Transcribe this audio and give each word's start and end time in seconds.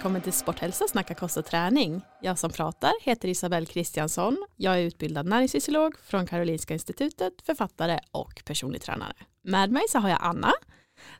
välkommen 0.00 0.22
till 0.22 0.32
Sporthälsa 0.32 0.88
snacka 0.88 1.14
kost 1.14 1.36
och 1.36 1.44
träning. 1.44 2.02
Jag 2.20 2.38
som 2.38 2.50
pratar 2.50 2.92
heter 3.02 3.28
Isabelle 3.28 3.66
Kristiansson. 3.66 4.46
Jag 4.56 4.78
är 4.78 4.82
utbildad 4.82 5.26
näringsfysiolog 5.26 5.98
från 5.98 6.26
Karolinska 6.26 6.74
institutet, 6.74 7.32
författare 7.42 7.98
och 8.10 8.42
personlig 8.44 8.82
tränare. 8.82 9.12
Med 9.42 9.70
mig 9.70 9.82
så 9.88 9.98
har 9.98 10.08
jag 10.08 10.18
Anna 10.22 10.52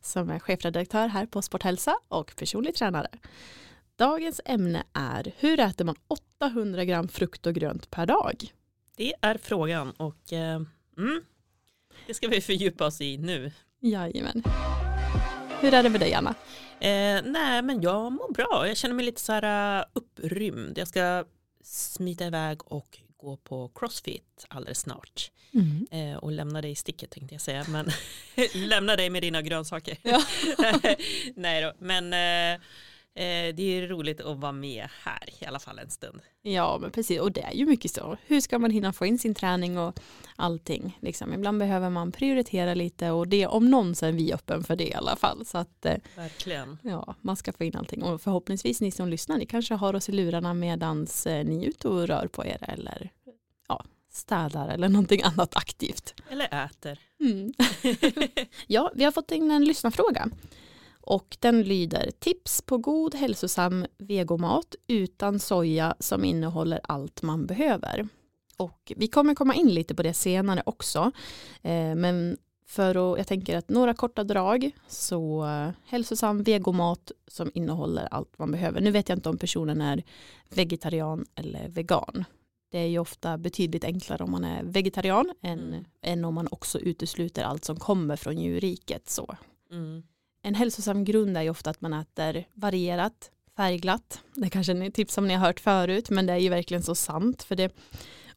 som 0.01 0.31
är 0.31 0.39
chefredaktör 0.39 1.09
här 1.09 1.27
på 1.27 1.43
Sporthälsa 1.43 1.99
och 2.09 2.33
personlig 2.37 2.75
tränare. 2.75 3.09
Dagens 3.97 4.41
ämne 4.45 4.83
är 4.93 5.33
hur 5.39 5.61
äter 5.61 5.85
man 5.85 5.97
800 6.41 6.85
gram 6.85 7.09
frukt 7.09 7.47
och 7.47 7.55
grönt 7.55 7.91
per 7.91 8.07
dag? 8.07 8.53
Det 8.97 9.15
är 9.21 9.39
frågan 9.39 9.91
och 9.91 10.33
eh, 10.33 10.63
mm, 10.99 11.23
det 12.07 12.15
ska 12.15 12.29
vi 12.29 12.41
fördjupa 12.41 12.87
oss 12.87 13.01
i 13.01 13.19
nu. 13.19 13.53
Jajamän. 13.81 14.43
Hur 15.61 15.75
är 15.75 15.83
det 15.83 15.91
med 15.91 16.01
dig 16.01 16.15
Anna? 16.15 16.35
Eh, 16.81 17.23
nej 17.25 17.63
men 17.63 17.81
jag 17.81 18.13
mår 18.13 18.33
bra, 18.33 18.69
jag 18.69 18.77
känner 18.77 18.95
mig 18.95 19.05
lite 19.05 19.21
så 19.21 19.33
här 19.33 19.81
uh, 19.81 19.87
upprymd. 19.93 20.79
Jag 20.79 20.89
ska 20.89 21.25
smita 21.65 22.27
iväg 22.27 22.73
och 22.73 22.99
gå 23.17 23.37
på 23.37 23.71
crossfit 23.75 24.47
alldeles 24.49 24.81
snart. 24.81 25.31
Mm. 25.55 25.87
Eh, 25.91 26.17
och 26.17 26.33
lämna 26.33 26.63
dig 26.63 26.71
i 26.71 26.75
sticket 26.75 27.11
tänkte 27.11 27.35
jag 27.35 27.43
säga, 27.43 27.65
men 27.69 27.91
lämna 28.55 28.97
dig 28.97 29.11
med 29.11 29.23
dina 29.23 29.43
grönsaker. 29.43 29.97
Ja. 30.03 30.23
nej 31.35 31.63
då, 31.63 31.73
men 31.79 32.13
eh, 32.13 32.61
Eh, 33.15 33.55
det 33.55 33.63
är 33.63 33.89
roligt 33.89 34.21
att 34.21 34.39
vara 34.39 34.53
med 34.53 34.89
här 35.05 35.43
i 35.43 35.47
alla 35.47 35.59
fall 35.59 35.79
en 35.79 35.91
stund. 35.91 36.21
Ja, 36.43 36.79
men 36.81 36.91
precis. 36.91 37.21
Och 37.21 37.33
det 37.33 37.41
är 37.41 37.53
ju 37.53 37.67
mycket 37.67 37.91
så. 37.91 38.17
Hur 38.27 38.41
ska 38.41 38.59
man 38.59 38.71
hinna 38.71 38.93
få 38.93 39.07
in 39.07 39.19
sin 39.19 39.35
träning 39.35 39.79
och 39.79 40.01
allting? 40.37 40.99
Liksom. 41.01 41.35
Ibland 41.35 41.59
behöver 41.59 41.91
man 41.91 42.13
prioritera 42.13 42.75
lite 42.75 43.11
och 43.11 43.29
det 43.29 43.47
om 43.47 43.71
någon 43.71 43.95
så 43.95 44.07
är 44.07 44.13
vi 44.13 44.33
öppen 44.33 44.65
för 44.65 44.77
det 44.77 44.89
i 44.89 44.95
alla 44.95 45.17
fall. 45.17 45.47
Så 45.47 45.59
att, 45.59 45.87
eh, 45.87 45.97
Verkligen. 46.17 46.79
Ja, 46.83 47.15
man 47.21 47.37
ska 47.37 47.53
få 47.53 47.65
in 47.65 47.77
allting. 47.77 48.03
Och 48.03 48.23
förhoppningsvis 48.23 48.81
ni 48.81 48.91
som 48.91 49.09
lyssnar, 49.09 49.39
ni 49.39 49.47
kanske 49.47 49.75
har 49.75 49.95
oss 49.95 50.09
i 50.09 50.13
lurarna 50.13 50.55
medan 50.55 51.07
eh, 51.27 51.45
ni 51.45 51.65
är 51.65 51.69
ute 51.69 51.89
och 51.89 52.07
rör 52.09 52.27
på 52.27 52.47
er 52.47 52.59
eller 52.69 53.11
ja, 53.69 53.85
städar 54.11 54.69
eller 54.69 54.89
någonting 54.89 55.23
annat 55.23 55.57
aktivt. 55.57 56.15
Eller 56.31 56.65
äter. 56.65 56.99
Mm. 57.21 57.53
ja, 58.67 58.93
vi 58.95 59.05
har 59.05 59.13
fått 59.13 59.31
in 59.31 59.51
en 59.51 59.65
lyssnarfråga. 59.65 60.29
Och 61.01 61.37
den 61.41 61.63
lyder 61.63 62.11
tips 62.19 62.63
på 62.63 62.79
god 62.79 63.15
hälsosam 63.15 63.87
vegomat 63.99 64.75
utan 64.87 65.39
soja 65.39 65.95
som 65.99 66.25
innehåller 66.25 66.81
allt 66.85 67.23
man 67.23 67.47
behöver. 67.47 68.09
Och 68.57 68.93
vi 68.97 69.09
kommer 69.09 69.35
komma 69.35 69.55
in 69.55 69.69
lite 69.69 69.95
på 69.95 70.03
det 70.03 70.15
senare 70.15 70.63
också. 70.67 71.13
Eh, 71.63 71.95
men 71.95 72.37
för 72.67 73.13
att, 73.13 73.19
jag 73.19 73.27
tänker 73.27 73.57
att 73.57 73.69
några 73.69 73.95
korta 73.95 74.25
drag, 74.25 74.71
så 74.89 75.45
eh, 75.45 75.71
hälsosam 75.85 76.43
vegomat 76.43 77.13
som 77.27 77.51
innehåller 77.55 78.09
allt 78.11 78.39
man 78.39 78.51
behöver. 78.53 78.81
Nu 78.81 78.91
vet 78.91 79.09
jag 79.09 79.19
inte 79.19 79.29
om 79.29 79.39
personen 79.39 79.81
är 79.81 80.03
vegetarian 80.49 81.27
eller 81.35 81.69
vegan. 81.69 82.25
Det 82.71 82.79
är 82.79 82.87
ju 82.87 82.99
ofta 82.99 83.39
betydligt 83.39 83.85
enklare 83.85 84.25
om 84.25 84.31
man 84.31 84.45
är 84.45 84.63
vegetarian 84.63 85.33
än, 85.43 85.59
mm. 85.59 85.85
än 86.03 86.25
om 86.25 86.35
man 86.35 86.49
också 86.51 86.79
utesluter 86.79 87.43
allt 87.43 87.65
som 87.65 87.77
kommer 87.77 88.17
från 88.17 88.39
djurriket. 88.39 89.11
Så. 89.11 89.37
Mm 89.71 90.03
en 90.43 90.55
hälsosam 90.55 91.05
grund 91.05 91.37
är 91.37 91.43
ju 91.43 91.51
ofta 91.51 91.71
att 91.71 91.81
man 91.81 91.93
äter 91.93 92.45
varierat, 92.55 93.31
färgglatt. 93.57 94.21
Det 94.35 94.47
är 94.47 94.51
kanske 94.51 94.73
är 94.73 94.83
ett 94.83 94.95
tips 94.95 95.15
som 95.15 95.29
ni 95.29 95.35
har 95.35 95.47
hört 95.47 95.61
förut, 95.61 96.11
men 96.11 96.27
det 96.27 96.33
är 96.33 96.39
ju 96.39 96.49
verkligen 96.49 96.83
så 96.83 96.95
sant. 96.95 97.43
För 97.43 97.57
det 97.57 97.73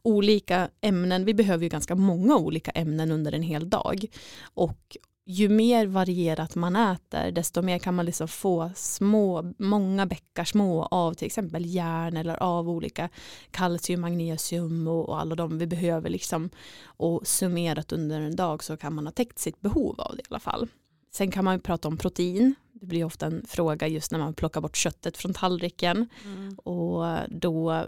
olika 0.02 0.70
ämnen, 0.82 1.26
vi 1.26 1.34
behöver 1.34 1.64
ju 1.64 1.70
ganska 1.70 1.96
många 1.96 2.38
olika 2.38 2.72
ämnen 2.72 3.12
under 3.12 3.32
en 3.32 3.44
hel 3.44 3.70
dag. 3.70 4.06
Och 4.54 4.98
ju 5.26 5.50
mer 5.50 5.86
varierat 5.86 6.56
man 6.56 6.76
äter, 6.76 7.32
desto 7.32 7.62
mer 7.62 7.80
kan 7.80 7.96
man 7.96 8.06
liksom 8.06 8.28
få 8.28 8.72
små, 8.76 9.54
många 9.58 10.06
bäckar 10.06 10.44
små 10.44 10.84
av 10.86 11.14
till 11.14 11.26
exempel 11.26 11.66
järn 11.66 12.18
eller 12.18 12.44
av 12.44 12.70
olika 12.70 13.10
kalcium, 13.52 14.02
magnesium 14.02 14.88
och, 14.88 15.10
och 15.10 15.22
alla 15.22 15.36
de 15.36 15.58
vi 15.58 15.68
behöver 15.68 16.10
liksom. 16.10 16.50
Och 16.86 17.28
summerat 17.28 17.92
under 17.92 18.22
en 18.22 18.36
dag 18.36 18.64
så 18.64 18.78
kan 18.78 18.94
man 18.94 19.08
ha 19.08 19.12
täckt 19.12 19.40
sitt 19.40 19.62
behov 19.62 20.00
av 20.00 20.16
det 20.16 20.22
i 20.22 20.26
alla 20.30 20.40
fall. 20.40 20.68
Sen 21.16 21.32
kan 21.32 21.46
man 21.46 21.60
prata 21.60 21.88
om 21.88 21.98
protein. 21.98 22.56
Det 22.74 22.86
blir 22.86 23.04
ofta 23.04 23.26
en 23.26 23.46
fråga 23.48 23.88
just 23.88 24.12
när 24.12 24.20
man 24.20 24.34
plockar 24.34 24.62
bort 24.62 24.78
köttet 24.78 25.18
från 25.18 25.34
tallriken. 25.34 26.10
Mm. 26.26 26.54
Och 26.54 27.30
då, 27.30 27.86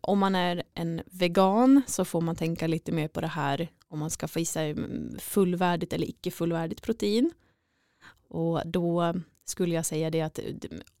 om 0.00 0.18
man 0.18 0.34
är 0.34 0.62
en 0.74 1.02
vegan 1.06 1.82
så 1.86 2.04
får 2.04 2.20
man 2.20 2.36
tänka 2.36 2.66
lite 2.66 2.92
mer 2.92 3.08
på 3.08 3.20
det 3.20 3.26
här 3.26 3.68
om 3.88 3.98
man 3.98 4.10
ska 4.10 4.28
få 4.28 4.40
i 4.40 4.44
sig 4.44 4.76
fullvärdigt 5.18 5.92
eller 5.92 6.08
icke 6.08 6.30
fullvärdigt 6.30 6.82
protein. 6.82 7.30
Och 8.28 8.62
då 8.66 9.14
skulle 9.44 9.74
jag 9.74 9.86
säga 9.86 10.10
det 10.10 10.20
att 10.20 10.38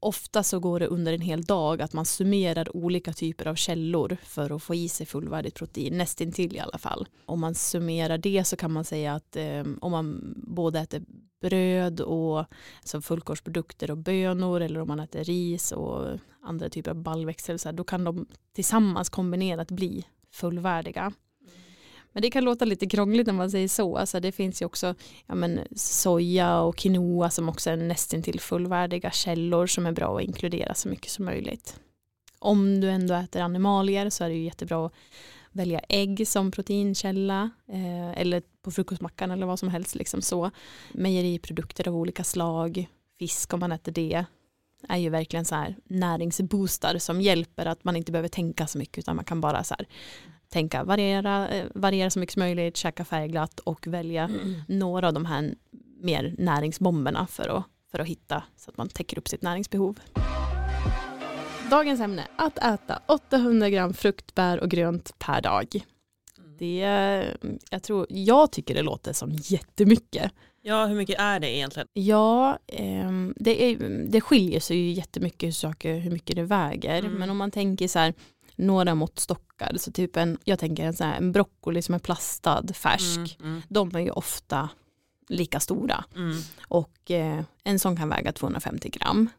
ofta 0.00 0.42
så 0.42 0.60
går 0.60 0.80
det 0.80 0.86
under 0.86 1.12
en 1.12 1.20
hel 1.20 1.42
dag 1.42 1.82
att 1.82 1.92
man 1.92 2.04
summerar 2.04 2.76
olika 2.76 3.12
typer 3.12 3.46
av 3.46 3.54
källor 3.54 4.16
för 4.22 4.56
att 4.56 4.62
få 4.62 4.74
i 4.74 4.88
sig 4.88 5.06
fullvärdigt 5.06 5.54
protein, 5.54 5.98
nästintill 5.98 6.56
i 6.56 6.58
alla 6.58 6.78
fall. 6.78 7.08
Om 7.26 7.40
man 7.40 7.54
summerar 7.54 8.18
det 8.18 8.44
så 8.44 8.56
kan 8.56 8.72
man 8.72 8.84
säga 8.84 9.14
att 9.14 9.36
eh, 9.36 9.64
om 9.80 9.92
man 9.92 10.34
både 10.36 10.80
äter 10.80 11.02
bröd 11.40 12.00
och 12.00 12.44
alltså 12.78 13.00
fullkornsprodukter 13.00 13.90
och 13.90 13.98
bönor 13.98 14.60
eller 14.60 14.80
om 14.80 14.88
man 14.88 15.00
äter 15.00 15.24
ris 15.24 15.72
och 15.72 16.18
andra 16.42 16.68
typer 16.68 16.90
av 16.90 16.96
baljväxter 16.96 17.72
då 17.72 17.84
kan 17.84 18.04
de 18.04 18.26
tillsammans 18.54 19.08
kombinerat 19.08 19.70
bli 19.70 20.06
fullvärdiga. 20.30 21.12
Men 22.12 22.22
det 22.22 22.30
kan 22.30 22.44
låta 22.44 22.64
lite 22.64 22.86
krångligt 22.86 23.26
när 23.26 23.34
man 23.34 23.50
säger 23.50 23.68
så. 23.68 23.96
Alltså 23.96 24.20
det 24.20 24.32
finns 24.32 24.62
ju 24.62 24.66
också 24.66 24.94
ja 25.26 25.34
men, 25.34 25.60
soja 25.76 26.60
och 26.60 26.76
quinoa 26.76 27.30
som 27.30 27.48
också 27.48 27.70
är 27.70 27.76
nästintill 27.76 28.40
fullvärdiga 28.40 29.10
källor 29.10 29.66
som 29.66 29.86
är 29.86 29.92
bra 29.92 30.16
att 30.16 30.24
inkludera 30.24 30.74
så 30.74 30.88
mycket 30.88 31.10
som 31.10 31.24
möjligt. 31.24 31.80
Om 32.38 32.80
du 32.80 32.90
ändå 32.90 33.14
äter 33.14 33.42
animalier 33.42 34.10
så 34.10 34.24
är 34.24 34.28
det 34.28 34.34
ju 34.34 34.44
jättebra 34.44 34.86
att 34.86 34.92
välja 35.52 35.80
ägg 35.88 36.28
som 36.28 36.50
proteinkälla 36.50 37.50
eh, 37.68 38.20
eller 38.20 38.42
på 38.62 38.70
frukostmackan 38.70 39.30
eller 39.30 39.46
vad 39.46 39.58
som 39.58 39.68
helst. 39.68 39.94
Liksom 39.94 40.22
så. 40.22 40.50
Mejeriprodukter 40.92 41.88
av 41.88 41.96
olika 41.96 42.24
slag, 42.24 42.88
fisk 43.18 43.54
om 43.54 43.60
man 43.60 43.72
äter 43.72 43.92
det 43.92 44.24
är 44.88 44.96
ju 44.96 45.10
verkligen 45.10 45.44
så 45.44 45.54
här 45.54 45.76
näringsboostar 45.84 46.98
som 46.98 47.20
hjälper 47.20 47.66
att 47.66 47.84
man 47.84 47.96
inte 47.96 48.12
behöver 48.12 48.28
tänka 48.28 48.66
så 48.66 48.78
mycket 48.78 48.98
utan 48.98 49.16
man 49.16 49.24
kan 49.24 49.40
bara 49.40 49.64
så 49.64 49.74
här 49.78 49.86
tänka 50.48 50.84
variera, 50.84 51.48
eh, 51.48 51.66
variera 51.74 52.10
så 52.10 52.18
mycket 52.18 52.32
som 52.32 52.40
möjligt, 52.40 52.76
käka 52.76 53.04
färgglatt 53.04 53.60
och 53.60 53.86
välja 53.86 54.24
mm. 54.24 54.54
några 54.68 55.06
av 55.06 55.14
de 55.14 55.24
här 55.24 55.54
mer 56.00 56.34
näringsbomberna 56.38 57.26
för 57.26 57.48
att, 57.48 57.64
för 57.90 57.98
att 57.98 58.06
hitta 58.06 58.42
så 58.56 58.70
att 58.70 58.76
man 58.76 58.88
täcker 58.88 59.18
upp 59.18 59.28
sitt 59.28 59.42
näringsbehov. 59.42 59.98
Dagens 61.70 62.00
ämne, 62.00 62.26
att 62.36 62.58
äta 62.58 63.02
800 63.06 63.70
gram 63.70 63.94
frukt, 63.94 64.34
bär 64.34 64.60
och 64.60 64.70
grönt 64.70 65.18
per 65.18 65.40
dag. 65.40 65.66
Mm. 66.38 66.56
Det, 66.58 66.78
jag, 67.70 67.82
tror, 67.82 68.06
jag 68.08 68.52
tycker 68.52 68.74
det 68.74 68.82
låter 68.82 69.12
som 69.12 69.30
jättemycket. 69.32 70.32
Ja, 70.62 70.86
hur 70.86 70.96
mycket 70.96 71.20
är 71.20 71.40
det 71.40 71.56
egentligen? 71.56 71.88
Ja, 71.92 72.58
eh, 72.66 73.10
det, 73.36 73.64
är, 73.64 73.78
det 74.08 74.20
skiljer 74.20 74.60
sig 74.60 74.76
ju 74.76 74.92
jättemycket 74.92 75.46
hur, 75.46 75.52
saker, 75.52 75.98
hur 75.98 76.10
mycket 76.10 76.36
det 76.36 76.42
väger. 76.42 76.98
Mm. 76.98 77.12
Men 77.12 77.30
om 77.30 77.36
man 77.36 77.50
tänker 77.50 77.88
så 77.88 77.98
här, 77.98 78.14
några 78.56 78.94
måttstockar, 78.94 79.72
så 79.76 79.92
typ 79.92 80.16
en, 80.16 80.38
jag 80.44 80.58
tänker 80.58 80.84
en, 80.84 80.94
så 80.94 81.04
här, 81.04 81.16
en 81.16 81.32
broccoli 81.32 81.82
som 81.82 81.94
är 81.94 81.98
plastad, 81.98 82.74
färsk, 82.74 83.36
mm, 83.40 83.50
mm. 83.50 83.62
de 83.68 83.96
är 83.96 84.00
ju 84.00 84.10
ofta 84.10 84.68
lika 85.28 85.60
stora. 85.60 86.04
Mm. 86.16 86.36
Och 86.68 87.10
eh, 87.10 87.42
en 87.64 87.78
sån 87.78 87.96
kan 87.96 88.08
väga 88.08 88.32
250 88.32 88.88
gram. 88.88 89.30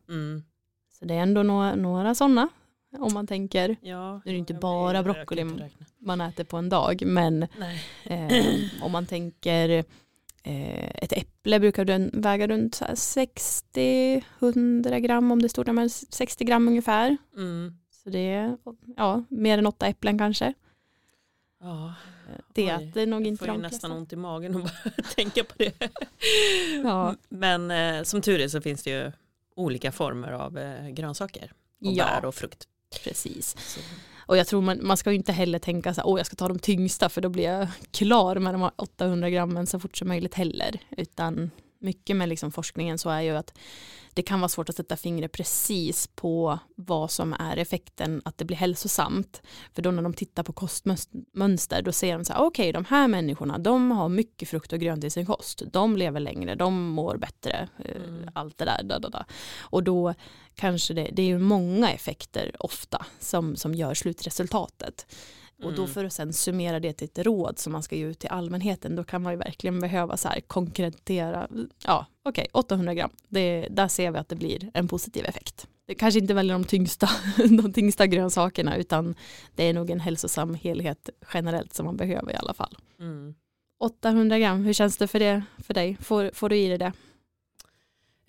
Så 1.00 1.06
det 1.06 1.14
är 1.14 1.22
ändå 1.22 1.44
några, 1.44 1.76
några 1.76 2.16
sådana 2.16 2.50
om 2.98 3.14
man 3.14 3.28
tänker. 3.28 3.76
Ja, 3.82 4.22
nu 4.26 4.32
är 4.32 4.34
det 4.34 4.40
inte 4.40 4.54
bara 4.54 5.04
broccoli 5.04 5.46
man 6.00 6.22
äter 6.22 6.44
på 6.44 6.58
en 6.58 6.70
dag 6.70 7.04
men 7.06 7.44
eh, 8.04 8.46
om 8.82 8.92
man 8.92 9.06
tänker 9.06 9.70
eh, 10.44 11.04
ett 11.04 11.12
äpple 11.12 11.60
brukar 11.60 11.86
den 11.86 12.10
väga 12.14 12.48
runt 12.48 12.82
60-100 12.82 15.00
gram 15.00 15.32
om 15.32 15.42
det 15.42 15.46
är 15.46 15.50
stort, 15.50 15.68
men 15.68 15.90
60 15.90 16.44
gram 16.44 16.68
ungefär. 16.68 17.18
Mm. 17.38 17.78
Så 18.04 18.10
det 18.10 18.34
är 18.34 18.58
ja, 18.98 19.24
mer 19.30 19.58
än 19.58 19.66
åtta 19.66 19.88
äpplen 19.88 20.18
kanske. 20.18 20.54
Ja, 21.62 21.94
det 22.54 22.70
äter 22.70 23.06
nog 23.06 23.28
inte 23.28 23.46
de 23.46 23.52
får 23.52 23.58
nästan 23.62 23.92
ont 23.92 24.14
i 24.14 24.16
magen 24.16 24.56
att 24.56 24.64
bara 24.64 24.92
tänka 25.16 25.44
på 25.44 25.54
det. 25.58 25.90
Ja. 26.84 27.16
Men 27.30 27.72
eh, 27.72 28.04
som 28.04 28.22
tur 28.22 28.40
är 28.40 28.48
så 28.48 28.62
finns 28.62 28.84
det 28.84 28.90
ju 28.90 29.12
olika 29.60 29.92
former 29.92 30.32
av 30.32 30.58
eh, 30.58 30.90
grönsaker 30.90 31.52
och 31.86 31.92
ja. 31.92 32.06
bär 32.06 32.26
och 32.26 32.36
frukt. 32.36 32.68
Precis. 33.04 33.56
Så. 33.60 33.80
Och 34.30 34.38
jag 34.38 34.48
tror 34.48 34.62
man, 34.62 34.80
man 34.82 34.98
ska 34.98 35.12
inte 35.12 35.32
heller 35.32 35.60
tänka 35.60 35.94
så 35.94 36.02
här, 36.02 36.08
åh 36.08 36.20
jag 36.20 36.26
ska 36.26 36.36
ta 36.36 36.48
de 36.48 36.60
tyngsta 36.60 37.10
för 37.10 37.22
då 37.22 37.30
blir 37.30 37.44
jag 37.44 37.68
klar 37.92 38.36
med 38.36 38.54
de 38.54 38.62
här 38.62 38.72
800 38.76 39.30
grammen 39.30 39.68
så 39.68 39.80
fort 39.80 39.98
som 39.98 40.08
möjligt 40.08 40.34
heller. 40.34 40.80
Utan 40.90 41.52
mycket 41.80 42.16
med 42.16 42.30
liksom 42.30 42.52
forskningen 42.52 42.98
så 42.98 43.10
är 43.10 43.22
ju 43.22 43.36
att 43.36 43.58
det 44.14 44.24
kan 44.24 44.40
vara 44.40 44.50
svårt 44.50 44.70
att 44.70 44.76
sätta 44.76 44.98
fingret 44.98 45.32
precis 45.32 46.08
på 46.08 46.60
vad 46.76 47.12
som 47.12 47.34
är 47.34 47.58
effekten 47.58 48.22
att 48.26 48.38
det 48.38 48.46
blir 48.46 48.58
hälsosamt. 48.58 49.42
För 49.74 49.82
då 49.82 49.92
när 49.92 50.04
de 50.04 50.14
tittar 50.14 50.44
på 50.44 50.54
kostmönster 50.54 51.82
då 51.82 51.92
ser 51.92 52.18
de 52.18 52.26
så 52.26 52.34
här, 52.34 52.40
okej 52.40 52.64
okay, 52.64 52.72
de 52.72 52.86
här 52.86 53.08
människorna 53.08 53.58
de 53.58 53.92
har 53.92 54.10
mycket 54.10 54.50
frukt 54.50 54.74
och 54.74 54.80
grönt 54.80 55.04
i 55.04 55.10
sin 55.10 55.26
kost. 55.26 55.62
De 55.72 55.98
lever 55.98 56.20
längre, 56.20 56.56
de 56.56 56.90
mår 56.90 57.18
bättre, 57.18 57.70
eh, 57.86 57.96
mm. 57.96 58.30
allt 58.34 58.58
det 58.58 58.66
där. 58.66 58.84
Da, 58.84 59.00
da, 59.00 59.10
da. 59.10 59.26
Och 59.60 59.84
då 59.84 60.14
kanske 60.56 60.94
det, 60.94 61.10
det 61.14 61.22
är 61.22 61.28
ju 61.28 61.40
många 61.40 61.92
effekter 61.92 62.56
ofta 62.60 63.06
som, 63.20 63.56
som 63.56 63.76
gör 63.76 63.94
slutresultatet. 63.94 65.06
Och 65.64 65.74
då 65.74 65.82
mm. 65.82 65.94
för 65.94 66.06
att 66.06 66.14
sen 66.14 66.34
summera 66.34 66.80
det 66.80 66.94
till 66.94 67.06
ett 67.06 67.26
råd 67.26 67.60
som 67.60 67.74
man 67.74 67.84
ska 67.84 67.96
ge 67.96 68.06
ut 68.06 68.20
till 68.20 68.30
allmänheten 68.30 68.96
då 68.96 69.04
kan 69.04 69.22
man 69.22 69.34
ju 69.34 69.38
verkligen 69.38 69.80
behöva 69.80 70.18
så 70.18 70.28
här 70.28 70.40
konkretera, 70.40 71.48
ja 71.86 72.06
okej 72.24 72.48
okay, 72.54 72.60
800 72.60 72.94
gram, 72.94 73.10
det, 73.28 73.68
där 73.72 73.88
ser 73.88 74.12
vi 74.12 74.18
att 74.18 74.30
det 74.30 74.36
blir 74.36 74.72
en 74.74 74.88
positiv 74.88 75.26
effekt. 75.26 75.68
Det 75.86 75.96
kanske 75.96 76.20
inte 76.20 76.34
väljer 76.34 76.54
de 76.54 76.64
tyngsta, 76.64 77.10
de 77.38 77.74
tyngsta 77.74 78.08
grönsakerna 78.08 78.78
utan 78.78 79.16
det 79.56 79.64
är 79.64 79.74
nog 79.74 79.90
en 79.90 80.00
hälsosam 80.00 80.56
helhet 80.56 81.10
generellt 81.34 81.74
som 81.74 81.86
man 81.86 81.98
behöver 81.98 82.32
i 82.32 82.36
alla 82.36 82.54
fall. 82.54 82.78
Mm. 83.00 83.36
800 83.80 84.40
gram, 84.40 84.64
hur 84.66 84.74
känns 84.74 84.98
det 84.98 85.08
för, 85.08 85.20
det, 85.20 85.44
för 85.58 85.74
dig? 85.74 85.98
Får, 86.02 86.32
får 86.34 86.50
du 86.50 86.58
i 86.58 86.68
dig 86.68 86.78
det? 86.78 86.94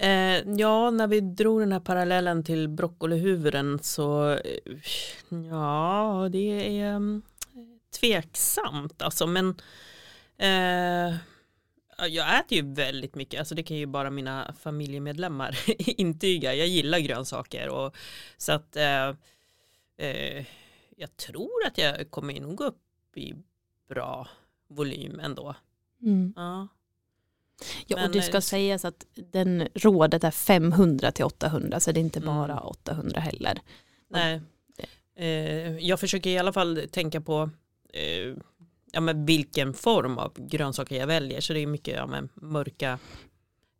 Eh, 0.01 0.43
ja, 0.57 0.91
när 0.91 1.07
vi 1.07 1.21
drog 1.21 1.61
den 1.61 1.73
här 1.73 1.81
parallellen 1.81 2.45
till 2.45 2.69
broccolihuvuden 2.69 3.79
så 3.83 4.39
ja, 5.51 6.29
det 6.33 6.79
är 6.81 6.95
um, 6.95 7.23
tveksamt 8.01 9.03
alltså, 9.03 9.27
men 9.27 9.55
eh, 10.37 11.17
jag 12.09 12.39
äter 12.41 12.59
ju 12.59 12.75
väldigt 12.75 13.15
mycket, 13.15 13.39
alltså 13.39 13.55
det 13.55 13.63
kan 13.63 13.77
ju 13.77 13.87
bara 13.87 14.11
mina 14.11 14.55
familjemedlemmar 14.61 15.59
intyga. 16.01 16.55
Jag 16.55 16.69
gillar 16.69 16.99
grönsaker 16.99 17.69
och 17.69 17.97
så 18.37 18.53
att 18.53 18.77
eh, 18.77 19.09
eh, 19.97 20.47
jag 20.97 21.17
tror 21.17 21.67
att 21.67 21.79
jag 21.79 22.11
kommer 22.11 22.41
nog 22.41 22.61
upp 22.61 22.83
i 23.17 23.35
bra 23.89 24.29
volym 24.69 25.21
ändå. 25.21 25.55
Mm. 26.03 26.33
Ja. 26.37 26.69
Ja, 27.87 27.97
Men, 27.97 28.07
och 28.07 28.13
det 28.13 28.23
ska 28.23 28.37
eh, 28.37 28.41
sägas 28.41 28.85
att 28.85 29.07
den 29.15 29.69
rådet 29.75 30.25
är 30.25 30.31
500 30.31 31.13
till 31.13 31.25
800 31.25 31.81
så 31.81 31.93
det 31.93 32.01
är 32.01 32.03
inte 32.03 32.19
mm. 32.19 32.35
bara 32.35 32.61
800 32.61 33.21
heller. 33.21 33.61
Nej, 34.11 34.41
eh, 35.17 35.79
jag 35.79 36.01
försöker 36.01 36.31
i 36.31 36.39
alla 36.39 36.53
fall 36.53 36.83
tänka 36.91 37.21
på 37.21 37.51
eh, 37.93 38.35
ja, 38.93 39.01
men 39.01 39.27
vilken 39.27 39.75
form 39.75 40.19
av 40.19 40.33
grönsaker 40.37 40.97
jag 40.97 41.07
väljer 41.07 41.41
så 41.41 41.53
det 41.53 41.61
är 41.61 41.67
mycket 41.67 41.95
ja, 41.95 42.07
men 42.07 42.29
mörka 42.35 42.99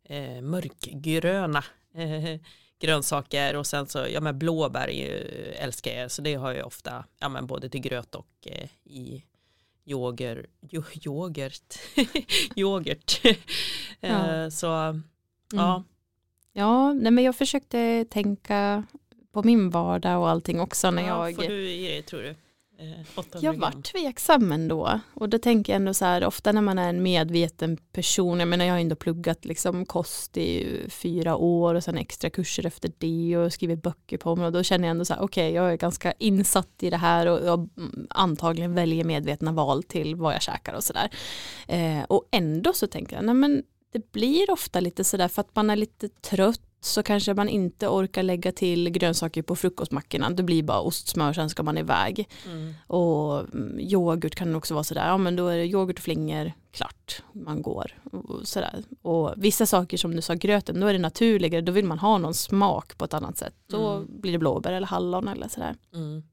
eh, 0.03 0.41
mörkgröna 0.41 1.63
eh, 1.95 2.39
grönsaker 2.79 3.55
och 3.55 3.67
sen 3.67 3.87
så 3.87 4.05
ja 4.13 4.21
men 4.21 4.39
blåbär 4.39 4.87
älskar 5.53 5.91
jag 5.91 6.11
så 6.11 6.21
det 6.21 6.35
har 6.35 6.53
jag 6.53 6.67
ofta 6.67 7.05
ja 7.19 7.29
men 7.29 7.47
både 7.47 7.69
till 7.69 7.81
gröt 7.81 8.15
och 8.15 8.27
eh, 8.45 8.69
i 8.83 9.23
yoghurt, 9.91 10.45
yoghurt, 11.05 11.79
yoghurt. 12.55 13.21
ja. 13.99 14.43
Eh, 14.43 14.49
så 14.49 14.65
ja. 15.51 15.75
Mm. 15.75 15.83
Ja, 16.53 16.93
nej 16.93 17.11
men 17.11 17.23
jag 17.23 17.35
försökte 17.35 18.05
tänka 18.09 18.83
på 19.31 19.43
min 19.43 19.69
vardag 19.69 20.19
och 20.19 20.29
allting 20.29 20.59
också 20.59 20.91
när 20.91 21.07
ja, 21.07 21.29
jag. 21.29 21.35
Får 21.35 21.43
du 21.43 21.69
i 21.69 21.87
dig 21.87 22.01
tror 22.01 22.21
du? 22.21 22.35
Eh, 22.81 23.23
jag 23.41 23.53
var 23.53 23.81
tveksam 23.81 24.51
ändå. 24.51 24.99
Och 25.13 25.29
då 25.29 25.37
tänker 25.37 25.73
jag 25.73 25.75
ändå 25.75 25.93
så 25.93 26.05
här 26.05 26.25
ofta 26.25 26.51
när 26.51 26.61
man 26.61 26.79
är 26.79 26.89
en 26.89 27.03
medveten 27.03 27.77
person, 27.77 28.39
jag 28.39 28.47
menar 28.47 28.65
jag 28.65 28.73
har 28.73 28.79
ändå 28.79 28.95
pluggat 28.95 29.45
liksom 29.45 29.85
kost 29.85 30.37
i 30.37 30.79
fyra 30.89 31.35
år 31.35 31.75
och 31.75 31.83
sen 31.83 31.97
extra 31.97 32.29
kurser 32.29 32.65
efter 32.65 32.91
det 32.97 33.37
och 33.37 33.53
skrivit 33.53 33.81
böcker 33.81 34.17
på 34.17 34.35
mig 34.35 34.45
och 34.45 34.51
då 34.51 34.63
känner 34.63 34.87
jag 34.87 34.91
ändå 34.91 35.05
så 35.05 35.13
här 35.13 35.21
okej 35.21 35.49
okay, 35.49 35.55
jag 35.55 35.71
är 35.71 35.77
ganska 35.77 36.11
insatt 36.11 36.83
i 36.83 36.89
det 36.89 36.97
här 36.97 37.27
och 37.27 37.47
jag 37.47 37.69
antagligen 38.09 38.73
väljer 38.73 39.03
medvetna 39.03 39.51
val 39.51 39.83
till 39.83 40.15
vad 40.15 40.33
jag 40.33 40.41
käkar 40.41 40.73
och 40.73 40.83
sådär. 40.83 41.09
Eh, 41.67 42.03
och 42.03 42.27
ändå 42.31 42.73
så 42.73 42.87
tänker 42.87 43.15
jag, 43.15 43.25
nej 43.25 43.35
men 43.35 43.63
det 43.93 44.11
blir 44.11 44.51
ofta 44.51 44.79
lite 44.79 45.03
sådär 45.03 45.27
för 45.27 45.41
att 45.41 45.55
man 45.55 45.69
är 45.69 45.75
lite 45.75 46.09
trött 46.09 46.61
så 46.83 47.03
kanske 47.03 47.33
man 47.33 47.49
inte 47.49 47.87
orkar 47.87 48.23
lägga 48.23 48.51
till 48.51 48.89
grönsaker 48.89 49.41
på 49.41 49.55
frukostmackorna. 49.55 50.29
Det 50.29 50.43
blir 50.43 50.63
bara 50.63 50.79
ostsmör, 50.79 51.33
sen 51.33 51.49
ska 51.49 51.63
man 51.63 51.77
iväg. 51.77 52.29
Mm. 52.45 52.73
Och 52.87 53.39
mm, 53.39 53.79
yoghurt 53.79 54.35
kan 54.35 54.55
också 54.55 54.73
vara 54.73 54.83
sådär, 54.83 55.07
ja 55.07 55.17
men 55.17 55.35
då 55.35 55.47
är 55.47 55.57
det 55.57 55.65
yoghurt 55.65 55.97
och 55.97 56.03
flingor, 56.03 56.51
klart, 56.71 57.23
man 57.31 57.61
går. 57.61 57.91
Och, 58.11 58.47
sådär. 58.47 58.83
och 59.01 59.33
vissa 59.37 59.65
saker 59.65 59.97
som 59.97 60.15
du 60.15 60.21
sa, 60.21 60.33
gröten, 60.33 60.79
då 60.79 60.87
är 60.87 60.93
det 60.93 60.99
naturligare, 60.99 61.61
då 61.61 61.71
vill 61.71 61.85
man 61.85 61.99
ha 61.99 62.17
någon 62.17 62.33
smak 62.33 62.97
på 62.97 63.05
ett 63.05 63.13
annat 63.13 63.37
sätt. 63.37 63.55
Då 63.67 63.89
mm. 63.89 64.21
blir 64.21 64.31
det 64.31 64.37
blåbär 64.37 64.73
eller 64.73 64.87
hallon 64.87 65.27
eller 65.27 65.47
sådär. 65.47 65.75
Mm 65.93 66.23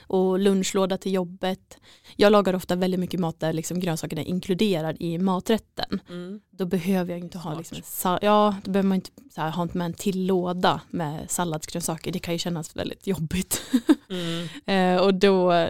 och 0.00 0.38
lunchlåda 0.38 0.98
till 0.98 1.12
jobbet. 1.12 1.78
Jag 2.16 2.32
lagar 2.32 2.54
ofta 2.54 2.76
väldigt 2.76 3.00
mycket 3.00 3.20
mat 3.20 3.40
där 3.40 3.52
liksom 3.52 3.80
grönsakerna 3.80 4.22
är 4.22 4.26
inkluderad 4.26 4.96
i 5.00 5.18
maträtten. 5.18 6.00
Mm. 6.08 6.40
Då 6.50 6.66
behöver 6.66 7.12
jag 7.12 7.20
inte 7.20 7.38
ha, 7.38 7.58
liksom, 7.58 8.18
ja, 8.22 8.56
då 8.64 8.70
behöver 8.70 8.88
man 8.88 8.96
inte 8.96 9.10
här, 9.36 9.50
ha 9.50 9.68
med 9.72 9.84
en 9.84 9.94
till 9.94 10.26
låda 10.26 10.80
med 10.90 11.30
salladsgrönsaker. 11.30 12.12
Det 12.12 12.18
kan 12.18 12.34
ju 12.34 12.38
kännas 12.38 12.76
väldigt 12.76 13.06
jobbigt. 13.06 13.62
Mm. 14.10 14.48
eh, 14.66 15.02
och 15.04 15.14
då, 15.14 15.68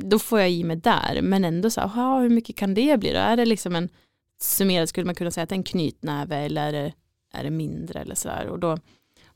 då 0.00 0.18
får 0.18 0.40
jag 0.40 0.50
i 0.50 0.64
mig 0.64 0.76
där. 0.76 1.20
Men 1.22 1.44
ändå 1.44 1.70
så 1.70 1.80
här, 1.80 2.20
hur 2.20 2.28
mycket 2.28 2.56
kan 2.56 2.74
det 2.74 3.00
bli 3.00 3.12
då? 3.12 3.18
Är 3.18 3.36
det 3.36 3.44
liksom 3.44 3.76
en 3.76 3.88
summerad, 4.40 4.88
skulle 4.88 5.06
man 5.06 5.14
kunna 5.14 5.30
säga 5.30 5.42
att 5.42 5.48
det 5.48 5.54
är 5.54 5.58
en 5.58 5.62
knytnäve 5.62 6.36
eller 6.36 6.66
är 6.66 6.72
det, 6.72 6.92
är 7.32 7.44
det 7.44 7.50
mindre 7.50 8.00
eller 8.00 8.14
sådär. 8.14 8.46
Och 8.46 8.58
då 8.58 8.78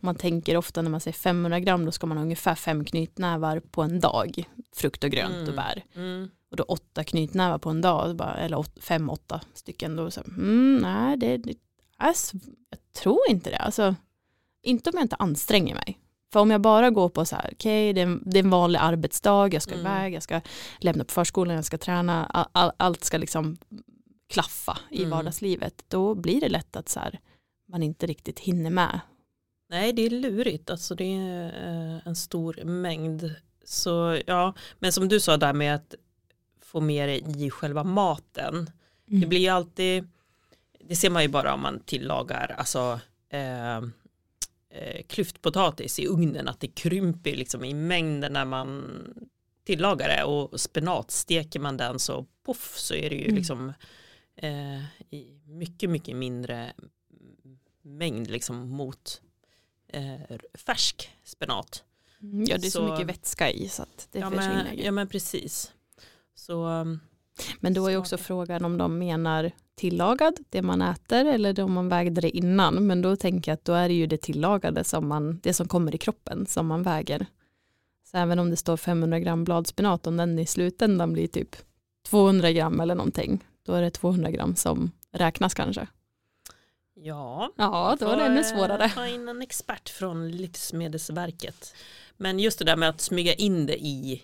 man 0.03 0.15
tänker 0.15 0.57
ofta 0.57 0.83
när 0.83 0.91
man 0.91 1.01
säger 1.01 1.15
500 1.15 1.61
gram 1.61 1.85
då 1.85 1.93
ska 1.93 2.07
man 2.07 2.17
ha 2.17 2.25
ungefär 2.25 2.55
fem 2.55 2.85
knytnävar 2.85 3.61
på 3.61 3.83
en 3.83 4.01
dag. 4.01 4.49
Frukt 4.77 5.05
och 5.05 5.11
grönt 5.11 5.35
mm. 5.35 5.49
och 5.49 5.55
bär. 5.55 5.85
Mm. 5.95 6.31
Och 6.51 6.57
då 6.57 6.63
åtta 6.63 7.05
knytnävar 7.05 7.59
på 7.59 7.71
en 7.71 7.81
dag, 7.81 8.17
bara, 8.17 8.35
eller 8.35 8.59
åt, 8.59 8.79
fem, 8.81 9.11
åtta 9.11 9.41
stycken. 9.55 9.97
Då 9.97 10.11
så, 10.11 10.21
mm, 10.21 10.79
nej, 10.83 11.17
det, 11.17 11.37
det 11.37 11.55
alltså, 11.97 12.37
jag 12.71 12.79
tror 13.03 13.21
inte 13.29 13.51
det. 13.51 13.59
Alltså, 13.59 13.95
inte 14.63 14.91
om 14.91 14.95
jag 14.97 15.05
inte 15.05 15.17
anstränger 15.17 15.75
mig. 15.75 15.99
För 16.33 16.41
om 16.41 16.51
jag 16.51 16.61
bara 16.61 16.91
går 16.91 17.09
på 17.09 17.25
så 17.25 17.37
här, 17.37 17.51
okej 17.53 17.91
okay, 17.91 18.05
det, 18.05 18.19
det, 18.25 18.39
är 18.39 18.45
en 18.45 18.51
vanlig 18.51 18.79
arbetsdag, 18.79 19.49
jag 19.53 19.63
ska 19.63 19.75
mm. 19.75 19.87
iväg, 19.87 20.15
jag 20.15 20.23
ska 20.23 20.41
lämna 20.79 21.05
på 21.05 21.13
förskolan, 21.13 21.57
jag 21.57 21.65
ska 21.65 21.79
träna, 21.79 22.27
all, 22.27 22.47
all, 22.53 22.73
allt 22.77 23.05
ska 23.05 23.19
liksom 23.19 23.57
klaffa 24.29 24.79
i 24.91 24.99
mm. 24.99 25.11
vardagslivet. 25.11 25.85
Då 25.89 26.15
blir 26.15 26.41
det 26.41 26.49
lätt 26.49 26.77
att 26.77 26.89
så 26.89 27.01
här, 27.01 27.21
man 27.69 27.83
inte 27.83 28.07
riktigt 28.07 28.39
hinner 28.39 28.71
med 28.71 29.01
Nej, 29.71 29.93
det 29.93 30.03
är 30.03 30.11
lurigt. 30.11 30.71
Alltså 30.71 30.95
det 30.95 31.05
är 31.05 31.47
eh, 31.47 32.07
en 32.07 32.17
stor 32.17 32.65
mängd. 32.65 33.35
Så 33.65 34.21
ja, 34.27 34.55
men 34.79 34.93
som 34.93 35.09
du 35.09 35.21
sa 35.21 35.37
där 35.37 35.53
med 35.53 35.75
att 35.75 35.95
få 36.61 36.81
med 36.81 37.09
det 37.09 37.41
i 37.41 37.51
själva 37.51 37.85
maten. 37.85 38.55
Mm. 38.55 39.21
Det 39.21 39.27
blir 39.27 39.41
ju 39.41 39.49
alltid, 39.49 40.09
det 40.81 40.97
ser 40.97 41.11
man 41.11 41.23
ju 41.23 41.29
bara 41.29 41.55
om 41.55 41.61
man 41.61 41.81
tillagar, 41.81 42.55
alltså 42.59 43.01
eh, 43.29 43.77
eh, 44.71 45.03
klyftpotatis 45.09 45.99
i 45.99 46.07
ugnen, 46.07 46.49
att 46.49 46.61
det 46.61 46.69
krymper 46.69 47.37
liksom 47.37 47.65
i 47.65 47.75
mängden 47.75 48.33
när 48.33 48.45
man 48.45 49.05
tillagar 49.65 50.09
det 50.09 50.25
och 50.25 50.61
spenat, 50.61 51.11
steker 51.11 51.61
man 51.61 51.77
den 51.77 51.99
så 51.99 52.27
poff 52.45 52.79
så 52.79 52.95
är 52.95 53.11
det 53.11 53.17
ju 53.17 53.25
mm. 53.25 53.37
liksom 53.37 53.73
eh, 54.37 54.81
i 55.11 55.41
mycket, 55.45 55.91
mycket 55.91 56.17
mindre 56.17 56.73
mängd 57.83 58.31
liksom 58.31 58.69
mot 58.69 59.21
eh, 59.93 60.39
färsk 60.55 61.11
spenat. 61.25 61.85
Mm, 62.23 62.45
ja 62.45 62.59
det 62.59 62.67
är 62.67 62.71
så, 62.71 62.87
så 62.87 62.93
mycket 62.93 63.07
vätska 63.07 63.51
i 63.51 63.69
så 63.69 63.83
att 63.83 64.09
det 64.13 64.19
ja, 64.19 64.31
försvinner. 64.31 64.65
Men, 64.65 64.85
ja 64.85 64.93
men 64.93 65.09
precis. 65.09 65.73
Så, 66.35 66.67
um, 66.67 67.01
men 67.61 67.75
då 67.75 67.87
är 67.87 67.97
också 67.97 68.17
frågan 68.17 68.65
om 68.65 68.79
de 68.79 68.99
menar 68.99 69.51
tillagad, 69.75 70.39
det 70.49 70.63
man 70.63 70.83
äter, 70.83 71.25
eller 71.25 71.61
om 71.61 71.73
man 71.73 71.89
vägde 71.89 72.21
det 72.21 72.37
innan. 72.37 72.87
Men 72.87 73.03
då 73.03 73.17
tänker 73.17 73.51
jag 73.51 73.55
att 73.55 73.65
då 73.65 73.73
är 73.73 73.89
det 73.89 73.95
ju 73.95 74.07
det 74.07 74.17
tillagade, 74.17 74.85
som 74.85 75.09
man, 75.09 75.41
det 75.43 75.55
som 75.55 75.69
kommer 75.69 75.95
i 75.95 75.99
kroppen, 75.99 76.47
som 76.47 76.67
man 76.67 76.83
väger. 76.83 77.27
Så 78.11 78.17
även 78.17 78.39
om 78.39 78.51
det 78.51 78.57
står 78.57 78.77
500 78.77 79.21
gram 79.21 79.45
bladspenat, 79.45 80.07
om 80.07 80.17
den 80.17 80.39
i 80.39 80.47
slutändan 80.47 81.13
blir 81.13 81.27
typ 81.27 81.57
200 82.07 82.53
gram 82.53 82.81
eller 82.81 82.95
någonting, 82.95 83.45
då 83.63 83.73
är 83.73 83.83
det 83.83 83.91
200 83.91 84.31
gram 84.31 84.57
som 84.57 84.91
räknas 85.13 85.55
kanske. 85.55 85.87
Ja, 87.03 87.53
ja 87.57 87.97
då 88.01 88.09
är 88.09 88.17
det 88.17 88.25
ännu 88.25 88.45
svårare. 88.45 88.89
Ta 88.89 89.07
in 89.07 89.29
en 89.29 89.43
expert 89.43 89.89
från 89.89 90.31
Livsmedelsverket. 90.31 91.75
Men 92.17 92.39
just 92.39 92.59
det 92.59 92.65
där 92.65 92.77
med 92.77 92.89
att 92.89 93.01
smyga 93.01 93.35
in 93.35 93.67
det 93.67 93.79
i, 93.79 94.23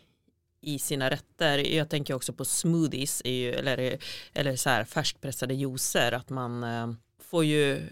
i 0.61 0.79
sina 0.79 1.11
rätter. 1.11 1.59
Jag 1.59 1.91
tänker 1.91 2.15
också 2.15 2.33
på 2.33 2.45
smoothies 2.45 3.23
eller, 3.25 3.99
eller 4.33 4.57
så 4.57 4.71
här 4.71 4.85
färskpressade 4.85 5.55
juicer. 5.55 6.13
Att 6.13 6.31
man 6.31 6.65
eh, 6.65 6.93
får 7.21 7.45
ju 7.45 7.89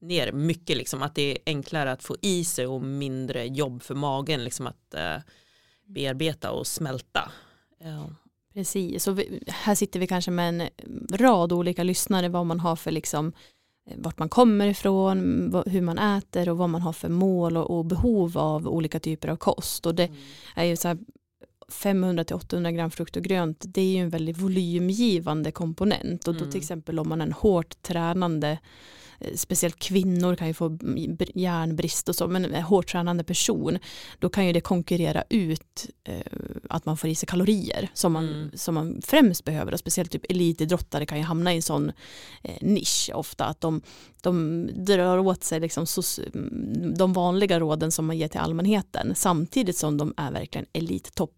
ner 0.00 0.32
mycket, 0.32 0.76
liksom, 0.76 1.02
att 1.02 1.14
det 1.14 1.22
är 1.22 1.38
enklare 1.46 1.92
att 1.92 2.02
få 2.02 2.16
i 2.22 2.44
sig 2.44 2.66
och 2.66 2.82
mindre 2.82 3.46
jobb 3.46 3.82
för 3.82 3.94
magen 3.94 4.44
liksom, 4.44 4.66
att 4.66 4.94
eh, 4.94 5.16
bearbeta 5.86 6.50
och 6.50 6.66
smälta. 6.66 7.32
Ja. 7.80 8.10
Precis, 8.54 9.02
så 9.02 9.12
vi, 9.12 9.42
här 9.46 9.74
sitter 9.74 10.00
vi 10.00 10.06
kanske 10.06 10.30
med 10.30 10.48
en 10.48 10.68
rad 11.12 11.52
olika 11.52 11.82
lyssnare 11.82 12.28
vad 12.28 12.46
man 12.46 12.60
har 12.60 12.76
för 12.76 12.90
liksom 12.90 13.26
eh, 13.26 13.32
vart 13.96 14.18
man 14.18 14.28
kommer 14.28 14.66
ifrån, 14.66 15.18
hur 15.66 15.80
man 15.80 15.98
äter 15.98 16.48
och 16.48 16.58
vad 16.58 16.70
man 16.70 16.82
har 16.82 16.92
för 16.92 17.08
mål 17.08 17.56
och, 17.56 17.78
och 17.78 17.84
behov 17.84 18.38
av 18.38 18.68
olika 18.68 19.00
typer 19.00 19.28
av 19.28 19.36
kost. 19.36 19.86
Och 19.86 19.94
det 19.94 20.04
mm. 20.04 20.16
är 20.54 20.64
ju 20.64 20.76
så 20.76 20.88
här 20.88 20.98
500-800 21.72 22.70
gram 22.70 22.90
frukt 22.90 23.16
och 23.16 23.22
grönt 23.22 23.64
det 23.66 23.80
är 23.80 23.92
ju 23.92 23.98
en 23.98 24.10
väldigt 24.10 24.38
volymgivande 24.38 25.52
komponent 25.52 26.28
och 26.28 26.34
då 26.34 26.40
till 26.40 26.48
mm. 26.48 26.58
exempel 26.58 26.98
om 26.98 27.08
man 27.08 27.20
är 27.20 27.26
en 27.26 27.32
hårt 27.32 27.82
tränande 27.82 28.48
Eh, 28.50 29.07
speciellt 29.34 29.78
kvinnor 29.78 30.34
kan 30.34 30.46
ju 30.46 30.54
få 30.54 30.78
järnbrist 31.34 32.08
och 32.08 32.16
så, 32.16 32.28
men 32.28 32.44
en 32.44 32.62
hårt 32.62 32.86
tränande 32.86 33.24
person, 33.24 33.78
då 34.18 34.28
kan 34.28 34.46
ju 34.46 34.52
det 34.52 34.60
konkurrera 34.60 35.24
ut 35.30 35.86
eh, 36.04 36.20
att 36.68 36.86
man 36.86 36.96
får 36.96 37.10
i 37.10 37.14
sig 37.14 37.26
kalorier 37.26 37.88
som 37.94 38.12
man, 38.12 38.28
mm. 38.28 38.50
som 38.54 38.74
man 38.74 39.00
främst 39.04 39.44
behöver 39.44 39.72
och 39.72 39.78
speciellt 39.78 40.12
typ 40.12 40.30
elitidrottare 40.30 41.06
kan 41.06 41.18
ju 41.18 41.24
hamna 41.24 41.52
i 41.52 41.56
en 41.56 41.62
sån 41.62 41.92
eh, 42.42 42.56
nisch 42.60 43.10
ofta 43.14 43.44
att 43.44 43.60
de, 43.60 43.82
de 44.22 44.66
drar 44.74 45.18
åt 45.18 45.44
sig 45.44 45.60
liksom 45.60 45.86
så, 45.86 46.02
de 46.96 47.12
vanliga 47.12 47.60
råden 47.60 47.92
som 47.92 48.06
man 48.06 48.18
ger 48.18 48.28
till 48.28 48.40
allmänheten 48.40 49.14
samtidigt 49.14 49.76
som 49.76 49.96
de 49.96 50.14
är 50.16 50.32
verkligen 50.32 50.66
elittopp 50.72 51.34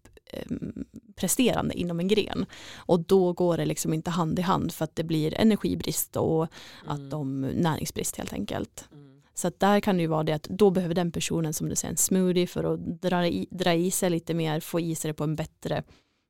presterande 1.15 1.73
inom 1.73 1.99
en 1.99 2.07
gren. 2.07 2.45
Och 2.75 2.99
då 2.99 3.33
går 3.33 3.57
det 3.57 3.65
liksom 3.65 3.93
inte 3.93 4.09
hand 4.09 4.39
i 4.39 4.41
hand 4.41 4.71
för 4.71 4.83
att 4.83 4.95
det 4.95 5.03
blir 5.03 5.41
energibrist 5.41 6.15
och 6.15 6.47
mm. 6.83 6.95
att 6.95 7.11
de 7.11 7.41
näringsbrist 7.41 8.17
helt 8.17 8.33
enkelt. 8.33 8.85
Mm. 8.91 9.21
Så 9.33 9.47
att 9.47 9.59
där 9.59 9.79
kan 9.79 9.97
det 9.97 10.01
ju 10.01 10.07
vara 10.07 10.23
det 10.23 10.33
att 10.33 10.43
då 10.43 10.69
behöver 10.69 10.95
den 10.95 11.11
personen 11.11 11.53
som 11.53 11.69
du 11.69 11.75
säger 11.75 11.91
en 11.91 11.97
smoothie 11.97 12.47
för 12.47 12.73
att 12.73 13.01
dra 13.01 13.27
i, 13.27 13.47
dra 13.51 13.73
i 13.73 13.91
sig 13.91 14.09
lite 14.09 14.33
mer, 14.33 14.59
få 14.59 14.79
i 14.79 14.95
sig 14.95 15.09
det 15.09 15.13
på 15.13 15.23
en 15.23 15.35
bättre, 15.35 15.83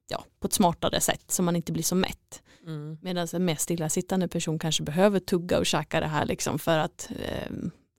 ja, 0.10 0.26
på 0.40 0.48
ett 0.48 0.54
smartare 0.54 1.02
sätt 1.02 1.32
så 1.32 1.44
man 1.44 1.56
inte 1.56 1.72
blir 1.72 1.84
så 1.84 1.96
mätt. 1.96 2.42
Mm. 2.66 2.98
Medan 3.02 3.28
en 3.34 3.46
mer 3.46 3.56
stillasittande 3.56 4.28
person 4.28 4.60
kanske 4.60 4.84
behöver 4.84 5.20
tugga 5.20 5.60
och 5.60 5.66
käka 5.66 6.00
det 6.00 6.08
här 6.08 6.26
liksom 6.26 6.60
för 6.60 6.78
att 6.78 7.12
eh, 7.20 7.52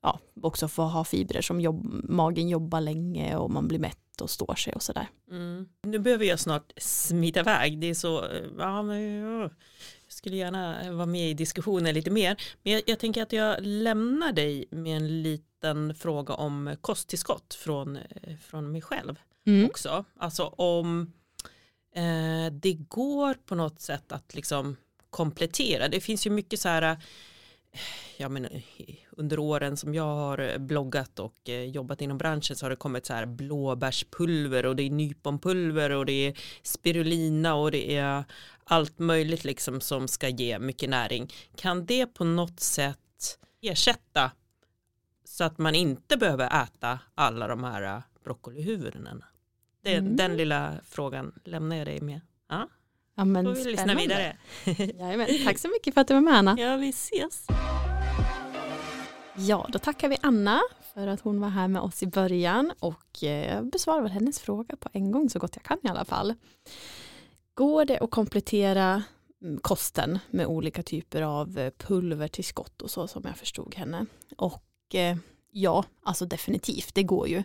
ja, 0.03 0.21
också 0.43 0.69
få 0.69 0.83
ha 0.83 1.05
fibrer 1.05 1.43
som 1.43 1.61
jobb, 1.61 1.87
magen 2.09 2.49
jobbar 2.49 2.81
länge 2.81 3.37
och 3.37 3.51
man 3.51 3.69
blir 3.69 3.79
mätt 3.79 4.21
och 4.21 4.31
står 4.31 4.55
sig 4.55 4.73
och 4.73 4.83
sådär. 4.83 5.09
Mm. 5.31 5.69
Nu 5.83 5.99
behöver 5.99 6.25
jag 6.25 6.41
snart 6.41 6.73
smita 6.77 7.41
iväg. 7.41 7.79
Det 7.79 7.87
är 7.87 7.95
så, 7.95 8.27
ja, 8.59 8.83
men, 8.83 9.01
jag 9.03 9.51
skulle 10.09 10.37
gärna 10.37 10.93
vara 10.93 11.07
med 11.07 11.31
i 11.31 11.35
diskussionen 11.35 11.95
lite 11.95 12.11
mer. 12.11 12.37
Men 12.63 12.73
jag, 12.73 12.83
jag 12.87 12.99
tänker 12.99 13.23
att 13.23 13.33
jag 13.33 13.57
lämnar 13.61 14.33
dig 14.33 14.65
med 14.71 14.97
en 14.97 15.23
liten 15.23 15.95
fråga 15.95 16.35
om 16.35 16.77
kosttillskott 16.81 17.55
från, 17.55 17.99
från 18.47 18.73
mig 18.73 18.83
själv 18.83 19.19
mm. 19.47 19.67
också. 19.67 20.05
Alltså 20.17 20.45
om 20.45 21.13
eh, 21.95 22.53
det 22.53 22.73
går 22.73 23.35
på 23.35 23.55
något 23.55 23.81
sätt 23.81 24.13
att 24.13 24.35
liksom 24.35 24.77
komplettera. 25.11 25.89
Det 25.89 26.01
finns 26.01 26.27
ju 26.27 26.31
mycket 26.31 26.61
så 26.61 26.69
här 26.69 26.99
ja, 28.17 28.29
men, 28.29 28.49
under 29.23 29.39
åren 29.39 29.77
som 29.77 29.95
jag 29.95 30.15
har 30.15 30.59
bloggat 30.59 31.19
och 31.19 31.49
eh, 31.49 31.65
jobbat 31.65 32.01
inom 32.01 32.19
branschen 32.19 32.57
så 32.57 32.65
har 32.65 32.71
det 32.71 32.77
kommit 32.77 33.07
så 33.07 33.13
här 33.13 33.27
blåbärspulver 33.27 34.67
och 34.67 34.77
det 34.77 34.83
är 34.83 34.91
nyponpulver 34.91 35.91
och 35.91 36.07
det 36.07 36.27
är 36.27 36.39
spirulina 36.63 37.55
och 37.55 37.71
det 37.71 37.97
är 37.97 38.25
allt 38.65 38.99
möjligt 38.99 39.45
liksom 39.45 39.81
som 39.81 40.09
ska 40.09 40.29
ge 40.29 40.59
mycket 40.59 40.91
näring. 40.91 41.33
Kan 41.57 41.87
det 41.87 42.07
på 42.07 42.25
något 42.25 42.61
sätt 42.61 43.39
ersätta 43.61 44.31
så 45.25 45.45
att 45.45 45.59
man 45.59 45.75
inte 45.75 46.17
behöver 46.17 46.63
äta 46.63 46.99
alla 47.15 47.49
de 47.49 47.65
här 47.65 48.03
broccolihuvudena? 48.25 49.25
mm. 49.85 50.17
Den 50.17 50.37
lilla 50.37 50.73
frågan 50.85 51.33
lämnar 51.45 51.77
jag 51.77 51.87
dig 51.87 52.01
med. 52.01 52.21
Ja. 52.49 52.69
Ja, 53.15 53.25
men 53.25 53.55
vi 53.55 53.65
lyssna 53.65 53.95
vidare. 53.95 54.37
Jajamän. 54.99 55.29
Tack 55.45 55.59
så 55.59 55.69
mycket 55.69 55.95
för 55.95 56.01
att 56.01 56.09
du 56.09 56.15
var 56.15 56.21
med 56.21 56.35
Anna. 56.35 56.57
Ja, 56.59 56.77
vi 56.77 56.89
ses. 56.89 57.47
Ja, 59.37 59.67
då 59.69 59.79
tackar 59.79 60.09
vi 60.09 60.17
Anna 60.23 60.61
för 60.95 61.07
att 61.07 61.21
hon 61.21 61.41
var 61.41 61.49
här 61.49 61.69
med 61.69 61.83
oss 61.83 62.03
i 62.03 62.07
början 62.07 62.73
och 62.79 63.07
jag 63.21 63.67
besvarar 63.71 64.03
väl 64.03 64.11
hennes 64.11 64.41
fråga 64.41 64.77
på 64.77 64.89
en 64.93 65.11
gång 65.11 65.31
så 65.31 65.39
gott 65.39 65.57
jag 65.57 65.63
kan 65.63 65.79
i 65.83 65.89
alla 65.89 66.05
fall. 66.05 66.35
Går 67.55 67.85
det 67.85 67.99
att 67.99 68.11
komplettera 68.11 69.03
mm, 69.43 69.59
kosten 69.61 70.19
med 70.31 70.47
olika 70.47 70.83
typer 70.83 71.23
av 71.23 71.59
eh, 71.59 71.73
pulvertillskott 71.79 72.83
och 72.83 72.91
så 72.91 73.09
som 73.09 73.23
jag 73.27 73.37
förstod 73.37 73.75
henne? 73.75 74.07
Och 74.37 74.95
eh, 74.95 75.17
Ja, 75.55 75.85
alltså 76.03 76.27
definitivt, 76.27 76.95
det 76.95 77.03
går 77.03 77.29
ju. 77.29 77.43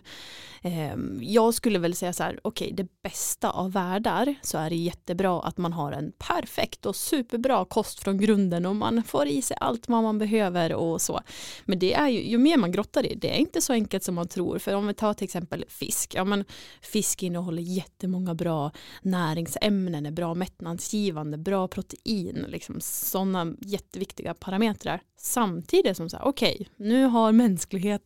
Ehm, 0.62 1.18
jag 1.22 1.54
skulle 1.54 1.78
väl 1.78 1.94
säga 1.94 2.12
så 2.12 2.22
här, 2.22 2.40
okej, 2.42 2.66
okay, 2.66 2.76
det 2.76 3.02
bästa 3.02 3.50
av 3.50 3.72
världar 3.72 4.34
så 4.42 4.58
är 4.58 4.70
det 4.70 4.76
jättebra 4.76 5.42
att 5.42 5.58
man 5.58 5.72
har 5.72 5.92
en 5.92 6.12
perfekt 6.18 6.86
och 6.86 6.96
superbra 6.96 7.64
kost 7.64 8.02
från 8.02 8.18
grunden 8.18 8.66
och 8.66 8.76
man 8.76 9.02
får 9.02 9.26
i 9.26 9.42
sig 9.42 9.56
allt 9.60 9.88
vad 9.88 10.02
man 10.02 10.18
behöver 10.18 10.74
och 10.74 11.02
så. 11.02 11.20
Men 11.64 11.78
det 11.78 11.94
är 11.94 12.08
ju, 12.08 12.22
ju 12.22 12.38
mer 12.38 12.56
man 12.56 12.72
grottar 12.72 13.06
i 13.06 13.14
det, 13.14 13.36
är 13.36 13.38
inte 13.38 13.60
så 13.60 13.72
enkelt 13.72 14.04
som 14.04 14.14
man 14.14 14.28
tror. 14.28 14.58
För 14.58 14.74
om 14.74 14.86
vi 14.86 14.94
tar 14.94 15.14
till 15.14 15.24
exempel 15.24 15.64
fisk, 15.68 16.14
ja 16.14 16.24
men 16.24 16.44
fisk 16.80 17.22
innehåller 17.22 17.62
jättemånga 17.62 18.34
bra 18.34 18.72
näringsämnen, 19.02 20.06
är 20.06 20.10
bra 20.10 20.34
mättnadsgivande, 20.34 21.38
bra 21.38 21.68
protein, 21.68 22.44
liksom 22.48 22.80
sådana 22.80 23.54
jätteviktiga 23.60 24.34
parametrar. 24.34 25.00
Samtidigt 25.16 25.96
som 25.96 26.10
så 26.10 26.16
här, 26.16 26.24
okej, 26.26 26.56
okay, 26.60 26.86
nu 26.88 27.04
har 27.04 27.32
mänskligheten 27.32 27.97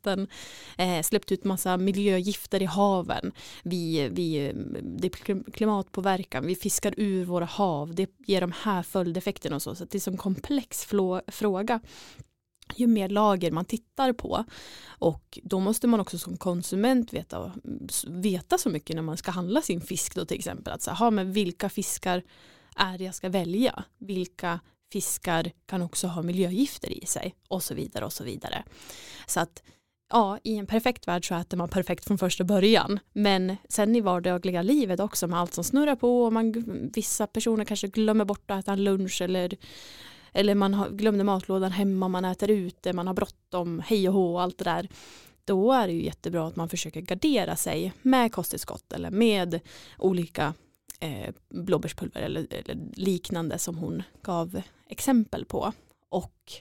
eh, 0.78 1.02
släppt 1.02 1.32
ut 1.32 1.44
massa 1.44 1.76
miljögifter 1.76 2.62
i 2.62 2.64
haven. 2.64 3.32
Vi, 3.62 4.08
vi, 4.08 4.52
det 4.82 5.06
är 5.06 5.50
klimatpåverkan, 5.50 6.46
vi 6.46 6.54
fiskar 6.54 6.94
ur 6.96 7.24
våra 7.24 7.44
hav, 7.44 7.94
det 7.94 8.10
ger 8.26 8.40
de 8.40 8.52
här 8.62 8.82
följdeffekterna 8.82 9.56
och 9.56 9.62
så. 9.62 9.74
Så 9.74 9.84
det 9.84 9.94
är 9.94 9.96
en 9.96 10.00
sån 10.00 10.16
komplex 10.16 10.86
fråga 11.26 11.80
ju 12.76 12.86
mer 12.86 13.08
lager 13.08 13.50
man 13.50 13.64
tittar 13.64 14.12
på 14.12 14.44
och 14.86 15.38
då 15.42 15.60
måste 15.60 15.86
man 15.86 16.00
också 16.00 16.18
som 16.18 16.36
konsument 16.36 17.12
veta, 17.12 17.52
veta 18.06 18.58
så 18.58 18.68
mycket 18.68 18.96
när 18.96 19.02
man 19.02 19.16
ska 19.16 19.30
handla 19.30 19.62
sin 19.62 19.80
fisk 19.80 20.14
då 20.14 20.24
till 20.24 20.38
exempel 20.38 20.72
att 20.72 20.82
så 20.82 20.90
här, 20.90 21.10
men 21.10 21.32
vilka 21.32 21.68
fiskar 21.68 22.22
är 22.76 22.98
det 22.98 23.04
jag 23.04 23.14
ska 23.14 23.28
välja 23.28 23.84
vilka 23.98 24.60
fiskar 24.92 25.52
kan 25.66 25.82
också 25.82 26.06
ha 26.06 26.22
miljögifter 26.22 26.92
i 26.92 27.06
sig 27.06 27.34
och 27.48 27.62
så 27.62 27.74
vidare 27.74 28.04
och 28.04 28.12
så 28.12 28.24
vidare. 28.24 28.64
Så 29.26 29.40
att 29.40 29.62
ja, 30.12 30.38
i 30.42 30.56
en 30.56 30.66
perfekt 30.66 31.08
värld 31.08 31.28
så 31.28 31.34
äter 31.34 31.56
man 31.56 31.68
perfekt 31.68 32.04
från 32.04 32.18
första 32.18 32.44
början. 32.44 32.98
Men 33.12 33.56
sen 33.68 33.96
i 33.96 34.00
vardagliga 34.00 34.62
livet 34.62 35.00
också 35.00 35.26
med 35.26 35.40
allt 35.40 35.54
som 35.54 35.64
snurrar 35.64 35.96
på 35.96 36.24
och 36.24 36.32
man, 36.32 36.64
vissa 36.94 37.26
personer 37.26 37.64
kanske 37.64 37.88
glömmer 37.88 38.24
bort 38.24 38.50
att 38.50 38.60
äta 38.60 38.72
en 38.72 38.84
lunch 38.84 39.22
eller 39.22 39.56
eller 40.34 40.54
man 40.54 40.74
har, 40.74 40.90
glömde 40.90 41.24
matlådan 41.24 41.72
hemma, 41.72 42.08
man 42.08 42.24
äter 42.24 42.50
ute, 42.50 42.92
man 42.92 43.06
har 43.06 43.14
bråttom, 43.14 43.82
hej 43.86 44.08
och 44.08 44.14
hå 44.14 44.34
och 44.34 44.42
allt 44.42 44.58
det 44.58 44.64
där. 44.64 44.88
Då 45.44 45.72
är 45.72 45.86
det 45.86 45.92
ju 45.92 46.04
jättebra 46.04 46.46
att 46.46 46.56
man 46.56 46.68
försöker 46.68 47.00
gardera 47.00 47.56
sig 47.56 47.92
med 48.02 48.32
kosttillskott 48.32 48.92
eller 48.92 49.10
med 49.10 49.60
olika 49.98 50.54
eh, 51.00 51.34
blåbärspulver 51.48 52.20
eller, 52.20 52.46
eller, 52.50 52.78
liknande 52.94 53.58
som 53.58 53.76
hon 53.76 54.02
gav 54.22 54.62
exempel 54.88 55.44
på. 55.44 55.72
Och 56.08 56.52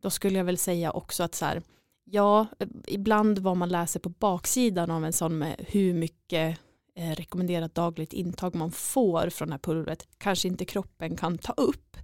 då 0.00 0.10
skulle 0.10 0.38
jag 0.38 0.44
väl 0.44 0.58
säga 0.58 0.90
också 0.90 1.22
att 1.22 1.34
så 1.34 1.44
här, 1.44 1.62
ja, 2.04 2.46
ibland 2.86 3.38
vad 3.38 3.56
man 3.56 3.68
läser 3.68 4.00
på 4.00 4.08
baksidan 4.08 4.90
av 4.90 5.04
en 5.04 5.12
sån 5.12 5.38
med 5.38 5.64
hur 5.68 5.94
mycket 5.94 6.58
eh, 6.96 7.10
rekommenderat 7.10 7.74
dagligt 7.74 8.12
intag 8.12 8.54
man 8.54 8.70
får 8.70 9.30
från 9.30 9.48
det 9.48 9.54
här 9.54 9.58
pulvret 9.58 10.08
kanske 10.18 10.48
inte 10.48 10.64
kroppen 10.64 11.16
kan 11.16 11.38
ta 11.38 11.52
upp. 11.52 11.96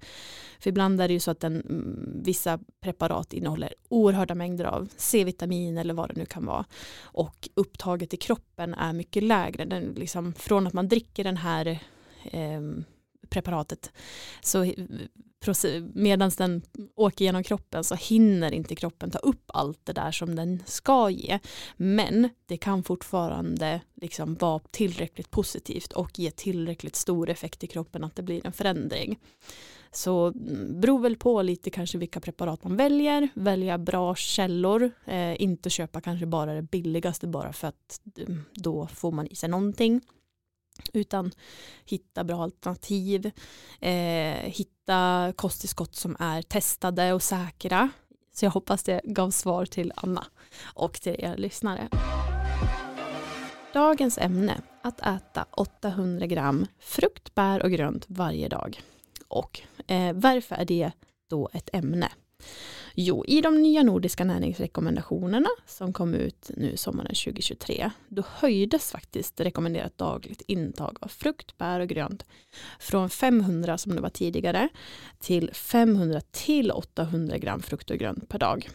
För 0.61 0.71
ibland 0.71 1.01
är 1.01 1.09
det 1.09 1.15
ju 1.15 1.21
så 1.21 1.31
att 1.31 1.41
den, 1.41 1.61
mm, 1.61 2.23
vissa 2.25 2.59
preparat 2.81 3.33
innehåller 3.33 3.75
oerhörda 3.89 4.35
mängder 4.35 4.65
av 4.65 4.89
C-vitamin 4.97 5.79
eller 5.79 5.95
vad 5.95 6.09
det 6.09 6.17
nu 6.17 6.27
kan 6.27 6.47
vara. 6.47 6.65
Och 7.03 7.49
upptaget 7.55 8.15
i 8.15 8.17
kroppen 8.17 8.75
är 8.75 8.93
mycket 8.93 9.23
lägre. 9.23 9.65
Den, 9.65 9.83
liksom, 9.83 10.33
från 10.35 10.67
att 10.67 10.73
man 10.73 10.89
dricker 10.89 11.25
den 11.25 11.37
här 11.37 11.67
eh, 12.25 12.61
preparatet 13.31 13.93
så 14.41 14.73
medan 15.95 16.31
den 16.39 16.63
åker 16.95 17.25
genom 17.25 17.43
kroppen 17.43 17.85
så 17.85 17.95
hinner 17.95 18.53
inte 18.53 18.75
kroppen 18.75 19.11
ta 19.11 19.19
upp 19.19 19.45
allt 19.47 19.81
det 19.85 19.93
där 19.93 20.13
som 20.13 20.37
den 20.37 20.63
ska 20.67 21.11
ge. 21.11 21.39
Men 21.77 22.29
det 22.47 22.57
kan 22.57 22.83
fortfarande 22.83 23.81
liksom 23.95 24.35
vara 24.35 24.61
tillräckligt 24.71 25.31
positivt 25.31 25.93
och 25.93 26.19
ge 26.19 26.31
tillräckligt 26.31 26.97
stor 26.97 27.31
effekt 27.31 27.65
i 27.65 27.67
kroppen 27.67 28.05
att 28.05 28.17
det 28.17 28.23
blir 28.23 28.47
en 28.47 28.53
förändring. 28.53 29.19
Så 29.93 30.27
mm, 30.27 30.81
beror 30.81 30.99
väl 30.99 31.17
på 31.17 31.43
lite 31.43 31.71
kanske 31.71 31.99
vilka 31.99 32.21
preparat 32.21 32.65
man 32.65 32.77
väljer, 32.77 33.29
välja 33.35 33.79
bra 33.79 34.15
källor, 34.15 34.91
eh, 35.05 35.43
inte 35.43 35.71
köpa 35.71 36.01
kanske 36.01 36.27
bara 36.27 36.55
det 36.55 36.63
billigaste 36.63 37.27
bara 37.27 37.53
för 37.53 37.69
att 37.69 38.01
mm, 38.19 38.45
då 38.55 38.87
får 38.87 39.13
man 39.13 39.27
i 39.27 39.35
sig 39.35 39.49
någonting 39.49 40.01
utan 40.93 41.33
hitta 41.85 42.25
bra 42.25 42.43
alternativ, 42.43 43.31
eh, 43.81 43.93
hitta 44.35 45.33
kosttillskott 45.37 45.95
som 45.95 46.17
är 46.19 46.43
testade 46.43 47.13
och 47.13 47.23
säkra. 47.23 47.91
Så 48.33 48.45
jag 48.45 48.51
hoppas 48.51 48.83
det 48.83 49.01
gav 49.05 49.31
svar 49.31 49.67
till 49.67 49.93
Anna 49.97 50.27
och 50.63 50.93
till 50.93 51.17
er 51.19 51.37
lyssnare. 51.37 51.89
Dagens 53.73 54.19
ämne, 54.19 54.61
att 54.83 55.01
äta 55.01 55.47
800 55.51 56.27
gram 56.27 56.67
frukt, 56.79 57.35
bär 57.35 57.63
och 57.63 57.71
grönt 57.71 58.05
varje 58.09 58.49
dag. 58.49 58.83
Och 59.29 59.61
eh, 59.87 60.13
varför 60.13 60.55
är 60.57 60.65
det 60.65 60.93
då 61.29 61.49
ett 61.53 61.71
ämne? 61.73 62.09
Jo, 62.95 63.25
i 63.25 63.41
de 63.41 63.63
nya 63.63 63.83
nordiska 63.83 64.25
näringsrekommendationerna 64.25 65.49
som 65.67 65.93
kom 65.93 66.15
ut 66.15 66.51
nu 66.57 66.77
sommaren 66.77 67.15
2023, 67.15 67.91
då 68.09 68.23
höjdes 68.27 68.91
faktiskt 68.91 69.41
rekommenderat 69.41 69.99
dagligt 69.99 70.43
intag 70.47 70.97
av 71.01 71.09
frukt, 71.09 71.59
bär 71.59 71.81
och 71.81 71.89
grönt 71.89 72.27
från 72.79 73.11
500 73.11 73.79
som 73.79 73.97
det 73.97 74.03
var 74.03 74.11
tidigare 74.11 74.69
till 75.19 75.51
500 75.53 76.21
till 76.31 76.71
800 76.71 77.39
gram 77.39 77.63
frukt 77.63 77.91
och 77.91 77.99
grönt 77.99 78.29
per 78.29 78.39
dag. 78.39 78.69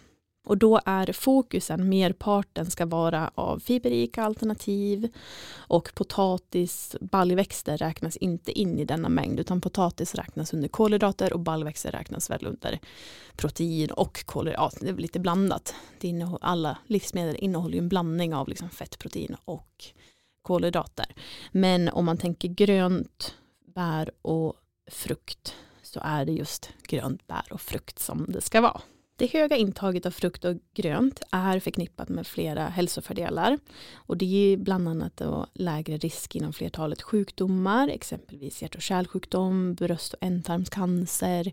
Och 0.45 0.57
då 0.57 0.81
är 0.85 1.13
fokusen, 1.13 1.89
merparten 1.89 2.71
ska 2.71 2.85
vara 2.85 3.31
av 3.35 3.59
fiberrika 3.59 4.23
alternativ 4.23 5.09
och 5.55 5.91
potatis, 5.95 6.95
baljväxter 7.01 7.77
räknas 7.77 8.17
inte 8.17 8.51
in 8.51 8.79
i 8.79 8.85
denna 8.85 9.09
mängd 9.09 9.39
utan 9.39 9.61
potatis 9.61 10.15
räknas 10.15 10.53
under 10.53 10.67
kolhydrater 10.67 11.33
och 11.33 11.39
baljväxter 11.39 11.91
räknas 11.91 12.29
väl 12.29 12.45
under 12.45 12.79
protein 13.35 13.91
och 13.91 14.25
kolhydrater. 14.25 14.85
Det 14.85 14.89
är 14.89 14.95
lite 14.95 15.19
blandat. 15.19 15.75
Det 15.99 16.07
innehåller, 16.07 16.45
alla 16.45 16.77
livsmedel 16.87 17.35
innehåller 17.35 17.73
ju 17.73 17.79
en 17.79 17.89
blandning 17.89 18.35
av 18.35 18.49
liksom 18.49 18.69
fett, 18.69 18.99
protein 18.99 19.35
och 19.45 19.85
kolhydrater. 20.41 21.15
Men 21.51 21.89
om 21.89 22.05
man 22.05 22.17
tänker 22.17 22.47
grönt, 22.47 23.35
bär 23.75 24.11
och 24.21 24.53
frukt 24.91 25.55
så 25.81 25.99
är 26.03 26.25
det 26.25 26.31
just 26.31 26.69
grönt, 26.87 27.27
bär 27.27 27.45
och 27.51 27.61
frukt 27.61 27.99
som 27.99 28.25
det 28.29 28.41
ska 28.41 28.61
vara. 28.61 28.81
Det 29.17 29.34
höga 29.34 29.55
intaget 29.55 30.05
av 30.05 30.12
frukt 30.12 30.45
och 30.45 30.57
grönt 30.74 31.22
är 31.31 31.60
förknippat 31.60 32.10
med 32.10 32.27
flera 32.27 32.67
hälsofördelar 32.67 33.60
och 33.93 34.17
det 34.17 34.25
ger 34.25 34.57
bland 34.57 34.89
annat 34.89 35.22
lägre 35.53 35.98
risk 35.98 36.36
inom 36.36 36.53
flertalet 36.53 37.01
sjukdomar, 37.01 37.88
exempelvis 37.88 38.62
hjärt 38.62 38.75
och 38.75 38.81
kärlsjukdom, 38.81 39.75
bröst 39.75 40.13
och 40.13 40.24
ändtarmscancer, 40.24 41.51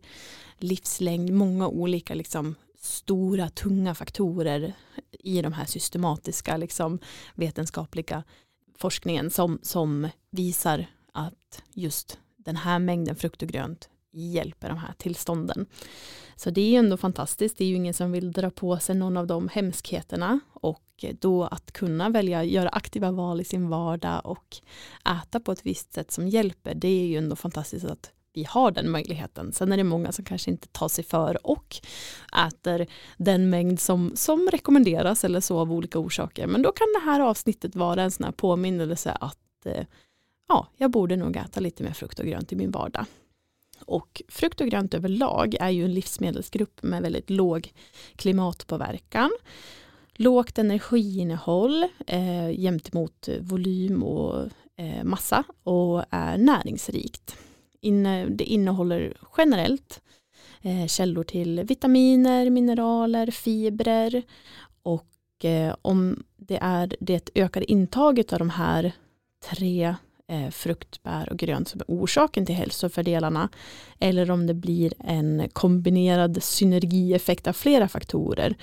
livslängd, 0.59 1.31
många 1.31 1.69
olika 1.69 2.15
liksom, 2.15 2.55
stora 2.79 3.49
tunga 3.49 3.95
faktorer 3.95 4.73
i 5.11 5.43
de 5.43 5.53
här 5.53 5.67
systematiska 5.67 6.57
liksom, 6.57 6.99
vetenskapliga 7.35 8.25
forskningen 8.79 9.31
som, 9.31 9.59
som 9.63 10.09
visar 10.31 10.87
att 11.13 11.63
just 11.73 12.19
den 12.37 12.57
här 12.57 12.79
mängden 12.79 13.17
frukt 13.17 13.43
och 13.43 13.49
grönt 13.49 13.89
hjälper 14.13 14.69
de 14.69 14.79
här 14.79 14.93
tillstånden. 14.99 15.67
Så 16.43 16.51
det 16.51 16.61
är 16.61 16.71
ju 16.71 16.77
ändå 16.77 16.97
fantastiskt, 16.97 17.59
det 17.59 17.65
är 17.65 17.69
ju 17.69 17.75
ingen 17.75 17.95
som 17.95 18.13
vill 18.13 18.33
dra 18.33 18.51
på 18.51 18.79
sig 18.79 18.95
någon 18.95 19.17
av 19.17 19.27
de 19.27 19.49
hemskheterna 19.49 20.41
och 20.53 21.05
då 21.21 21.45
att 21.45 21.73
kunna 21.73 22.09
välja 22.09 22.45
göra 22.45 22.69
aktiva 22.69 23.11
val 23.11 23.41
i 23.41 23.45
sin 23.45 23.69
vardag 23.69 24.21
och 24.25 24.57
äta 25.23 25.41
på 25.41 25.53
ett 25.53 25.67
visst 25.67 25.93
sätt 25.93 26.11
som 26.11 26.29
hjälper, 26.29 26.75
det 26.75 26.89
är 26.89 27.07
ju 27.07 27.17
ändå 27.17 27.37
fantastiskt 27.37 27.87
att 27.87 28.11
vi 28.33 28.45
har 28.45 28.71
den 28.71 28.91
möjligheten. 28.91 29.53
Sen 29.53 29.73
är 29.73 29.77
det 29.77 29.85
många 29.85 30.13
som 30.13 30.25
kanske 30.25 30.51
inte 30.51 30.69
tar 30.69 30.89
sig 30.89 31.05
för 31.05 31.47
och 31.47 31.77
äter 32.47 32.87
den 33.17 33.51
mängd 33.51 33.81
som, 33.81 34.13
som 34.15 34.49
rekommenderas 34.53 35.25
eller 35.25 35.41
så 35.41 35.59
av 35.59 35.73
olika 35.73 35.99
orsaker. 35.99 36.47
Men 36.47 36.63
då 36.63 36.73
kan 36.73 36.87
det 36.95 37.11
här 37.11 37.21
avsnittet 37.21 37.77
vara 37.77 38.03
en 38.03 38.11
sån 38.11 38.25
här 38.25 38.33
påminnelse 38.33 39.11
att 39.11 39.67
eh, 39.67 39.85
ja, 40.49 40.67
jag 40.77 40.91
borde 40.91 41.17
nog 41.17 41.37
äta 41.37 41.61
lite 41.61 41.83
mer 41.83 41.93
frukt 41.93 42.19
och 42.19 42.27
grönt 42.27 42.53
i 42.53 42.57
min 42.57 42.71
vardag. 42.71 43.07
Och 43.87 44.23
frukt 44.29 44.61
och 44.61 44.67
grönt 44.67 44.95
överlag 44.95 45.57
är 45.61 45.71
ju 45.71 45.85
en 45.85 45.95
livsmedelsgrupp 45.95 46.83
med 46.83 47.03
väldigt 47.03 47.31
låg 47.31 47.73
klimatpåverkan. 48.17 49.31
Lågt 50.15 50.59
energiinnehåll 50.59 51.89
eh, 52.07 52.61
jämt 52.61 52.93
mot 52.93 53.29
volym 53.41 54.03
och 54.03 54.49
eh, 54.77 55.05
massa 55.05 55.45
och 55.63 56.05
är 56.11 56.39
näringsrikt. 56.39 57.37
Inne, 57.81 58.27
det 58.27 58.45
innehåller 58.45 59.15
generellt 59.37 60.01
eh, 60.63 60.87
källor 60.87 61.25
till 61.25 61.63
vitaminer, 61.65 62.51
mineraler, 62.51 63.31
fibrer 63.31 64.23
och 64.83 65.45
eh, 65.45 65.75
om 65.83 66.23
det 66.37 66.59
är 66.63 66.97
det 67.01 67.31
ökade 67.35 67.73
intaget 67.73 68.33
av 68.33 68.39
de 68.39 68.51
här 68.51 68.93
tre 69.51 69.95
eh, 70.29 70.51
frukt, 70.51 71.03
bär 71.03 71.29
och 71.31 71.39
grönt 71.39 71.69
som 71.69 71.81
är 71.81 71.85
orsaken 71.89 72.47
till 72.47 72.55
hälsofördelarna 72.55 73.49
eller 73.99 74.31
om 74.31 74.47
det 74.47 74.55
blir 74.55 74.93
en 74.99 75.49
kombinerad 75.53 76.43
synergieffekt 76.43 77.47
av 77.47 77.53
flera 77.53 77.89
faktorer 77.89 78.55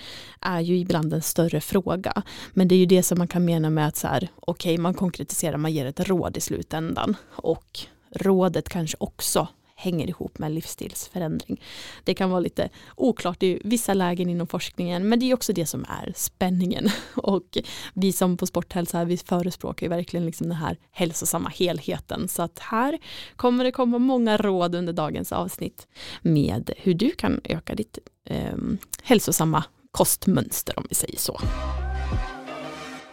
är 0.42 0.60
ju 0.60 0.78
ibland 0.78 1.14
en 1.14 1.22
större 1.22 1.62
fråga. 1.62 2.24
Men 2.54 2.68
det 2.68 2.76
är 2.76 2.80
ju 2.80 2.86
det 2.86 3.04
som 3.04 3.18
man 3.18 3.28
kan 3.28 3.46
mena 3.46 3.70
med 3.70 3.88
att 3.88 3.98
så 3.98 4.08
här, 4.08 4.28
okej, 4.36 4.74
okay, 4.74 4.82
man 4.82 4.94
konkretiserar, 4.94 5.58
man 5.58 5.74
ger 5.74 5.86
ett 5.86 6.00
råd 6.10 6.38
i 6.38 6.42
slutändan 6.42 7.16
och 7.32 7.80
rådet 8.16 8.70
kanske 8.70 8.98
också 9.00 9.48
hänger 9.80 10.08
ihop 10.08 10.40
med 10.40 10.52
livsstilsförändring. 10.52 11.62
Det 12.04 12.14
kan 12.14 12.30
vara 12.30 12.40
lite 12.40 12.70
oklart 12.96 13.44
i 13.44 13.62
vissa 13.64 13.94
lägen 13.94 14.30
inom 14.30 14.48
forskningen 14.48 15.10
men 15.10 15.20
det 15.20 15.32
är 15.32 15.34
också 15.34 15.54
det 15.54 15.66
som 15.66 15.86
är 15.90 16.14
spänningen 16.16 16.90
och 17.16 17.58
vi 17.94 18.12
som 18.12 18.38
på 18.38 18.46
Sporthälsa 18.46 19.06
vi 19.06 19.18
förespråkar 19.18 19.86
ju 19.86 19.90
verkligen 19.90 20.26
liksom 20.26 20.48
den 20.48 20.58
här 20.58 20.78
hälsosamma 20.92 21.50
helheten 21.50 22.28
så 22.28 22.42
att 22.42 22.60
här 22.60 23.00
kommer 23.36 23.64
det 23.64 23.72
komma 23.72 23.98
många 23.98 24.38
råd 24.38 24.76
under 24.76 24.94
dagens 24.94 25.32
avsnitt 25.32 25.88
med 26.22 26.72
hur 26.78 26.94
du 26.94 27.12
kan 27.12 27.42
öka 27.44 27.76
ditt 27.76 27.98
eh, 28.26 28.58
hälsosamma 29.04 29.64
kostmönster 29.92 30.80
om 30.80 30.86
vi 30.90 30.96
säger 30.96 31.18
så. 31.18 31.40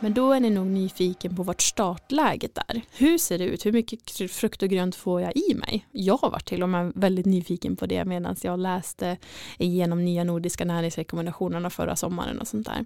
Men 0.01 0.15
då 0.15 0.33
är 0.33 0.41
ni 0.41 0.51
nog 0.51 0.67
nyfiken 0.67 1.37
på 1.37 1.43
vart 1.43 1.63
startläget 1.63 2.59
är. 2.69 2.83
Hur 2.93 3.19
ser 3.19 3.39
det 3.39 3.45
ut? 3.45 3.67
Hur 3.67 3.73
mycket 3.73 4.31
frukt 4.31 4.63
och 4.63 4.69
grönt 4.69 4.97
får 4.97 5.21
jag 5.21 5.37
i 5.37 5.55
mig? 5.55 5.87
Jag 5.93 6.17
har 6.17 6.31
varit 6.31 6.49
till 6.49 6.63
och 6.63 6.69
med 6.69 6.93
väldigt 6.95 7.27
nyfiken 7.27 7.77
på 7.77 7.87
det 7.87 8.05
medan 8.05 8.37
jag 8.43 8.59
läste 8.59 9.17
igenom 9.59 10.05
nya 10.05 10.25
nordiska 10.25 10.65
näringsrekommendationerna 10.65 11.71
förra 11.71 11.97
sommaren 11.97 12.39
och 12.39 12.49
sånt 12.49 12.67
där. 12.67 12.85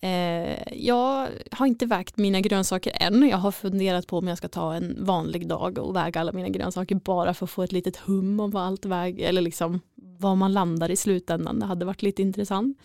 Eh, 0.00 0.78
jag 0.84 1.28
har 1.50 1.66
inte 1.66 1.86
vägt 1.86 2.16
mina 2.16 2.40
grönsaker 2.40 2.92
än. 2.94 3.28
Jag 3.28 3.38
har 3.38 3.52
funderat 3.52 4.06
på 4.06 4.18
om 4.18 4.28
jag 4.28 4.38
ska 4.38 4.48
ta 4.48 4.74
en 4.74 4.96
vanlig 5.04 5.48
dag 5.48 5.78
och 5.78 5.96
väga 5.96 6.20
alla 6.20 6.32
mina 6.32 6.48
grönsaker 6.48 6.94
bara 6.94 7.34
för 7.34 7.46
att 7.46 7.50
få 7.50 7.62
ett 7.62 7.72
litet 7.72 7.96
hum 7.96 8.40
om 8.40 8.50
vad 8.50 8.62
allt 8.62 8.84
väger 8.84 9.28
eller 9.28 9.42
liksom 9.42 9.80
var 10.18 10.36
man 10.36 10.52
landar 10.52 10.90
i 10.90 10.96
slutändan. 10.96 11.58
Det 11.58 11.66
hade 11.66 11.84
varit 11.84 12.02
lite 12.02 12.22
intressant. 12.22 12.78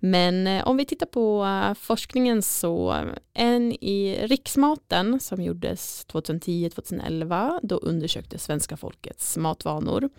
Men 0.00 0.46
eh, 0.46 0.68
om 0.68 0.76
vi 0.76 0.84
tittar 0.84 1.06
på 1.06 1.44
eh, 1.44 1.74
forskningen 1.74 2.42
så 2.42 3.04
en 3.34 3.72
i 3.72 4.18
riksmaten 4.22 5.20
som 5.20 5.42
gjordes 5.42 6.06
2010-2011 6.06 7.58
då 7.62 7.76
undersöktes 7.76 8.44
svenska 8.44 8.76
folkets 8.76 9.36
matvanor. 9.36 10.10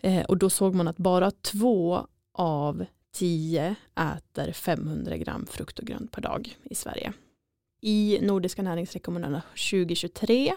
Eh, 0.00 0.24
och 0.24 0.36
då 0.36 0.50
såg 0.50 0.74
man 0.74 0.88
att 0.88 0.96
bara 0.96 1.30
två 1.30 2.06
av 2.34 2.84
tio 3.12 3.74
äter 3.96 4.52
500 4.52 5.16
gram 5.16 5.46
frukt 5.46 5.78
och 5.78 5.86
grönt 5.86 6.12
per 6.12 6.22
dag 6.22 6.56
i 6.64 6.74
Sverige. 6.74 7.12
I 7.80 8.18
Nordiska 8.22 8.62
näringsrekommendationerna 8.62 9.42
2023 9.70 10.52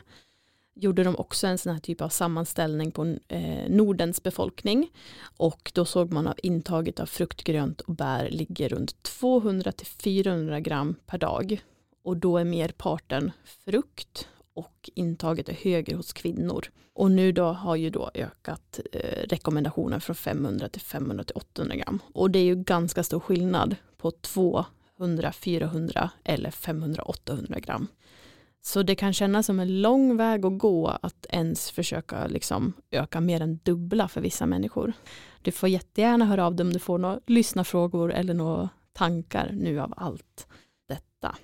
gjorde 0.76 1.04
de 1.04 1.16
också 1.16 1.48
en 1.48 1.58
sån 1.58 1.74
här 1.74 1.80
typ 1.80 2.02
av 2.02 2.10
sammanställning 2.10 2.92
på 2.92 3.16
eh, 3.28 3.70
Nordens 3.70 4.24
befolkning 4.24 4.90
och 5.38 5.72
då 5.76 5.86
såg 5.86 6.14
man 6.14 6.28
att 6.28 6.40
intaget 6.40 7.00
av 7.00 7.06
frukt, 7.06 7.44
grönt 7.44 7.82
och 7.82 7.96
bär 7.96 8.30
ligger 8.30 8.70
runt 8.70 9.04
200 9.04 9.72
400 10.04 10.60
gram 10.60 10.96
per 11.06 11.18
dag 11.18 11.62
och 12.04 12.18
då 12.18 12.38
är 12.38 12.46
merparten 12.46 13.32
frukt 13.66 14.28
och 14.54 14.90
intaget 14.96 15.50
är 15.50 15.54
högre 15.54 15.96
hos 15.96 16.14
kvinnor. 16.14 16.66
Och 16.94 17.12
nu 17.12 17.32
då 17.32 17.44
har 17.44 17.76
ju 17.76 17.90
då 17.90 18.12
ökat 18.14 18.80
eh, 18.92 19.28
rekommendationen 19.30 20.02
från 20.02 20.16
500 20.16 20.70
till 20.70 20.82
500 20.82 21.24
till 21.24 21.36
800 21.36 21.76
gram. 21.76 22.00
Och 22.14 22.32
det 22.32 22.40
är 22.40 22.44
ju 22.44 22.56
ganska 22.56 23.04
stor 23.04 23.20
skillnad 23.20 23.76
på 23.98 24.12
200, 24.12 25.32
400 25.32 26.10
eller 26.24 26.52
500, 26.52 27.04
800 27.04 27.60
gram. 27.60 27.88
Så 28.62 28.84
det 28.84 28.95
kan 28.95 29.13
kännas 29.13 29.45
som 29.45 29.60
en 29.60 29.82
lång 29.82 30.17
väg 30.17 30.45
att 30.45 30.58
gå 30.58 30.88
att 30.88 31.26
ens 31.30 31.71
försöka 31.71 32.28
liksom 32.28 32.74
öka 32.91 33.21
mer 33.21 33.41
än 33.41 33.60
dubbla 33.63 34.08
för 34.08 34.21
vissa 34.21 34.45
människor. 34.45 34.93
Du 35.41 35.52
får 35.52 35.69
jättegärna 35.69 36.26
höra 36.26 36.45
av 36.45 36.56
dig 36.56 36.63
om 36.63 36.74
du 36.74 36.80
får 36.80 36.97
några 36.97 37.19
lyssnarfrågor 37.28 38.13
eller 38.13 38.34
några 38.34 38.69
tankar 38.93 39.52
nu 39.54 39.80
av 39.80 39.93
allt 39.97 40.47
detta. 40.88 41.36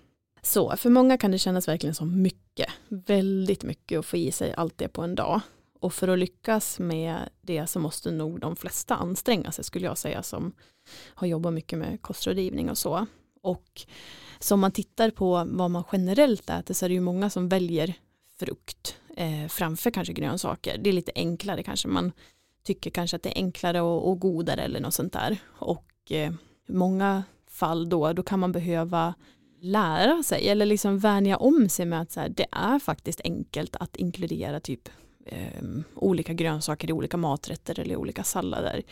Så 0.41 0.77
för 0.77 0.89
många 0.89 1.17
kan 1.17 1.31
det 1.31 1.37
kännas 1.37 1.67
verkligen 1.67 1.95
som 1.95 2.21
mycket, 2.21 2.69
väldigt 2.87 3.63
mycket 3.63 3.99
att 3.99 4.05
få 4.05 4.17
i 4.17 4.31
sig 4.31 4.53
allt 4.57 4.77
det 4.77 4.87
på 4.87 5.01
en 5.01 5.15
dag. 5.15 5.41
Och 5.79 5.93
för 5.93 6.07
att 6.07 6.19
lyckas 6.19 6.79
med 6.79 7.17
det 7.41 7.67
så 7.67 7.79
måste 7.79 8.11
nog 8.11 8.39
de 8.39 8.55
flesta 8.55 8.95
anstränga 8.95 9.51
sig 9.51 9.63
skulle 9.63 9.85
jag 9.85 9.97
säga 9.97 10.23
som 10.23 10.51
har 11.05 11.27
jobbat 11.27 11.53
mycket 11.53 11.79
med 11.79 12.01
kostrådgivning 12.01 12.69
och 12.69 12.77
så. 12.77 13.07
Och 13.47 13.81
som 14.39 14.59
man 14.59 14.71
tittar 14.71 15.09
på 15.11 15.47
vad 15.47 15.71
man 15.71 15.83
generellt 15.91 16.49
äter 16.49 16.73
så 16.73 16.85
är 16.85 16.89
det 16.89 16.95
ju 16.95 17.01
många 17.01 17.29
som 17.29 17.49
väljer 17.49 17.93
frukt 18.39 18.97
eh, 19.17 19.47
framför 19.47 19.91
kanske 19.91 20.13
grönsaker. 20.13 20.77
Det 20.77 20.89
är 20.89 20.93
lite 20.93 21.11
enklare 21.15 21.63
kanske. 21.63 21.87
Man 21.87 22.11
tycker 22.63 22.89
kanske 22.89 23.15
att 23.15 23.23
det 23.23 23.29
är 23.29 23.43
enklare 23.43 23.81
och, 23.81 24.09
och 24.09 24.19
godare 24.19 24.61
eller 24.61 24.79
något 24.79 24.93
sånt 24.93 25.13
där. 25.13 25.37
Och 25.45 26.11
eh, 26.11 26.33
många 26.67 27.23
fall 27.49 27.89
då, 27.89 28.13
då 28.13 28.23
kan 28.23 28.39
man 28.39 28.51
behöva 28.51 29.13
lära 29.61 30.23
sig 30.23 30.49
eller 30.49 30.65
liksom 30.65 30.99
vänja 30.99 31.37
om 31.37 31.69
sig 31.69 31.85
med 31.85 32.01
att 32.01 32.11
så 32.11 32.19
här, 32.19 32.29
det 32.29 32.45
är 32.51 32.79
faktiskt 32.79 33.21
enkelt 33.23 33.75
att 33.75 33.95
inkludera 33.95 34.59
typ 34.59 34.89
eh, 35.25 35.63
olika 35.95 36.33
grönsaker 36.33 36.89
i 36.89 36.93
olika 36.93 37.17
maträtter 37.17 37.79
eller 37.79 37.95
olika 37.95 38.23
sallader. 38.23 38.83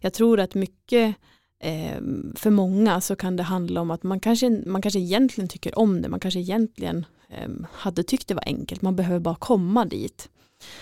Jag 0.00 0.12
tror 0.12 0.40
att 0.40 0.54
mycket 0.54 1.16
Ehm, 1.60 2.32
för 2.36 2.50
många 2.50 3.00
så 3.00 3.16
kan 3.16 3.36
det 3.36 3.42
handla 3.42 3.80
om 3.80 3.90
att 3.90 4.02
man 4.02 4.20
kanske, 4.20 4.62
man 4.66 4.82
kanske 4.82 5.00
egentligen 5.00 5.48
tycker 5.48 5.78
om 5.78 6.02
det, 6.02 6.08
man 6.08 6.20
kanske 6.20 6.40
egentligen 6.40 7.06
eh, 7.28 7.48
hade 7.72 8.02
tyckt 8.02 8.28
det 8.28 8.34
var 8.34 8.44
enkelt, 8.46 8.82
man 8.82 8.96
behöver 8.96 9.20
bara 9.20 9.34
komma 9.34 9.84
dit. 9.84 10.28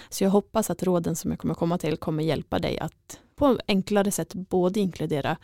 Så 0.08 0.24
jag 0.24 0.30
hoppas 0.30 0.70
att 0.70 0.82
råden 0.82 1.16
som 1.16 1.30
jag 1.30 1.40
kommer 1.40 1.54
komma 1.54 1.78
till 1.78 1.96
kommer 1.96 2.22
hjälpa 2.22 2.58
dig 2.58 2.78
att 2.78 3.20
på 3.36 3.58
enklare 3.68 4.10
sätt 4.10 4.34
både 4.34 4.80
inkludera 4.80 5.36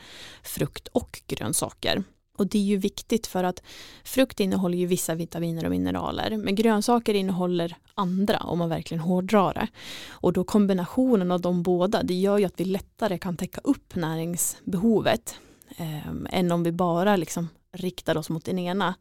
frukt 0.43 0.89
och 0.89 1.23
grönsaker. 1.27 2.03
Och 2.39 2.47
det 2.47 2.59
är 2.59 2.63
ju 2.63 2.77
viktigt 2.77 3.27
för 3.27 3.45
att 3.45 3.63
frukt 4.05 4.41
innehåller 4.41 4.79
ju 4.79 4.87
vissa 4.87 5.15
vitaminer 5.15 5.65
och 5.65 5.71
mineraler 5.71 6.37
men 6.37 6.55
grönsaker 6.55 7.15
innehåller 7.15 7.77
andra 7.95 8.39
om 8.39 8.59
man 8.59 8.69
verkligen 8.69 9.01
hårdrar 9.01 9.55
det. 9.55 9.69
Och 10.11 10.33
då 10.33 10.45
kombinationen 10.45 11.31
av 11.31 11.41
de 11.41 11.63
båda 11.63 12.03
det 12.03 12.15
gör 12.15 12.39
ju 12.39 12.45
att 12.45 12.61
vi 12.61 12.65
lättare 12.65 13.19
kan 13.19 13.37
täcka 13.37 13.61
upp 13.65 13.95
näringsbehovet 13.95 15.37
eh, 15.77 16.09
än 16.31 16.53
om 16.53 16.63
vi 16.63 16.73
bara 16.73 17.17
liksom 17.17 17.49
riktar 17.73 18.17
oss 18.17 18.31
mot 18.31 18.45
den 18.45 18.59
ena 18.59 18.95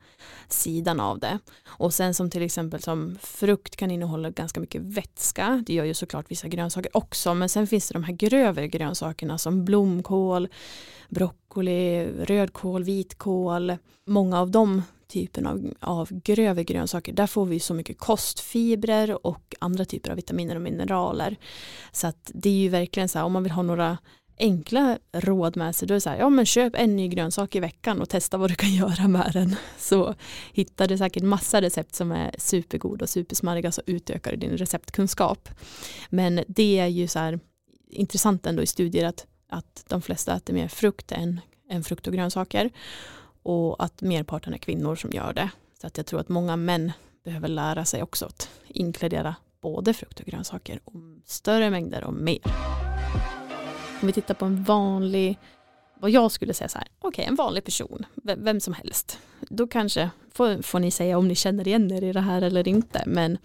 sidan 0.47 0.99
av 0.99 1.19
det. 1.19 1.39
Och 1.65 1.93
sen 1.93 2.13
som 2.13 2.29
till 2.29 2.41
exempel 2.41 2.81
som 2.81 3.17
frukt 3.21 3.75
kan 3.75 3.91
innehålla 3.91 4.29
ganska 4.29 4.59
mycket 4.59 4.81
vätska. 4.81 5.63
Det 5.67 5.73
gör 5.73 5.85
ju 5.85 5.93
såklart 5.93 6.31
vissa 6.31 6.47
grönsaker 6.47 6.97
också. 6.97 7.33
Men 7.33 7.49
sen 7.49 7.67
finns 7.67 7.87
det 7.87 7.93
de 7.93 8.03
här 8.03 8.13
grövre 8.13 8.67
grönsakerna 8.67 9.37
som 9.37 9.65
blomkål, 9.65 10.47
broccoli, 11.09 12.07
rödkål, 12.07 12.83
vitkål. 12.83 13.77
Många 14.05 14.39
av 14.39 14.51
de 14.51 14.81
typen 15.07 15.47
av, 15.47 15.73
av 15.79 16.09
grövre 16.11 16.63
grönsaker, 16.63 17.13
där 17.13 17.27
får 17.27 17.45
vi 17.45 17.59
så 17.59 17.73
mycket 17.73 17.99
kostfibrer 17.99 19.25
och 19.27 19.55
andra 19.59 19.85
typer 19.85 20.09
av 20.09 20.15
vitaminer 20.15 20.55
och 20.55 20.61
mineraler. 20.61 21.35
Så 21.91 22.07
att 22.07 22.31
det 22.33 22.49
är 22.49 22.53
ju 22.53 22.69
verkligen 22.69 23.09
så 23.09 23.19
här, 23.19 23.25
om 23.25 23.31
man 23.31 23.43
vill 23.43 23.51
ha 23.51 23.61
några 23.61 23.97
enkla 24.41 24.99
råd 25.11 25.57
med 25.57 25.75
sig. 25.75 25.87
Då 25.87 25.93
är 25.93 25.95
det 25.95 26.01
så 26.01 26.09
här, 26.09 26.17
ja 26.17 26.29
men 26.29 26.45
köp 26.45 26.75
en 26.75 26.95
ny 26.95 27.07
grönsak 27.07 27.55
i 27.55 27.59
veckan 27.59 28.01
och 28.01 28.09
testa 28.09 28.37
vad 28.37 28.49
du 28.49 28.55
kan 28.55 28.69
göra 28.75 29.07
med 29.07 29.29
den. 29.33 29.55
Så 29.77 30.15
hittar 30.53 30.87
du 30.87 30.97
säkert 30.97 31.23
massa 31.23 31.61
recept 31.61 31.95
som 31.95 32.11
är 32.11 32.35
supergoda 32.37 33.03
och 33.03 33.09
supersmarriga 33.09 33.71
så 33.71 33.81
utökar 33.85 34.31
du 34.31 34.37
din 34.37 34.57
receptkunskap. 34.57 35.49
Men 36.09 36.43
det 36.47 36.79
är 36.79 36.87
ju 36.87 37.07
så 37.07 37.19
här 37.19 37.39
intressant 37.89 38.45
ändå 38.45 38.63
i 38.63 38.67
studier 38.67 39.05
att, 39.05 39.25
att 39.49 39.85
de 39.87 40.01
flesta 40.01 40.35
äter 40.35 40.53
mer 40.53 40.67
frukt 40.67 41.11
än, 41.11 41.41
än 41.69 41.83
frukt 41.83 42.07
och 42.07 42.13
grönsaker. 42.13 42.69
Och 43.43 43.83
att 43.83 44.01
merparten 44.01 44.53
är 44.53 44.57
kvinnor 44.57 44.95
som 44.95 45.11
gör 45.11 45.33
det. 45.33 45.49
Så 45.81 45.87
att 45.87 45.97
jag 45.97 46.05
tror 46.05 46.19
att 46.19 46.29
många 46.29 46.55
män 46.55 46.91
behöver 47.23 47.47
lära 47.47 47.85
sig 47.85 48.03
också 48.03 48.25
att 48.25 48.49
inkludera 48.67 49.35
både 49.61 49.93
frukt 49.93 50.19
och 50.19 50.25
grönsaker 50.25 50.79
om 50.83 51.21
större 51.25 51.69
mängder 51.69 52.03
och 52.03 52.13
mer. 52.13 52.41
Om 54.01 54.07
vi 54.07 54.13
tittar 54.13 54.33
på 54.33 54.45
en 54.45 54.63
vanlig, 54.63 55.39
vad 55.99 56.11
jag 56.11 56.31
skulle 56.31 56.53
säga 56.53 56.67
så 56.67 56.77
här, 56.77 56.87
okej 56.99 57.07
okay, 57.07 57.25
en 57.25 57.35
vanlig 57.35 57.63
person, 57.63 58.05
vem 58.23 58.59
som 58.59 58.73
helst. 58.73 59.19
Då 59.49 59.67
kanske, 59.67 60.09
får, 60.31 60.61
får 60.61 60.79
ni 60.79 60.91
säga 60.91 61.17
om 61.17 61.27
ni 61.27 61.35
känner 61.35 61.67
igen 61.67 61.91
er 61.91 62.03
i 62.03 62.13
det 62.13 62.21
här 62.21 62.41
eller 62.41 62.67
inte, 62.67 63.03
men 63.05 63.37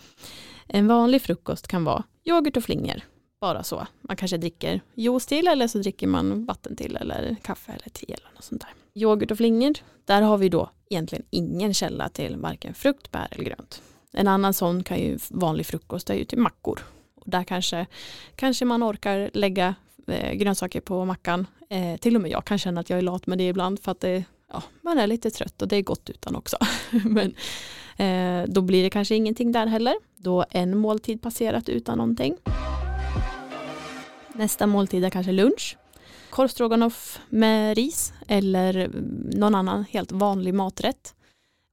en 0.66 0.87
vanlig 0.87 1.23
frukost 1.23 1.69
kan 1.69 1.85
vara 1.85 2.05
yoghurt 2.25 2.57
och 2.57 2.64
flingor. 2.64 3.01
Bara 3.40 3.62
så. 3.62 3.87
Man 4.01 4.16
kanske 4.16 4.37
dricker 4.37 4.81
juice 4.95 5.27
till 5.27 5.49
eller 5.49 5.69
så 5.69 5.79
dricker 5.79 6.07
man 6.07 6.45
vatten 6.45 6.77
till 6.77 6.97
eller 6.97 7.37
kaffe 7.42 7.73
eller 7.73 7.90
te 7.90 8.07
eller 8.07 8.31
något 8.35 8.45
sånt 8.45 8.61
där. 8.61 9.03
Yoghurt 9.03 9.31
och 9.31 9.37
flingor, 9.37 9.75
där 10.05 10.23
har 10.23 10.38
vi 10.38 10.49
då 10.49 10.71
egentligen 10.90 11.25
ingen 11.31 11.75
källa 11.75 12.09
till 12.09 12.37
varken 12.37 12.75
frukt, 12.75 13.11
bär 13.11 13.29
eller 13.31 13.45
grönt. 13.45 13.83
En 14.12 14.29
annan 14.29 14.55
sån 14.55 14.85
kan 14.85 14.99
ju 14.99 15.19
vanlig 15.31 15.66
frukost 15.66 16.11
är 16.11 16.14
ju 16.14 16.25
till 16.25 16.38
mackor. 16.38 16.81
Och 17.14 17.31
där 17.31 17.45
kanske, 17.45 17.87
kanske 18.37 18.64
man 18.64 18.85
orkar 18.85 19.31
lägga 19.35 19.75
eh, 20.07 20.33
grönsaker 20.33 20.81
på 20.81 21.05
mackan. 21.05 21.47
Eh, 21.71 21.97
till 21.97 22.16
och 22.16 22.23
med 22.23 22.31
jag 22.31 22.45
kan 22.45 22.59
känna 22.59 22.81
att 22.81 22.90
jag 22.90 22.99
är 22.99 23.03
lat 23.03 23.27
med 23.27 23.38
det 23.38 23.49
ibland 23.49 23.81
för 23.81 23.92
att 23.92 24.01
det, 24.01 24.25
ja, 24.53 24.62
man 24.83 24.99
är 24.99 25.07
lite 25.07 25.31
trött 25.31 25.62
och 25.62 25.69
det 25.69 25.77
är 25.77 25.83
gott 25.83 26.11
utan 26.11 26.37
också. 26.37 26.57
Men 26.90 27.35
eh, 27.97 28.49
då 28.49 28.62
blir 28.62 28.83
det 28.83 28.90
kanske 28.90 29.14
ingenting 29.14 29.53
där 29.53 29.66
heller. 29.66 29.95
Då 30.16 30.45
en 30.51 30.79
måltid 30.79 31.23
passerat 31.23 31.69
utan 31.69 31.99
någonting. 31.99 32.37
Nästa 34.35 34.66
måltid 34.66 35.05
är 35.05 35.11
kanske 35.11 35.33
lunch. 35.33 35.77
Korvstroganoff 36.31 37.21
med 37.29 37.77
ris 37.77 38.12
eller 38.29 38.90
någon 39.37 39.55
annan 39.55 39.85
helt 39.90 40.12
vanlig 40.12 40.55
maträtt. 40.55 41.14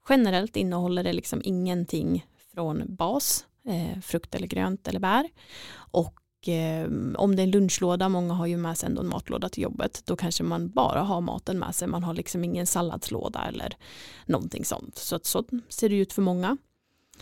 Generellt 0.10 0.56
innehåller 0.56 1.04
det 1.04 1.13
liksom 1.13 1.41
ingenting 1.43 2.26
från 2.54 2.96
bas, 2.96 3.46
eh, 3.65 4.02
frukt 4.02 4.36
eller 4.36 4.48
grönt 4.48 4.88
eller 4.88 5.00
bär. 5.00 5.30
Och 5.76 6.19
Ehm, 6.48 7.16
om 7.18 7.36
det 7.36 7.42
är 7.42 7.44
en 7.44 7.52
lunchlåda, 7.52 8.10
många 8.10 8.34
har 8.34 8.46
ju 8.46 8.58
med 8.58 8.78
sig 8.78 8.88
ändå 8.88 9.02
en 9.02 9.10
matlåda 9.10 9.50
till 9.50 9.64
jobbet, 9.64 10.02
då 10.06 10.16
kanske 10.16 10.44
man 10.44 10.70
bara 10.70 11.02
har 11.02 11.22
maten 11.22 11.60
med 11.60 11.76
sig, 11.76 11.88
man 11.88 12.04
har 12.04 12.14
liksom 12.14 12.44
ingen 12.44 12.68
salladslåda 12.68 13.46
eller 13.48 13.78
någonting 14.26 14.66
sånt. 14.66 14.98
Så, 14.98 15.20
så 15.24 15.44
ser 15.70 15.90
det 15.90 15.96
ut 15.96 16.14
för 16.14 16.22
många. 16.22 16.58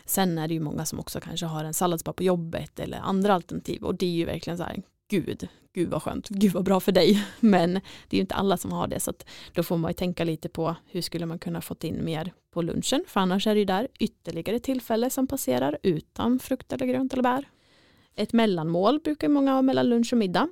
Sen 0.06 0.38
är 0.38 0.48
det 0.48 0.54
ju 0.54 0.60
många 0.60 0.86
som 0.86 1.00
också 1.00 1.20
kanske 1.20 1.46
har 1.46 1.64
en 1.64 1.74
salladsbar 1.74 2.14
på 2.14 2.24
jobbet 2.24 2.80
eller 2.80 2.98
andra 2.98 3.34
alternativ 3.34 3.84
och 3.84 3.96
det 3.96 4.06
är 4.06 4.12
ju 4.12 4.26
verkligen 4.26 4.58
så 4.58 4.64
här, 4.64 4.82
gud, 5.10 5.48
gud 5.74 5.90
vad 5.90 6.04
skönt, 6.04 6.30
gud 6.30 6.52
vad 6.54 6.64
bra 6.64 6.80
för 6.80 6.92
dig. 6.92 7.26
Men 7.40 7.74
det 7.74 8.16
är 8.16 8.18
ju 8.18 8.22
inte 8.22 8.36
alla 8.36 8.58
som 8.58 8.72
har 8.72 8.88
det 8.88 9.00
så 9.00 9.10
att 9.10 9.26
då 9.54 9.64
får 9.64 9.78
man 9.78 9.90
ju 9.90 9.94
tänka 9.94 10.24
lite 10.24 10.50
på 10.50 10.76
hur 10.86 11.02
skulle 11.02 11.26
man 11.26 11.40
kunna 11.40 11.62
fått 11.62 11.84
in 11.84 12.06
mer 12.06 12.34
på 12.52 12.62
lunchen 12.62 13.04
för 13.08 13.20
annars 13.20 13.48
är 13.48 13.54
det 13.54 13.60
ju 13.60 13.66
där 13.66 13.88
ytterligare 14.00 14.60
tillfälle 14.60 15.10
som 15.10 15.28
passerar 15.28 15.78
utan 15.84 16.40
frukt 16.40 16.74
eller 16.74 16.86
grönt 16.86 17.14
eller 17.14 17.24
bär. 17.24 17.46
Ett 18.15 18.34
mellanmål 18.34 19.00
brukar 19.00 19.30
många 19.30 19.54
ha 19.54 19.62
mellan 19.62 19.89
lunch 19.89 20.13
och 20.13 20.17
middag. 20.17 20.47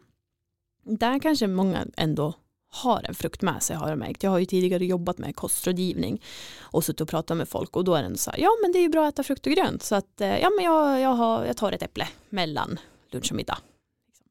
Där 0.84 1.20
kanske 1.20 1.48
många 1.48 1.86
ändå 1.98 2.34
har 2.72 3.06
en 3.08 3.16
frukt 3.16 3.42
med 3.42 3.64
sig 3.64 3.76
har 3.76 3.90
jag 3.90 3.98
märkt. 3.98 4.24
Jag 4.24 4.32
har 4.32 4.40
ju 4.40 4.46
tidigare 4.46 4.86
jobbat 4.86 5.18
med 5.18 5.36
kostrådgivning 5.36 6.22
och 6.60 6.84
suttit 6.84 7.02
och 7.02 7.10
pratat 7.10 7.38
med 7.38 7.50
folk 7.50 7.76
och 7.76 7.84
då 7.84 7.96
är 7.96 8.04
det 8.04 8.18
så 8.18 8.32
här, 8.32 8.40
ja 8.40 8.50
men 8.62 8.72
det 8.72 8.80
är 8.80 8.82
ju 8.82 8.90
bra 8.90 9.08
att 9.08 9.14
äta 9.14 9.24
frukt 9.24 9.48
och 9.48 9.54
grönt 9.54 9.84
så 9.84 9.96
att 9.96 10.22
eh, 10.22 10.40
ja 10.40 10.50
men 10.50 10.66
jag, 10.66 11.00
jag, 11.00 11.10
har, 11.10 11.46
jag 11.46 11.58
tar 11.58 11.72
ett 11.72 11.84
äpple 11.84 12.08
mellan 12.30 12.80
lunch 13.12 13.32
och 13.32 13.36
middag. 13.36 13.58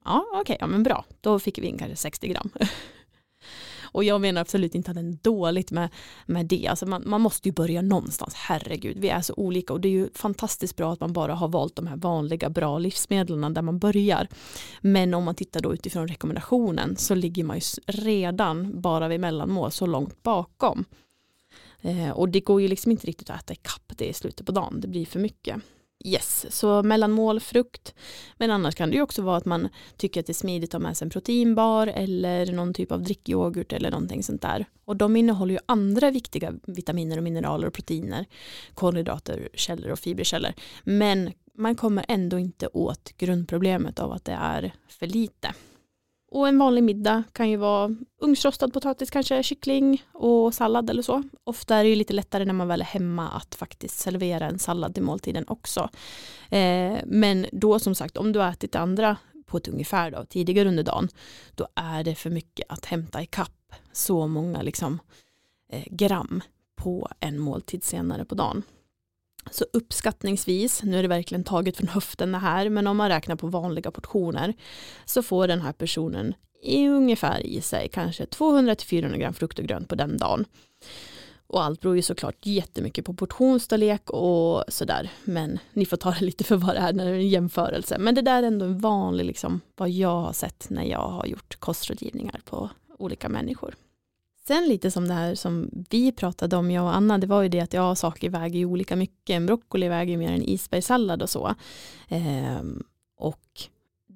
Ja 0.04 0.24
okej, 0.28 0.40
okay, 0.40 0.56
ja 0.60 0.66
men 0.66 0.82
bra, 0.82 1.04
då 1.20 1.38
fick 1.38 1.58
vi 1.58 1.66
in 1.66 1.78
kanske 1.78 1.96
60 1.96 2.28
gram. 2.28 2.50
Och 3.92 4.04
jag 4.04 4.20
menar 4.20 4.40
absolut 4.40 4.74
inte 4.74 4.90
att 4.90 4.94
det 4.94 5.00
är 5.00 5.18
dåligt 5.22 5.70
med, 5.70 5.88
med 6.26 6.46
det. 6.46 6.66
Alltså 6.66 6.86
man, 6.86 7.02
man 7.06 7.20
måste 7.20 7.48
ju 7.48 7.52
börja 7.52 7.82
någonstans, 7.82 8.34
herregud. 8.34 8.98
Vi 8.98 9.08
är 9.08 9.20
så 9.20 9.34
olika 9.36 9.72
och 9.72 9.80
det 9.80 9.88
är 9.88 9.92
ju 9.92 10.08
fantastiskt 10.14 10.76
bra 10.76 10.92
att 10.92 11.00
man 11.00 11.12
bara 11.12 11.34
har 11.34 11.48
valt 11.48 11.76
de 11.76 11.86
här 11.86 11.96
vanliga 11.96 12.50
bra 12.50 12.78
livsmedlen 12.78 13.54
där 13.54 13.62
man 13.62 13.78
börjar. 13.78 14.28
Men 14.80 15.14
om 15.14 15.24
man 15.24 15.34
tittar 15.34 15.60
då 15.60 15.74
utifrån 15.74 16.08
rekommendationen 16.08 16.96
så 16.96 17.14
ligger 17.14 17.44
man 17.44 17.56
ju 17.56 17.62
redan 17.86 18.80
bara 18.80 19.08
vid 19.08 19.20
mellanmål 19.20 19.70
så 19.70 19.86
långt 19.86 20.22
bakom. 20.22 20.84
Eh, 21.80 22.10
och 22.10 22.28
det 22.28 22.40
går 22.40 22.60
ju 22.62 22.68
liksom 22.68 22.92
inte 22.92 23.06
riktigt 23.06 23.30
att 23.30 23.42
äta 23.42 23.52
ikapp 23.52 23.92
det 23.96 24.06
i 24.06 24.12
slutet 24.12 24.46
på 24.46 24.52
dagen, 24.52 24.80
det 24.80 24.88
blir 24.88 25.06
för 25.06 25.20
mycket. 25.20 25.62
Yes, 26.04 26.46
så 26.50 26.82
mellanmål, 26.82 27.40
frukt. 27.40 27.94
Men 28.36 28.50
annars 28.50 28.74
kan 28.74 28.90
det 28.90 28.96
ju 28.96 29.02
också 29.02 29.22
vara 29.22 29.36
att 29.36 29.44
man 29.44 29.68
tycker 29.96 30.20
att 30.20 30.26
det 30.26 30.32
är 30.32 30.34
smidigt 30.34 30.74
att 30.74 30.82
ha 30.82 30.88
med 30.88 30.96
sig 30.96 31.06
en 31.06 31.10
proteinbar 31.10 31.86
eller 31.86 32.52
någon 32.52 32.74
typ 32.74 32.92
av 32.92 33.02
drickyoghurt 33.02 33.72
eller 33.72 33.90
någonting 33.90 34.22
sånt 34.22 34.42
där. 34.42 34.66
Och 34.84 34.96
de 34.96 35.16
innehåller 35.16 35.54
ju 35.54 35.60
andra 35.66 36.10
viktiga 36.10 36.54
vitaminer 36.66 37.16
och 37.16 37.22
mineraler 37.22 37.66
och 37.66 37.74
proteiner, 37.74 38.26
kolhydrater, 38.74 39.48
källor 39.54 39.90
och 39.90 39.98
fiberkällor. 39.98 40.52
Men 40.84 41.32
man 41.54 41.76
kommer 41.76 42.04
ändå 42.08 42.38
inte 42.38 42.68
åt 42.72 43.12
grundproblemet 43.16 43.98
av 43.98 44.12
att 44.12 44.24
det 44.24 44.38
är 44.40 44.74
för 44.88 45.06
lite. 45.06 45.54
Och 46.30 46.48
en 46.48 46.58
vanlig 46.58 46.84
middag 46.84 47.22
kan 47.32 47.50
ju 47.50 47.56
vara 47.56 47.96
ugnsrostad 48.20 48.72
potatis, 48.72 49.10
kanske 49.10 49.42
kyckling 49.42 50.02
och 50.12 50.54
sallad 50.54 50.90
eller 50.90 51.02
så. 51.02 51.22
Ofta 51.44 51.76
är 51.76 51.84
det 51.84 51.90
ju 51.90 51.96
lite 51.96 52.12
lättare 52.12 52.44
när 52.44 52.52
man 52.52 52.68
väl 52.68 52.80
är 52.80 52.84
hemma 52.84 53.28
att 53.28 53.54
faktiskt 53.54 53.98
servera 53.98 54.46
en 54.46 54.58
sallad 54.58 54.94
till 54.94 55.02
måltiden 55.02 55.44
också. 55.48 55.90
Eh, 56.50 56.96
men 57.06 57.46
då 57.52 57.78
som 57.78 57.94
sagt, 57.94 58.16
om 58.16 58.32
du 58.32 58.38
har 58.38 58.48
ätit 58.50 58.76
andra 58.76 59.16
på 59.46 59.56
ett 59.56 59.68
ungefär 59.68 60.10
då, 60.10 60.24
tidigare 60.24 60.68
under 60.68 60.82
dagen, 60.82 61.08
då 61.54 61.68
är 61.74 62.04
det 62.04 62.14
för 62.14 62.30
mycket 62.30 62.66
att 62.68 62.84
hämta 62.84 63.22
i 63.22 63.26
kapp 63.26 63.74
så 63.92 64.26
många 64.26 64.62
liksom, 64.62 64.98
eh, 65.72 65.84
gram 65.90 66.40
på 66.76 67.08
en 67.20 67.38
måltid 67.38 67.84
senare 67.84 68.24
på 68.24 68.34
dagen. 68.34 68.62
Så 69.50 69.64
uppskattningsvis, 69.72 70.82
nu 70.82 70.98
är 70.98 71.02
det 71.02 71.08
verkligen 71.08 71.44
taget 71.44 71.76
från 71.76 71.88
höften 71.88 72.32
det 72.32 72.38
här, 72.38 72.68
men 72.68 72.86
om 72.86 72.96
man 72.96 73.08
räknar 73.08 73.36
på 73.36 73.46
vanliga 73.46 73.90
portioner 73.90 74.54
så 75.04 75.22
får 75.22 75.48
den 75.48 75.60
här 75.60 75.72
personen 75.72 76.34
i 76.62 76.88
ungefär 76.88 77.46
i 77.46 77.60
sig 77.60 77.88
kanske 77.88 78.24
200-400 78.24 79.16
gram 79.16 79.34
frukt 79.34 79.58
och 79.58 79.64
grönt 79.64 79.88
på 79.88 79.94
den 79.94 80.16
dagen. 80.16 80.44
Och 81.46 81.64
allt 81.64 81.80
beror 81.80 81.96
ju 81.96 82.02
såklart 82.02 82.46
jättemycket 82.46 83.04
på 83.04 83.14
portionsstorlek 83.14 84.10
och 84.10 84.64
sådär. 84.68 85.10
Men 85.24 85.58
ni 85.72 85.86
får 85.86 85.96
ta 85.96 86.10
det 86.10 86.24
lite 86.24 86.44
för 86.44 86.56
vad 86.56 86.74
det 86.74 86.78
är 86.78 86.92
när 86.92 87.04
det 87.04 87.10
är 87.10 87.14
en 87.14 87.28
jämförelse. 87.28 87.98
Men 87.98 88.14
det 88.14 88.22
där 88.22 88.42
är 88.42 88.46
ändå 88.46 88.64
en 88.66 88.78
vanlig, 88.78 89.24
liksom, 89.24 89.60
vad 89.76 89.90
jag 89.90 90.20
har 90.20 90.32
sett 90.32 90.70
när 90.70 90.84
jag 90.84 91.08
har 91.08 91.26
gjort 91.26 91.56
kostrådgivningar 91.60 92.40
på 92.44 92.70
olika 92.98 93.28
människor. 93.28 93.74
Sen 94.48 94.68
lite 94.68 94.90
som 94.90 95.08
det 95.08 95.14
här 95.14 95.34
som 95.34 95.70
vi 95.90 96.12
pratade 96.12 96.56
om, 96.56 96.70
jag 96.70 96.84
och 96.84 96.96
Anna, 96.96 97.18
det 97.18 97.26
var 97.26 97.42
ju 97.42 97.48
det 97.48 97.60
att 97.60 97.72
ja, 97.72 97.94
saker 97.94 98.30
väger 98.30 98.58
ju 98.58 98.64
olika 98.64 98.96
mycket. 98.96 99.30
En 99.34 99.46
broccoli 99.46 99.88
väger 99.88 100.12
ju 100.12 100.18
mer 100.18 100.32
än 100.32 100.42
isbergssallad 100.42 101.22
och 101.22 101.30
så. 101.30 101.54
Eh, 102.08 102.62
Och 103.18 103.40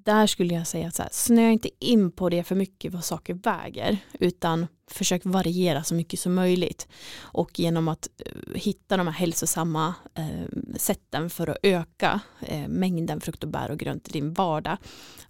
där 0.05 0.27
skulle 0.27 0.55
jag 0.55 0.67
säga 0.67 0.89
att 0.89 0.95
så 0.95 1.03
här, 1.03 1.11
snöa 1.13 1.51
inte 1.51 1.71
in 1.79 2.13
på 2.13 2.29
det 2.29 2.43
för 2.43 2.55
mycket 2.55 2.93
vad 2.93 3.05
saker 3.05 3.35
väger 3.35 3.99
utan 4.13 4.67
försök 4.91 5.23
variera 5.25 5.85
så 5.85 5.95
mycket 5.95 6.21
som 6.21 6.35
möjligt. 6.35 6.89
Och 7.19 7.59
genom 7.59 7.89
att 7.89 8.09
eh, 8.27 8.55
hitta 8.55 8.97
de 8.97 9.07
här 9.07 9.15
hälsosamma 9.15 9.95
eh, 10.15 10.77
sätten 10.77 11.31
för 11.31 11.51
att 11.51 11.57
öka 11.63 12.21
eh, 12.41 12.69
mängden 12.69 13.21
frukt 13.21 13.45
och 13.45 13.51
bär 13.51 13.71
och 13.71 13.79
grönt 13.79 14.09
i 14.09 14.13
din 14.13 14.33
vardag 14.33 14.77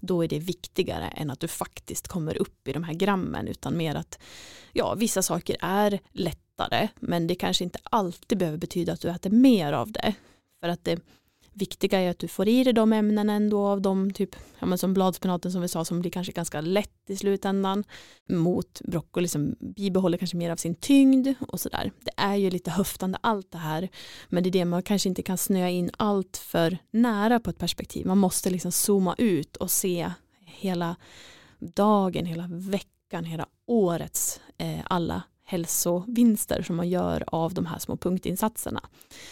då 0.01 0.25
är 0.25 0.29
det 0.29 0.39
viktigare 0.39 1.09
än 1.09 1.31
att 1.31 1.41
du 1.41 1.49
faktiskt 1.49 2.09
kommer 2.09 2.37
upp 2.37 2.69
i 2.69 2.73
de 2.73 2.85
här 2.85 2.95
grammen 2.95 3.49
utan 3.49 3.77
mer 3.77 3.95
att 3.95 4.19
ja, 4.73 4.95
vissa 4.95 5.23
saker 5.23 5.57
är 5.61 6.01
lättare 6.13 6.89
men 7.01 7.27
det 7.27 7.35
kanske 7.35 7.65
inte 7.65 7.79
alltid 7.83 8.39
behöver 8.39 8.59
betyda 8.59 8.93
att 8.93 9.01
du 9.01 9.11
äter 9.11 9.31
mer 9.31 9.73
av 9.73 9.93
det. 9.93 10.15
För 10.61 10.69
att 10.69 10.85
det 10.85 11.01
viktiga 11.53 12.01
är 12.01 12.11
att 12.11 12.19
du 12.19 12.29
får 12.29 12.49
i 12.49 12.65
dig 12.65 12.73
de 12.73 12.93
ämnen 12.93 13.31
ändå 13.31 13.67
av 13.67 13.83
de 13.83 14.13
typ, 14.13 14.37
ja 14.59 14.67
men 14.67 14.79
som 14.79 14.95
bladspenaten 14.95 15.53
som 15.53 15.61
vi 15.61 15.69
sa 15.69 15.85
som 15.85 16.01
blir 16.01 16.11
kanske 16.11 16.33
ganska 16.33 16.61
lätt 16.61 17.11
i 17.11 17.17
slutändan 17.17 17.85
mot 18.29 18.81
broccoli 18.81 19.29
som 19.29 19.55
bibehåller 19.61 20.19
kanske 20.19 20.37
mer 20.37 20.51
av 20.51 20.57
sin 20.57 20.75
tyngd 20.75 21.29
och 21.49 21.61
sådär. 21.61 21.93
Det 22.01 22.13
är 22.17 22.37
ju 22.37 22.51
lite 22.51 22.71
höftande 22.71 23.19
allt 23.21 23.53
det 23.53 23.59
här 23.59 23.89
men 24.29 24.43
det 24.43 24.49
är 24.49 24.53
det 24.53 24.65
man 24.65 24.83
kanske 24.83 25.09
inte 25.09 25.23
kan 25.23 25.39
snöa 25.39 25.71
in 25.71 25.91
allt 25.97 26.37
för 26.37 26.79
nära 26.91 27.41
på 27.41 27.51
ett 27.51 27.59
perspektiv. 27.59 28.07
Man 28.07 28.19
måste 28.19 28.51
liksom 28.51 28.73
zooma 28.73 29.15
ut 29.19 29.57
och 29.57 29.71
se 29.71 30.11
hela 30.41 30.97
dagen, 31.59 32.27
hela 32.27 32.49
veckan, 32.51 33.25
hela 33.25 33.47
årets 33.67 34.41
eh, 34.59 34.81
alla 34.85 35.23
hälsovinster 35.45 36.63
som 36.63 36.77
man 36.77 36.89
gör 36.89 37.25
av 37.27 37.55
de 37.55 37.67
här 37.67 37.79
små 37.79 37.97
punktinsatserna. 37.97 38.81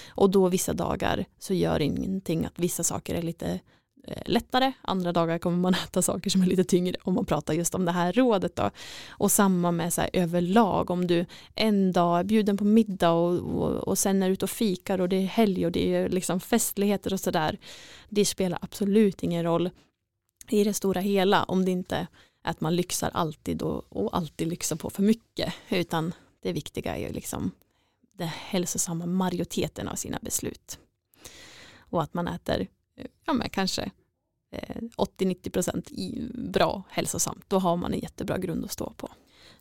Och 0.09 0.31
då 0.31 0.49
vissa 0.49 0.73
dagar 0.73 1.25
så 1.38 1.55
gör 1.55 1.83
ingenting 1.83 2.44
att 2.44 2.59
vissa 2.59 2.85
saker 2.85 3.14
är 3.14 3.23
lite 3.23 3.61
eh, 4.05 4.23
lättare, 4.27 4.73
andra 4.83 5.12
dagar 5.12 5.38
kommer 5.38 5.59
man 5.59 5.75
äta 5.85 6.03
saker 6.03 6.31
som 6.31 6.42
är 6.42 6.46
lite 6.46 6.64
tyngre 6.64 6.96
om 7.03 7.14
man 7.14 7.25
pratar 7.25 7.55
just 7.55 7.75
om 7.75 7.85
det 7.85 7.92
här 7.92 8.12
rådet 8.12 8.57
då. 8.57 8.70
Och 9.09 9.33
samma 9.33 9.70
med 9.70 9.92
så 9.92 10.01
här, 10.01 10.11
överlag 10.12 10.90
om 10.90 11.07
du 11.07 11.27
en 11.55 11.92
dag 11.92 12.20
är 12.20 12.25
bjuden 12.25 12.57
på 12.57 12.64
middag 12.64 13.11
och, 13.11 13.38
och, 13.38 13.88
och 13.88 13.99
sen 13.99 14.23
är 14.23 14.31
ute 14.31 14.44
och 14.44 14.51
fikar 14.51 15.01
och 15.01 15.09
det 15.09 15.16
är 15.16 15.27
helg 15.27 15.66
och 15.66 15.73
det 15.73 15.94
är 15.94 16.09
liksom 16.09 16.40
festligheter 16.40 17.12
och 17.12 17.20
sådär. 17.20 17.59
Det 18.09 18.25
spelar 18.25 18.59
absolut 18.62 19.23
ingen 19.23 19.44
roll 19.44 19.70
i 20.49 20.64
det 20.64 20.75
stora 20.75 21.01
hela 21.01 21.44
om 21.44 21.64
det 21.64 21.70
inte 21.70 22.07
att 22.42 22.61
man 22.61 22.76
lyxar 22.76 23.11
alltid 23.14 23.62
och, 23.62 23.85
och 23.88 24.16
alltid 24.16 24.48
lyxar 24.48 24.76
på 24.76 24.90
för 24.90 25.03
mycket 25.03 25.55
utan 25.68 26.12
det 26.40 26.53
viktiga 26.53 26.96
är 26.96 27.00
ju 27.00 27.12
liksom 27.12 27.50
den 28.12 28.29
hälsosamma 28.29 29.07
majoriteten 29.07 29.88
av 29.88 29.94
sina 29.94 30.18
beslut. 30.22 30.79
Och 31.79 32.03
att 32.03 32.14
man 32.14 32.29
äter 32.29 32.68
eh, 32.96 33.07
ja, 33.24 33.33
men 33.33 33.50
kanske 33.50 33.90
eh, 34.53 34.76
80-90% 34.96 36.50
bra 36.50 36.83
hälsosamt, 36.90 37.44
då 37.48 37.59
har 37.59 37.76
man 37.76 37.92
en 37.92 38.00
jättebra 38.00 38.38
grund 38.38 38.64
att 38.64 38.72
stå 38.72 38.90
på. 38.90 39.09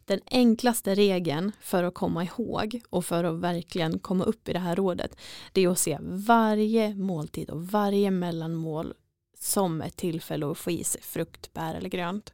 Den 0.05 0.19
enklaste 0.25 0.95
regeln 0.95 1.51
för 1.61 1.83
att 1.83 1.93
komma 1.93 2.23
ihåg 2.23 2.81
och 2.89 3.05
för 3.05 3.23
att 3.23 3.39
verkligen 3.39 3.99
komma 3.99 4.23
upp 4.23 4.49
i 4.49 4.53
det 4.53 4.59
här 4.59 4.75
rådet 4.75 5.17
det 5.53 5.61
är 5.61 5.69
att 5.69 5.79
se 5.79 5.97
varje 6.01 6.95
måltid 6.95 7.49
och 7.49 7.67
varje 7.67 8.11
mellanmål 8.11 8.93
som 9.39 9.81
ett 9.81 9.95
tillfälle 9.95 10.51
att 10.51 10.57
få 10.57 10.71
i 10.71 10.83
sig 10.83 11.01
frukt, 11.01 11.53
bär 11.53 11.75
eller 11.75 11.89
grönt. 11.89 12.33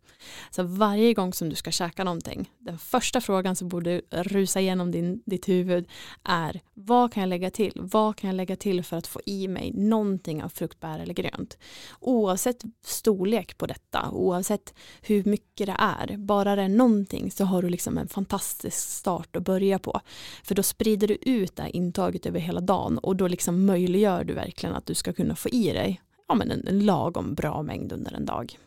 Så 0.52 0.64
varje 0.64 1.14
gång 1.14 1.34
som 1.34 1.50
du 1.50 1.56
ska 1.56 1.72
käka 1.72 2.04
någonting, 2.04 2.52
den 2.60 2.80
första 2.80 3.22
frågan 3.22 3.56
som 3.56 3.70
borde 3.70 4.02
rusa 4.10 4.62
igenom 4.62 4.92
din, 4.92 5.22
ditt 5.26 5.50
huvud 5.50 5.88
är 6.24 6.62
vad 6.74 7.14
kan 7.14 7.22
jag 7.22 7.28
lägga 7.28 7.52
till? 7.52 7.72
Vad 7.76 8.16
kan 8.16 8.28
jag 8.28 8.38
lägga 8.38 8.56
till 8.56 8.84
för 8.84 8.98
att 8.98 9.08
få 9.08 9.22
i 9.26 9.48
mig 9.48 9.72
någonting 9.74 10.44
av 10.44 10.50
frukt, 10.50 10.80
bär 10.80 11.00
eller 11.00 11.14
grönt? 11.14 11.58
Oavsett 12.00 12.64
storlek 12.86 13.58
på 13.58 13.66
detta, 13.66 14.10
oavsett 14.12 14.74
hur 15.02 15.24
mycket 15.24 15.68
det 15.68 15.76
är, 15.80 16.18
bara 16.18 16.56
det 16.56 16.62
är 16.62 16.70
någonting 16.70 17.32
så 17.32 17.46
har 17.46 17.62
du 17.62 17.70
liksom 17.70 17.98
en 17.98 18.08
fantastisk 18.08 18.78
start 18.78 19.36
att 19.36 19.44
börja 19.44 19.80
på. 19.80 20.02
För 20.44 20.56
då 20.56 20.64
sprider 20.64 21.08
du 21.08 21.16
ut 21.22 21.56
det 21.56 21.64
här 21.64 21.76
intaget 21.76 22.26
över 22.26 22.40
hela 22.40 22.62
dagen 22.62 22.98
och 22.98 23.16
då 23.16 23.28
liksom 23.28 23.66
möjliggör 23.66 24.24
du 24.24 24.34
verkligen 24.34 24.76
att 24.76 24.86
du 24.86 24.94
ska 24.94 25.14
kunna 25.14 25.36
få 25.36 25.50
i 25.50 25.74
dig 25.74 26.02
ja, 26.28 26.36
men 26.36 26.52
en, 26.52 26.68
en 26.68 26.86
lagom 26.86 27.36
bra 27.36 27.62
mängd 27.62 27.92
under 27.92 28.14
en 28.14 28.26
dag. 28.26 28.58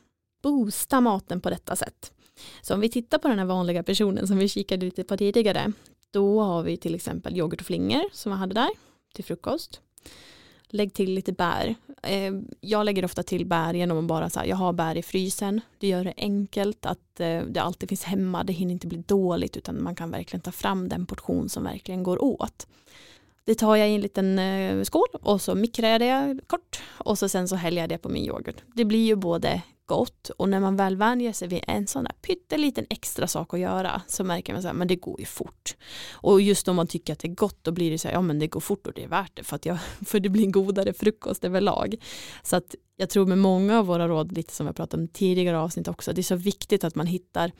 Boosta 0.42 1.00
maten 1.00 1.40
på 1.40 1.50
detta 1.50 1.76
sätt. 1.76 2.12
Så 2.62 2.74
om 2.74 2.80
vi 2.80 2.88
tittar 2.88 3.18
på 3.18 3.28
den 3.28 3.38
här 3.38 3.46
vanliga 3.46 3.82
personen 3.82 4.26
som 4.26 4.38
vi 4.38 4.48
kikade 4.48 4.86
lite 4.86 5.04
på 5.04 5.16
tidigare, 5.16 5.72
då 6.10 6.40
har 6.42 6.62
vi 6.62 6.76
till 6.76 6.94
exempel 6.94 7.36
yoghurt 7.36 7.60
och 7.60 7.66
flingor 7.66 8.02
som 8.12 8.32
jag 8.32 8.38
hade 8.38 8.54
där 8.54 8.70
till 9.14 9.24
frukost. 9.24 9.80
Lägg 10.70 10.94
till 10.94 11.14
lite 11.14 11.32
bär. 11.32 11.74
Eh, 12.02 12.32
jag 12.60 12.84
lägger 12.84 13.04
ofta 13.04 13.22
till 13.22 13.46
bär 13.46 13.74
genom 13.74 13.98
att 13.98 14.04
bara 14.04 14.30
säga 14.30 14.46
jag 14.46 14.56
har 14.56 14.72
bär 14.72 14.96
i 14.96 15.02
frysen. 15.02 15.60
Det 15.78 15.88
gör 15.88 16.04
det 16.04 16.14
enkelt 16.16 16.86
att 16.86 17.20
eh, 17.20 17.42
det 17.42 17.60
alltid 17.60 17.88
finns 17.88 18.04
hemma. 18.04 18.44
Det 18.44 18.52
hinner 18.52 18.72
inte 18.72 18.86
bli 18.86 18.98
dåligt 18.98 19.56
utan 19.56 19.82
man 19.82 19.94
kan 19.94 20.10
verkligen 20.10 20.40
ta 20.40 20.52
fram 20.52 20.88
den 20.88 21.06
portion 21.06 21.48
som 21.48 21.64
verkligen 21.64 22.02
går 22.02 22.24
åt. 22.24 22.66
Det 23.48 23.54
tar 23.54 23.76
jag 23.76 23.90
i 23.90 23.94
en 23.94 24.00
liten 24.00 24.38
eh, 24.38 24.82
skål 24.82 25.08
och 25.12 25.40
så 25.40 25.54
mikrar 25.54 25.88
jag 25.88 26.00
det 26.00 26.40
kort 26.46 26.82
och 26.98 27.18
så 27.18 27.28
sen 27.28 27.48
så 27.48 27.56
häller 27.56 27.80
jag 27.80 27.88
det 27.88 27.98
på 27.98 28.08
min 28.08 28.24
yoghurt. 28.24 28.62
Det 28.74 28.84
blir 28.84 29.06
ju 29.06 29.16
både 29.16 29.62
gott 29.86 30.30
och 30.30 30.48
när 30.48 30.60
man 30.60 30.76
väl 30.76 30.96
vänjer 30.96 31.32
sig 31.32 31.48
vid 31.48 31.64
en 31.66 31.86
sån 31.86 32.04
där 32.04 32.12
pytteliten 32.12 32.86
extra 32.90 33.26
sak 33.26 33.54
att 33.54 33.60
göra 33.60 34.02
så 34.06 34.24
märker 34.24 34.52
man 34.52 34.62
så 34.62 34.68
här, 34.68 34.74
men 34.74 34.88
det 34.88 34.96
går 34.96 35.20
ju 35.20 35.26
fort. 35.26 35.76
Och 36.12 36.40
just 36.40 36.68
om 36.68 36.76
man 36.76 36.86
tycker 36.86 37.12
att 37.12 37.18
det 37.18 37.28
är 37.28 37.34
gott 37.34 37.58
då 37.62 37.72
blir 37.72 37.90
det 37.90 37.98
så 37.98 38.08
här, 38.08 38.14
ja 38.14 38.22
men 38.22 38.38
det 38.38 38.46
går 38.46 38.60
fort 38.60 38.86
och 38.86 38.92
det 38.92 39.04
är 39.04 39.08
värt 39.08 39.36
det 39.36 39.42
för 39.42 39.56
att 39.56 39.66
jag, 39.66 39.78
för 40.06 40.20
det 40.20 40.28
blir 40.28 40.44
en 40.44 40.52
godare 40.52 40.92
frukost 40.92 41.44
överlag. 41.44 41.94
Så 42.42 42.56
att 42.56 42.74
jag 42.96 43.10
tror 43.10 43.26
med 43.26 43.38
många 43.38 43.78
av 43.78 43.86
våra 43.86 44.08
råd, 44.08 44.32
lite 44.32 44.54
som 44.54 44.66
jag 44.66 44.76
pratade 44.76 45.02
om 45.02 45.08
tidigare 45.08 45.58
avsnitt 45.58 45.88
också, 45.88 46.12
det 46.12 46.20
är 46.20 46.22
så 46.22 46.36
viktigt 46.36 46.84
att 46.84 46.94
man 46.94 47.06
hittar 47.06 47.52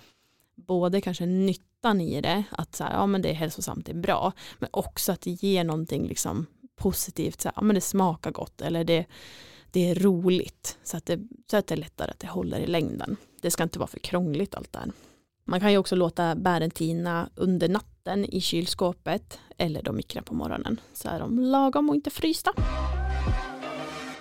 både 0.66 1.01
kanske 1.01 1.27
nytt 1.27 1.67
nyttan 1.78 2.00
i 2.00 2.20
det, 2.20 2.44
att 2.50 2.76
så 2.76 2.84
här, 2.84 2.92
ja, 2.92 3.06
men 3.06 3.22
det 3.22 3.30
är 3.30 3.34
hälsosamt, 3.34 3.86
det 3.86 3.92
är 3.92 3.96
bra, 3.96 4.32
men 4.58 4.68
också 4.72 5.12
att 5.12 5.20
det 5.20 5.30
ger 5.30 5.64
någonting 5.64 6.08
liksom 6.08 6.46
positivt, 6.76 7.40
så 7.40 7.48
här, 7.48 7.54
ja, 7.56 7.62
men 7.62 7.74
det 7.74 7.80
smakar 7.80 8.30
gott 8.30 8.60
eller 8.60 8.84
det, 8.84 9.06
det 9.70 9.90
är 9.90 9.94
roligt 9.94 10.78
så 10.82 10.96
att 10.96 11.06
det, 11.06 11.20
så 11.50 11.56
att 11.56 11.66
det 11.66 11.74
är 11.74 11.76
lättare 11.76 12.10
att 12.10 12.18
det 12.18 12.26
håller 12.26 12.60
i 12.60 12.66
längden. 12.66 13.16
Det 13.42 13.50
ska 13.50 13.62
inte 13.62 13.78
vara 13.78 13.86
för 13.86 13.98
krångligt 13.98 14.54
allt 14.54 14.72
det 14.72 14.78
här. 14.78 14.92
Man 15.44 15.60
kan 15.60 15.72
ju 15.72 15.78
också 15.78 15.96
låta 15.96 16.34
bären 16.34 16.70
tina 16.70 17.28
under 17.34 17.68
natten 17.68 18.24
i 18.24 18.40
kylskåpet 18.40 19.38
eller 19.58 19.82
då 19.82 19.92
mikra 19.92 20.22
på 20.22 20.34
morgonen 20.34 20.80
så 20.92 21.08
är 21.08 21.20
de 21.20 21.38
lagom 21.38 21.88
och 21.88 21.94
inte 21.94 22.10
frysta 22.10 22.52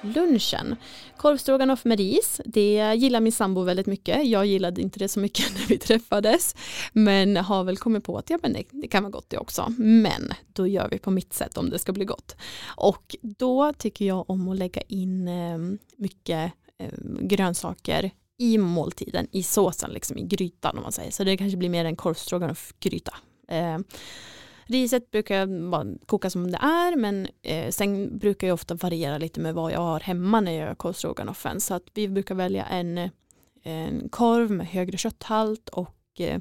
lunchen. 0.02 0.76
Korvstroganoff 1.18 1.86
med 1.86 2.00
ris, 2.00 2.42
det 2.46 2.96
gillar 2.96 3.20
min 3.20 3.32
sambo 3.32 3.64
väldigt 3.64 3.88
mycket. 3.88 4.28
Jag 4.28 4.46
gillade 4.46 4.82
inte 4.82 5.00
det 5.00 5.08
så 5.08 5.20
mycket 5.20 5.54
när 5.60 5.68
vi 5.68 5.78
träffades, 5.78 6.56
men 6.94 7.38
har 7.38 7.64
väl 7.64 7.78
kommit 7.78 8.04
på 8.04 8.18
att 8.18 8.30
ja, 8.30 8.40
men 8.42 8.54
det, 8.54 8.64
det 8.70 8.88
kan 8.88 9.04
vara 9.04 9.12
gott 9.12 9.30
det 9.30 9.38
också. 9.38 9.74
Men 9.78 10.34
då 10.54 10.68
gör 10.68 10.88
vi 10.92 11.00
på 11.00 11.12
mitt 11.12 11.34
sätt 11.34 11.58
om 11.58 11.70
det 11.70 11.80
ska 11.80 11.92
bli 11.92 12.06
gott. 12.06 12.36
Och 12.76 13.16
då 13.22 13.74
tycker 13.74 14.06
jag 14.06 14.30
om 14.30 14.50
att 14.50 14.58
lägga 14.58 14.82
in 14.82 15.28
eh, 15.28 15.58
mycket 15.98 16.52
eh, 16.80 16.92
grönsaker 17.22 18.12
i 18.38 18.58
måltiden, 18.58 19.28
i 19.32 19.44
såsen, 19.44 19.92
liksom 19.92 20.18
i 20.18 20.24
grytan 20.24 20.78
om 20.78 20.84
man 20.84 20.92
säger. 20.92 21.12
Så 21.12 21.24
det 21.24 21.38
kanske 21.38 21.58
blir 21.58 21.70
mer 21.70 21.86
en 21.86 21.96
korvstroganoff-gryta. 21.96 23.14
Ehm, 23.48 23.84
Riset 24.68 25.12
brukar 25.12 25.36
jag 25.36 25.70
bara 25.70 25.86
koka 26.06 26.30
som 26.30 26.52
det 26.52 26.58
är 26.58 26.96
men 26.96 27.28
eh, 27.42 27.70
sen 27.70 28.18
brukar 28.18 28.48
jag 28.48 28.54
ofta 28.54 28.76
variera 28.76 29.18
lite 29.18 29.40
med 29.40 29.54
vad 29.54 29.72
jag 29.72 29.80
har 29.80 30.00
hemma 30.00 30.42
när 30.42 30.52
jag 30.52 30.68
gör 30.68 30.76
korvstroganoffen. 30.76 31.62
Så 31.62 31.74
att 31.74 31.84
vi 31.94 32.08
brukar 32.08 32.36
välja 32.36 32.66
en, 32.66 33.10
en 33.64 34.10
korv 34.10 34.52
med 34.52 34.68
högre 34.68 34.98
kötthalt 34.98 35.70
och 35.70 35.96
eh, 36.20 36.40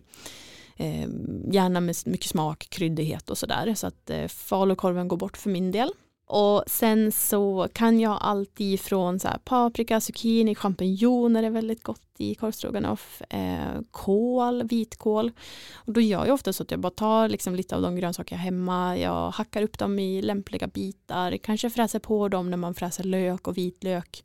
eh 0.77 1.09
gärna 1.51 1.81
med 1.81 1.97
mycket 2.07 2.31
smak, 2.31 2.67
kryddighet 2.71 3.31
och 3.31 3.39
sådär. 3.39 3.75
Så 3.75 3.87
att 3.87 4.11
eh, 4.11 4.27
falukorven 4.29 5.09
går 5.09 5.17
bort 5.17 5.37
för 5.37 5.51
min 5.51 5.73
del. 5.73 5.91
Och 6.29 6.65
sen 6.67 7.13
så 7.13 7.69
kan 7.73 8.01
jag 8.01 8.19
alltid 8.21 8.81
från 8.81 9.21
så 9.21 9.29
här 9.29 9.39
paprika, 9.39 10.01
zucchini, 10.01 10.55
champinjoner 10.55 11.43
är 11.43 11.51
väldigt 11.51 11.83
gott 11.83 12.03
i 12.19 12.35
korvstroganoff, 12.35 13.23
eh, 13.31 13.81
kål, 13.91 14.63
vitkål. 14.63 15.33
Och 15.75 15.93
då 15.93 16.01
gör 16.01 16.27
jag 16.27 16.35
ofta 16.35 16.53
så 16.53 16.63
att 16.63 16.71
jag 16.71 16.81
bara 16.81 16.91
tar 16.91 17.29
liksom 17.29 17.55
lite 17.55 17.77
av 17.77 17.83
de 17.83 17.97
grönsaker 17.97 18.35
jag 18.35 18.39
har 18.39 18.45
hemma, 18.45 18.99
jag 18.99 19.31
hackar 19.31 19.63
upp 19.63 19.79
dem 19.79 19.99
i 19.99 20.23
lämpliga 20.23 20.67
bitar, 20.67 21.37
kanske 21.37 21.71
fräser 21.71 21.99
på 21.99 22.29
dem 22.29 22.51
när 22.51 22.57
man 22.57 22.75
fräser 22.75 23.05
lök 23.05 23.49
och 23.49 23.57
vitlök. 23.57 24.25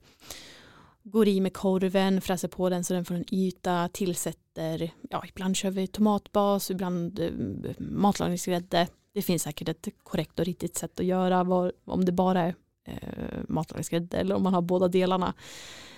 Går 1.03 1.27
i 1.27 1.41
med 1.41 1.53
korven, 1.53 2.21
fräser 2.21 2.47
på 2.47 2.69
den 2.69 2.83
så 2.83 2.93
den 2.93 3.05
får 3.05 3.15
en 3.15 3.33
yta, 3.33 3.89
tillsätter, 3.93 4.91
ja 5.09 5.23
ibland 5.27 5.55
kör 5.55 5.71
vi 5.71 5.87
tomatbas, 5.87 6.71
ibland 6.71 7.19
eh, 7.19 7.31
matlagningsgrädde 7.77 8.87
det 9.13 9.21
finns 9.21 9.43
säkert 9.43 9.69
ett 9.69 9.87
korrekt 10.03 10.39
och 10.39 10.45
riktigt 10.45 10.77
sätt 10.77 10.99
att 10.99 11.05
göra 11.05 11.43
var, 11.43 11.71
om 11.85 12.05
det 12.05 12.11
bara 12.11 12.41
är 12.41 12.55
eh, 12.87 13.39
matlagningsgrädde 13.47 14.17
eller 14.17 14.35
om 14.35 14.43
man 14.43 14.53
har 14.53 14.61
båda 14.61 14.87
delarna 14.87 15.33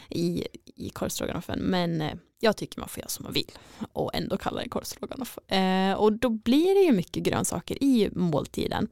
i, 0.10 0.47
i 0.76 0.89
korvstroganoffen. 0.89 1.60
Men 1.60 2.02
eh, 2.02 2.13
jag 2.39 2.58
tycker 2.58 2.80
man 2.80 2.89
får 2.89 2.99
göra 3.02 3.10
som 3.10 3.23
man 3.23 3.34
vill 3.34 3.52
och 3.93 4.15
ändå 4.15 4.38
kalla 4.38 4.63
det 4.63 4.69
korvstroganoff. 4.69 5.38
Eh, 5.52 5.93
och 5.93 6.13
då 6.13 6.30
blir 6.30 6.76
det 6.76 6.82
ju 6.82 6.91
mycket 6.91 7.23
grönsaker 7.23 7.84
i 7.84 8.10
måltiden 8.12 8.88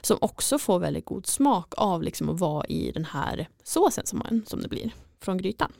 som 0.00 0.18
också 0.20 0.58
får 0.58 0.78
väldigt 0.78 1.04
god 1.04 1.26
smak 1.26 1.74
av 1.76 2.02
liksom 2.02 2.28
att 2.28 2.40
vara 2.40 2.66
i 2.66 2.92
den 2.92 3.04
här 3.04 3.48
såsen 3.62 4.06
som, 4.06 4.18
man, 4.18 4.44
som 4.46 4.62
det 4.62 4.68
blir. 4.68 4.90
från 5.20 5.38
grytan. 5.38 5.72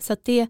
Så 0.00 0.12
att 0.12 0.24
det 0.24 0.48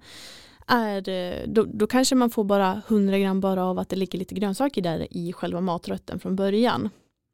är, 0.71 1.09
eh, 1.09 1.47
då, 1.47 1.65
då 1.73 1.87
kanske 1.87 2.15
man 2.15 2.31
får 2.31 2.45
bara 2.45 2.83
100 2.89 3.19
gram 3.19 3.41
bara 3.41 3.65
av 3.65 3.79
att 3.79 3.89
det 3.89 3.97
ligger 3.97 4.19
lite 4.19 4.35
grönsaker 4.35 4.83
där 4.83 5.07
i 5.11 5.33
själva 5.33 5.61
maträtten 5.61 6.21
från 6.21 6.37
början. 6.37 6.91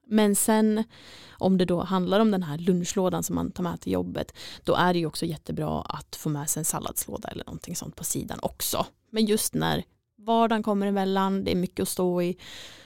Men 0.07 0.37
sen 0.37 0.85
om 1.31 1.59
det 1.59 1.64
då 1.64 1.83
handlar 1.83 2.20
om 2.20 2.31
den 2.31 2.42
här 2.42 2.59
lunchlådan 2.59 3.22
som 3.22 3.35
man 3.35 3.51
tar 3.51 3.62
med 3.62 3.81
till 3.81 3.92
jobbet 3.92 4.33
då 4.64 4.75
är 4.75 4.92
det 4.92 4.99
ju 4.99 5.07
också 5.07 5.27
jättebra 5.27 5.83
att 5.83 6.16
få 6.16 6.29
med 6.29 6.51
sig 6.51 6.61
en 6.61 6.64
salladslåda 6.64 7.29
eller 7.29 7.44
någonting 7.44 7.77
sånt 7.77 7.96
på 7.96 8.05
sidan 8.05 8.38
också. 8.42 8.87
Men 9.11 9.25
just 9.25 9.55
när 9.55 9.85
vardagen 10.18 10.62
kommer 10.62 10.87
emellan, 10.87 11.44
det 11.44 11.51
är 11.51 11.57
mycket 11.57 11.83
att 11.83 11.88
stå 11.88 12.22
i, 12.22 12.37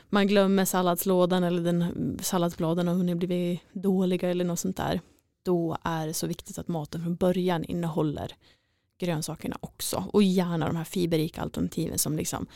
man 0.08 0.26
glömmer 0.26 0.64
salladslådan 0.64 1.44
eller 1.44 1.62
den 1.62 2.18
salladsbladen 2.22 2.88
har 2.88 2.94
hunnit 2.94 3.16
blivit 3.16 3.60
dåliga 3.72 4.30
eller 4.30 4.44
något 4.44 4.58
sånt 4.58 4.76
där. 4.76 5.00
Då 5.44 5.76
är 5.82 6.06
det 6.06 6.14
så 6.14 6.26
viktigt 6.26 6.58
att 6.58 6.68
maten 6.68 7.02
från 7.02 7.16
början 7.16 7.64
innehåller 7.64 8.34
grönsakerna 9.00 9.56
också 9.60 10.04
och 10.12 10.22
gärna 10.22 10.66
de 10.66 10.76
här 10.76 10.84
fiberrika 10.84 11.40
alternativen 11.40 11.98
som 11.98 12.16
liksom 12.16 12.46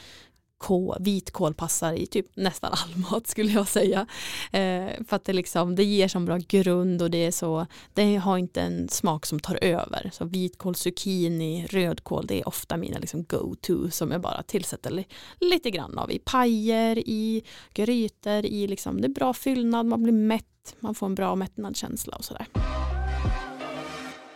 kål, 0.59 0.97
vitkål 1.01 1.55
passar 1.55 1.93
i 1.93 2.07
typ 2.07 2.27
nästan 2.37 2.73
all 2.73 2.97
mat 3.11 3.27
skulle 3.27 3.53
jag 3.53 3.69
säga. 3.69 4.07
Eh, 4.53 5.05
för 5.09 5.17
att 5.17 5.25
det, 5.25 5.33
liksom, 5.33 5.75
det 5.77 5.85
ger 5.85 6.09
så 6.09 6.21
bra 6.21 6.39
grund 6.49 7.03
och 7.03 7.11
det 7.11 7.27
är 7.27 7.31
så, 7.31 7.67
det 7.95 8.17
har 8.17 8.39
inte 8.39 8.61
en 8.61 8.89
smak 8.89 9.27
som 9.27 9.41
tar 9.41 9.65
över. 9.65 10.11
Så 10.13 10.25
vitkål, 10.25 10.75
zucchini, 10.75 11.67
rödkål, 11.71 12.27
det 12.27 12.41
är 12.41 12.49
ofta 12.49 12.77
mina 12.77 12.99
liksom 12.99 13.25
go-to 13.25 13.91
som 13.91 14.11
jag 14.11 14.21
bara 14.21 14.43
tillsätter 14.43 14.91
li, 14.91 15.05
lite 15.41 15.71
grann 15.71 15.99
av 15.99 16.13
i 16.13 16.19
pajer, 16.19 16.99
i 16.99 17.43
grytor, 17.75 18.45
i 18.45 18.67
liksom, 18.67 19.01
det 19.01 19.07
är 19.07 19.15
bra 19.15 19.35
fyllnad, 19.35 19.87
man 19.87 20.03
blir 20.03 20.13
mätt, 20.13 20.77
man 20.81 20.95
får 20.95 21.07
en 21.07 21.15
bra 21.15 21.35
mättnadskänsla 21.35 22.17
och 22.17 22.25
sådär. 22.25 22.47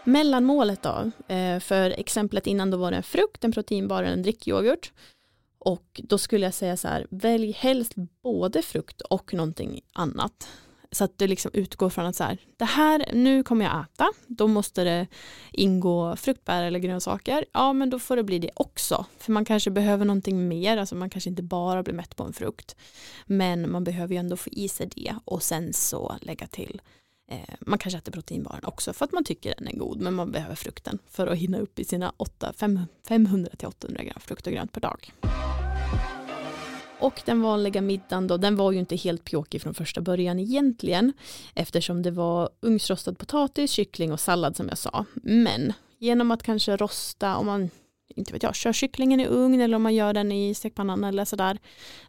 Mellanmålet 0.09 0.83
då, 0.83 1.11
eh, 1.35 1.61
för 1.61 1.91
exemplet 1.91 2.47
innan 2.47 2.71
då 2.71 2.77
var 2.77 2.91
det 2.91 2.97
en 2.97 3.03
frukt, 3.03 3.45
en 3.45 3.53
proteinbar 3.53 4.03
eller 4.03 4.13
en 4.13 4.23
drickyoghurt. 4.23 4.93
Och 5.59 6.01
då 6.05 6.19
skulle 6.19 6.47
jag 6.47 6.55
säga 6.55 6.77
så 6.77 6.89
här, 6.89 7.07
välj 7.11 7.53
helst 7.53 7.93
både 8.23 8.63
frukt 8.63 9.01
och 9.01 9.35
någonting 9.35 9.81
annat. 9.93 10.49
Så 10.91 11.05
att 11.05 11.19
du 11.19 11.27
liksom 11.27 11.51
utgår 11.55 11.91
från 11.91 12.07
att 12.07 12.17
så 12.17 12.25
här, 12.25 12.39
det 12.57 12.65
här, 12.65 13.11
nu 13.13 13.43
kommer 13.43 13.65
jag 13.65 13.81
äta, 13.81 14.09
då 14.27 14.47
måste 14.47 14.85
det 14.85 15.07
ingå 15.53 16.17
fruktbär 16.17 16.63
eller 16.63 16.79
grönsaker. 16.79 17.45
Ja, 17.53 17.73
men 17.73 17.91
då 17.91 17.99
får 17.99 18.17
det 18.17 18.23
bli 18.23 18.39
det 18.39 18.51
också. 18.55 19.07
För 19.19 19.33
man 19.33 19.45
kanske 19.45 19.71
behöver 19.71 20.05
någonting 20.05 20.49
mer, 20.49 20.77
alltså 20.77 20.95
man 20.95 21.11
kanske 21.11 21.31
inte 21.31 21.43
bara 21.43 21.83
blir 21.83 21.95
mätt 21.95 22.17
på 22.17 22.25
en 22.25 22.33
frukt. 22.33 22.77
Men 23.27 23.71
man 23.71 23.85
behöver 23.85 24.15
ju 24.15 24.19
ändå 24.19 24.37
få 24.37 24.51
i 24.51 24.69
sig 24.69 24.87
det 24.87 25.15
och 25.25 25.43
sen 25.43 25.73
så 25.73 26.17
lägga 26.21 26.47
till 26.47 26.81
Eh, 27.31 27.55
man 27.61 27.79
kanske 27.79 27.99
äter 27.99 28.13
proteinbaren 28.13 28.65
också 28.65 28.93
för 28.93 29.05
att 29.05 29.13
man 29.13 29.25
tycker 29.25 29.55
den 29.59 29.69
är 29.69 29.73
god 29.73 30.01
men 30.01 30.15
man 30.15 30.33
behöver 30.33 30.55
frukten 30.55 30.99
för 31.07 31.27
att 31.27 31.39
hinna 31.39 31.59
upp 31.59 31.79
i 31.79 31.85
sina 31.85 32.13
500-800 32.19 34.05
gram 34.05 34.21
frukt 34.21 34.47
och 34.47 34.53
grönt 34.53 34.73
per 34.73 34.81
dag. 34.81 35.13
Och 37.01 37.23
den 37.25 37.43
vanliga 37.43 37.81
middagen 37.81 38.27
då, 38.27 38.37
den 38.37 38.57
var 38.57 38.73
ju 38.73 38.79
inte 38.79 38.97
helt 38.97 39.25
pjåkig 39.25 39.63
från 39.63 39.75
första 39.75 40.01
början 40.01 40.39
egentligen 40.39 41.13
eftersom 41.55 42.03
det 42.03 42.11
var 42.11 42.51
ugnsrostad 42.61 43.19
potatis, 43.19 43.71
kyckling 43.71 44.13
och 44.13 44.21
sallad 44.21 44.57
som 44.57 44.69
jag 44.69 44.79
sa. 44.79 45.05
Men 45.23 45.73
genom 45.99 46.31
att 46.31 46.43
kanske 46.43 46.77
rosta, 46.77 47.37
om 47.37 47.47
man 47.47 47.71
inte 48.09 48.33
vet 48.33 48.43
jag, 48.43 48.55
kör 48.55 48.73
kycklingen 48.73 49.21
i 49.21 49.27
ugn 49.27 49.61
eller 49.61 49.77
om 49.77 49.83
man 49.83 49.95
gör 49.95 50.13
den 50.13 50.33
i 50.33 50.55
stekpannan 50.55 51.05
eller 51.05 51.25
sådär, 51.25 51.59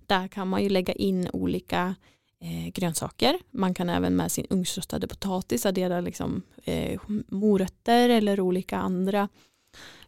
där 0.06 0.28
kan 0.28 0.48
man 0.48 0.64
ju 0.64 0.70
lägga 0.70 0.94
in 0.94 1.30
olika 1.34 1.96
eh, 2.42 2.72
grönsaker. 2.74 3.38
Man 3.52 3.74
kan 3.74 3.90
även 3.90 4.16
med 4.16 4.32
sin 4.32 4.48
ugnsrostade 4.50 5.08
potatis 5.08 5.66
addera 5.66 6.02
liksom, 6.02 6.42
eh, 6.64 7.00
morötter 7.28 8.10
eller 8.10 8.40
olika 8.40 8.78
andra 8.78 9.30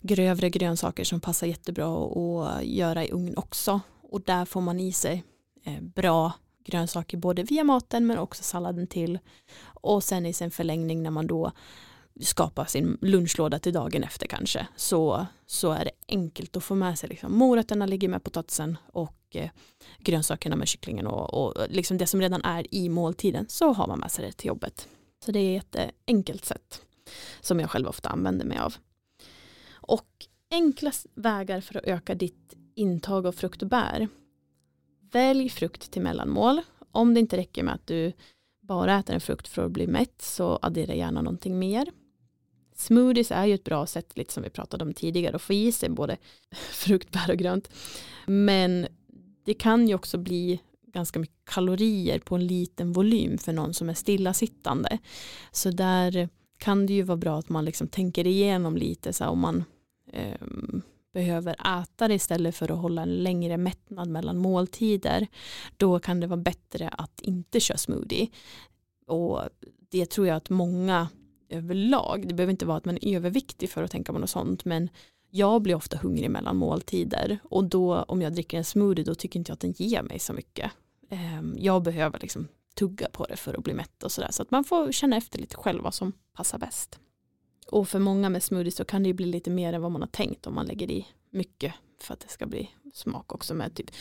grövre 0.01 0.49
grönsaker 0.49 1.03
som 1.03 1.19
passar 1.19 1.47
jättebra 1.47 2.05
att 2.05 2.65
göra 2.65 3.05
i 3.05 3.11
ugn 3.11 3.37
också. 3.37 3.81
Och 4.01 4.21
där 4.21 4.45
får 4.45 4.61
man 4.61 4.79
i 4.79 4.91
sig 4.91 5.23
eh, 5.63 5.81
bra 5.81 6.33
grönsaker 6.65 7.17
både 7.17 7.43
via 7.43 7.63
maten 7.63 8.07
men 8.07 8.17
också 8.17 8.43
salladen 8.43 8.87
till. 8.87 9.19
Och 9.63 10.03
sen 10.03 10.25
i 10.25 10.33
sin 10.33 10.51
förlängning 10.51 11.03
när 11.03 11.11
man 11.11 11.27
då 11.27 11.51
skapar 12.21 12.65
sin 12.65 12.97
lunchlåda 13.01 13.59
till 13.59 13.73
dagen 13.73 14.03
efter 14.03 14.27
kanske 14.27 14.67
så, 14.75 15.25
så 15.45 15.71
är 15.71 15.85
det 15.85 15.91
enkelt 16.07 16.57
att 16.57 16.63
få 16.63 16.75
med 16.75 16.99
sig 16.99 17.09
liksom, 17.09 17.37
morötterna 17.37 17.85
ligger 17.85 18.09
med 18.09 18.23
potatisen 18.23 18.77
och 18.93 19.20
eh, 19.35 19.49
grönsakerna 19.99 20.55
med 20.55 20.67
kycklingen 20.67 21.07
och, 21.07 21.33
och 21.33 21.65
liksom 21.69 21.97
det 21.97 22.07
som 22.07 22.21
redan 22.21 22.41
är 22.41 22.75
i 22.75 22.89
måltiden 22.89 23.45
så 23.49 23.73
har 23.73 23.87
man 23.87 23.99
med 23.99 24.11
sig 24.11 24.25
det 24.25 24.31
till 24.31 24.47
jobbet. 24.47 24.87
Så 25.25 25.31
det 25.31 25.39
är 25.39 25.57
ett 25.57 25.75
eh, 25.75 25.89
enkelt 26.07 26.45
sätt 26.45 26.81
som 27.41 27.59
jag 27.59 27.69
själv 27.69 27.87
ofta 27.87 28.09
använder 28.09 28.45
mig 28.45 28.57
av. 28.57 28.75
Och 29.73 30.27
enkla 30.51 30.91
vägar 31.13 31.61
för 31.61 31.77
att 31.77 31.85
öka 31.85 32.15
ditt 32.15 32.53
intag 32.75 33.27
av 33.27 33.31
frukt 33.31 33.61
och 33.61 33.67
bär. 33.67 34.07
Välj 35.11 35.49
frukt 35.49 35.91
till 35.91 36.01
mellanmål. 36.01 36.61
Om 36.91 37.13
det 37.13 37.19
inte 37.19 37.37
räcker 37.37 37.63
med 37.63 37.73
att 37.73 37.87
du 37.87 38.13
bara 38.61 38.99
äter 38.99 39.13
en 39.13 39.21
frukt 39.21 39.47
för 39.47 39.65
att 39.65 39.71
bli 39.71 39.87
mätt 39.87 40.21
så 40.21 40.59
addera 40.61 40.93
gärna 40.93 41.21
någonting 41.21 41.59
mer. 41.59 41.91
Smoothies 42.75 43.31
är 43.31 43.45
ju 43.45 43.53
ett 43.53 43.63
bra 43.63 43.85
sätt, 43.85 44.17
lite 44.17 44.33
som 44.33 44.43
vi 44.43 44.49
pratade 44.49 44.83
om 44.83 44.93
tidigare, 44.93 45.35
att 45.35 45.41
få 45.41 45.53
i 45.53 45.71
sig 45.71 45.89
både 45.89 46.17
frukt, 46.51 47.11
bär 47.11 47.31
och 47.31 47.37
grönt. 47.37 47.69
Men 48.25 48.87
det 49.43 49.53
kan 49.53 49.87
ju 49.87 49.95
också 49.95 50.17
bli 50.17 50.61
ganska 50.87 51.19
mycket 51.19 51.45
kalorier 51.45 52.19
på 52.19 52.35
en 52.35 52.47
liten 52.47 52.93
volym 52.93 53.37
för 53.37 53.53
någon 53.53 53.73
som 53.73 53.89
är 53.89 53.93
stillasittande. 53.93 54.97
Så 55.51 55.69
där 55.69 56.29
kan 56.57 56.85
det 56.85 56.93
ju 56.93 57.01
vara 57.01 57.17
bra 57.17 57.39
att 57.39 57.49
man 57.49 57.65
liksom 57.65 57.87
tänker 57.87 58.27
igenom 58.27 58.77
lite 58.77 59.13
så 59.13 59.23
här, 59.23 59.31
om 59.31 59.39
man 59.39 59.63
eh, 60.13 60.47
behöver 61.13 61.81
äta 61.81 62.07
det 62.07 62.13
istället 62.13 62.55
för 62.55 62.71
att 62.71 62.79
hålla 62.79 63.01
en 63.01 63.23
längre 63.23 63.57
mättnad 63.57 64.09
mellan 64.09 64.37
måltider. 64.37 65.27
Då 65.77 65.99
kan 65.99 66.19
det 66.19 66.27
vara 66.27 66.41
bättre 66.41 66.89
att 66.89 67.21
inte 67.21 67.59
köra 67.59 67.77
smoothie. 67.77 68.27
Och 69.07 69.41
det 69.89 70.05
tror 70.05 70.27
jag 70.27 70.37
att 70.37 70.49
många 70.49 71.07
överlag, 71.49 72.27
det 72.27 72.33
behöver 72.33 72.51
inte 72.51 72.65
vara 72.65 72.77
att 72.77 72.85
man 72.85 72.97
är 73.01 73.15
överviktig 73.15 73.69
för 73.69 73.83
att 73.83 73.91
tänka 73.91 74.13
på 74.13 74.19
något 74.19 74.29
sånt, 74.29 74.65
men 74.65 74.89
jag 75.31 75.61
blir 75.61 75.75
ofta 75.75 75.97
hungrig 75.97 76.31
mellan 76.31 76.57
måltider 76.57 77.39
och 77.43 77.63
då 77.63 78.01
om 78.01 78.21
jag 78.21 78.33
dricker 78.33 78.57
en 78.57 78.63
smoothie 78.63 79.03
då 79.03 79.15
tycker 79.15 79.39
inte 79.39 79.49
jag 79.49 79.53
att 79.53 79.59
den 79.59 79.71
ger 79.71 80.03
mig 80.03 80.19
så 80.19 80.33
mycket. 80.33 80.71
Ehm, 81.09 81.55
jag 81.57 81.83
behöver 81.83 82.19
liksom 82.19 82.47
tugga 82.75 83.09
på 83.09 83.25
det 83.25 83.35
för 83.35 83.53
att 83.53 83.63
bli 83.63 83.73
mätt 83.73 84.03
och 84.03 84.11
sådär 84.11 84.31
så 84.31 84.43
att 84.43 84.51
man 84.51 84.63
får 84.63 84.91
känna 84.91 85.17
efter 85.17 85.39
lite 85.39 85.55
själv 85.55 85.83
vad 85.83 85.93
som 85.93 86.13
passar 86.33 86.57
bäst. 86.57 86.99
Och 87.67 87.89
för 87.89 87.99
många 87.99 88.29
med 88.29 88.43
smoothies 88.43 88.75
så 88.75 88.85
kan 88.85 89.03
det 89.03 89.13
bli 89.13 89.25
lite 89.25 89.49
mer 89.49 89.73
än 89.73 89.81
vad 89.81 89.91
man 89.91 90.01
har 90.01 90.09
tänkt 90.09 90.47
om 90.47 90.55
man 90.55 90.65
lägger 90.65 90.91
i 90.91 91.07
mycket 91.29 91.73
för 91.99 92.13
att 92.13 92.19
det 92.19 92.29
ska 92.29 92.45
bli 92.45 92.69
smak 92.93 93.35
också 93.35 93.53
med 93.53 93.75
typ 93.75 93.91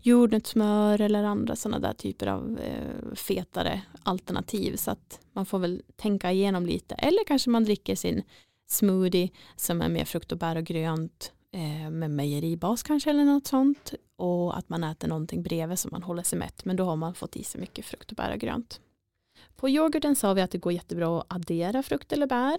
jordnötssmör 0.00 1.00
eller 1.00 1.24
andra 1.24 1.56
sådana 1.56 1.78
där 1.78 1.92
typer 1.92 2.26
av 2.26 2.58
eh, 2.58 3.14
fetare 3.14 3.82
alternativ 4.02 4.76
så 4.76 4.90
att 4.90 5.20
man 5.32 5.46
får 5.46 5.58
väl 5.58 5.82
tänka 5.96 6.32
igenom 6.32 6.66
lite 6.66 6.94
eller 6.94 7.24
kanske 7.24 7.50
man 7.50 7.64
dricker 7.64 7.94
sin 7.94 8.22
smoothie 8.72 9.30
som 9.56 9.82
är 9.82 9.88
med 9.88 10.08
frukt 10.08 10.32
och 10.32 10.38
bär 10.38 10.56
och 10.56 10.64
grönt 10.64 11.32
eh, 11.52 11.90
med 11.90 12.10
mejeribas 12.10 12.82
kanske 12.82 13.10
eller 13.10 13.24
något 13.24 13.46
sånt 13.46 13.94
och 14.16 14.58
att 14.58 14.68
man 14.68 14.84
äter 14.84 15.08
någonting 15.08 15.42
bredvid 15.42 15.78
så 15.78 15.88
man 15.88 16.02
håller 16.02 16.22
sig 16.22 16.38
mätt 16.38 16.64
men 16.64 16.76
då 16.76 16.84
har 16.84 16.96
man 16.96 17.14
fått 17.14 17.36
i 17.36 17.44
sig 17.44 17.60
mycket 17.60 17.84
frukt 17.84 18.10
och 18.10 18.16
bär 18.16 18.32
och 18.32 18.40
grönt. 18.40 18.80
På 19.56 19.68
yoghurten 19.68 20.16
sa 20.16 20.34
vi 20.34 20.42
att 20.42 20.50
det 20.50 20.58
går 20.58 20.72
jättebra 20.72 21.20
att 21.20 21.32
addera 21.32 21.82
frukt 21.82 22.12
eller 22.12 22.26
bär 22.26 22.58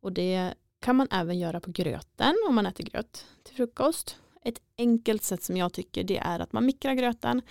och 0.00 0.12
det 0.12 0.54
kan 0.80 0.96
man 0.96 1.08
även 1.10 1.38
göra 1.38 1.60
på 1.60 1.70
gröten 1.70 2.34
om 2.48 2.54
man 2.54 2.66
äter 2.66 2.84
gröt 2.84 3.26
till 3.42 3.56
frukost. 3.56 4.16
Ett 4.44 4.58
enkelt 4.78 5.22
sätt 5.22 5.42
som 5.42 5.56
jag 5.56 5.72
tycker 5.72 6.04
det 6.04 6.18
är 6.18 6.40
att 6.40 6.52
man 6.52 6.66
mikrar 6.66 6.94
gröten 6.94 7.42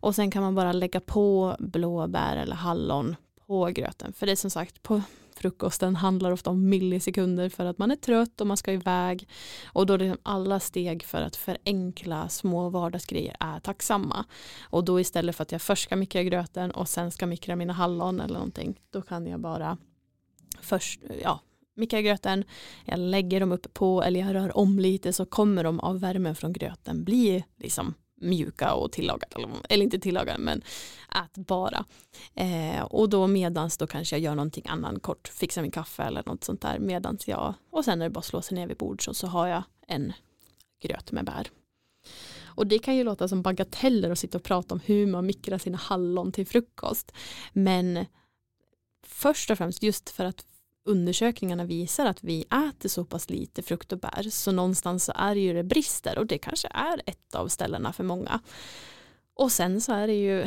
och 0.00 0.14
sen 0.14 0.30
kan 0.30 0.42
man 0.42 0.54
bara 0.54 0.72
lägga 0.72 1.00
på 1.00 1.56
blåbär 1.58 2.36
eller 2.36 2.56
hallon 2.56 3.16
på 3.46 3.66
gröten. 3.66 4.12
För 4.12 4.26
det 4.26 4.32
är 4.32 4.36
som 4.36 4.50
sagt 4.50 4.82
på 4.82 5.02
frukosten 5.42 5.96
handlar 5.96 6.32
ofta 6.32 6.50
om 6.50 6.68
millisekunder 6.68 7.48
för 7.48 7.66
att 7.66 7.78
man 7.78 7.90
är 7.90 7.96
trött 7.96 8.40
och 8.40 8.46
man 8.46 8.56
ska 8.56 8.72
iväg. 8.72 9.28
Och 9.64 9.86
då 9.86 9.94
är 9.94 9.98
det 9.98 10.04
liksom 10.04 10.20
alla 10.22 10.60
steg 10.60 11.02
för 11.02 11.22
att 11.22 11.36
förenkla 11.36 12.28
små 12.28 12.68
vardagsgrejer 12.68 13.36
är 13.40 13.60
tacksamma. 13.60 14.24
Och 14.70 14.84
då 14.84 15.00
istället 15.00 15.36
för 15.36 15.42
att 15.42 15.52
jag 15.52 15.62
först 15.62 15.82
ska 15.82 15.96
mikra 15.96 16.22
gröten 16.22 16.70
och 16.70 16.88
sen 16.88 17.10
ska 17.10 17.26
mikra 17.26 17.56
mina 17.56 17.72
hallon 17.72 18.20
eller 18.20 18.34
någonting, 18.34 18.80
då 18.90 19.02
kan 19.02 19.26
jag 19.26 19.40
bara 19.40 19.78
först, 20.60 21.00
ja, 21.22 21.40
mikra 21.76 22.02
gröten, 22.02 22.44
jag 22.84 22.98
lägger 22.98 23.40
dem 23.40 23.52
uppe 23.52 23.68
på 23.68 24.02
eller 24.02 24.20
jag 24.20 24.34
rör 24.34 24.56
om 24.56 24.78
lite 24.78 25.12
så 25.12 25.26
kommer 25.26 25.64
de 25.64 25.80
av 25.80 26.00
värmen 26.00 26.34
från 26.34 26.52
gröten 26.52 27.04
bli 27.04 27.44
liksom 27.56 27.94
mjuka 28.22 28.74
och 28.74 28.92
tillagade, 28.92 29.48
eller 29.68 29.84
inte 29.84 29.98
tillagade 29.98 30.38
men 30.38 30.62
ätbara. 31.24 31.84
Eh, 32.34 32.82
och 32.82 33.08
då 33.08 33.26
medans 33.26 33.76
då 33.76 33.86
kanske 33.86 34.16
jag 34.16 34.22
gör 34.22 34.34
någonting 34.34 34.64
annan 34.68 35.00
kort, 35.00 35.28
fixar 35.28 35.62
min 35.62 35.70
kaffe 35.70 36.02
eller 36.02 36.22
något 36.26 36.44
sånt 36.44 36.60
där 36.60 36.78
medans 36.78 37.28
jag, 37.28 37.54
och 37.70 37.84
sen 37.84 38.00
är 38.00 38.04
det 38.04 38.10
bara 38.10 38.18
att 38.18 38.24
slå 38.24 38.42
sig 38.42 38.54
ner 38.54 38.66
vid 38.66 38.76
bord 38.76 39.04
så, 39.04 39.14
så 39.14 39.26
har 39.26 39.46
jag 39.46 39.62
en 39.86 40.12
gröt 40.82 41.12
med 41.12 41.24
bär. 41.24 41.50
Och 42.54 42.66
det 42.66 42.78
kan 42.78 42.96
ju 42.96 43.04
låta 43.04 43.28
som 43.28 43.42
bagateller 43.42 44.10
att 44.10 44.18
sitta 44.18 44.38
och 44.38 44.44
prata 44.44 44.74
om 44.74 44.80
hur 44.84 45.06
man 45.06 45.26
mikrar 45.26 45.58
sina 45.58 45.78
hallon 45.78 46.32
till 46.32 46.46
frukost. 46.46 47.12
Men 47.52 48.06
först 49.06 49.50
och 49.50 49.58
främst 49.58 49.82
just 49.82 50.10
för 50.10 50.24
att 50.24 50.46
undersökningarna 50.84 51.64
visar 51.64 52.06
att 52.06 52.24
vi 52.24 52.40
äter 52.42 52.88
så 52.88 53.04
pass 53.04 53.30
lite 53.30 53.62
frukt 53.62 53.92
och 53.92 53.98
bär 53.98 54.30
så 54.30 54.52
någonstans 54.52 55.04
så 55.04 55.12
är 55.16 55.34
det 55.34 55.40
ju 55.40 55.52
det 55.52 55.62
brister 55.62 56.18
och 56.18 56.26
det 56.26 56.38
kanske 56.38 56.68
är 56.68 57.02
ett 57.06 57.34
av 57.34 57.48
ställena 57.48 57.92
för 57.92 58.04
många. 58.04 58.40
Och 59.34 59.52
sen 59.52 59.80
så 59.80 59.92
är 59.92 60.06
det 60.06 60.14
ju 60.14 60.46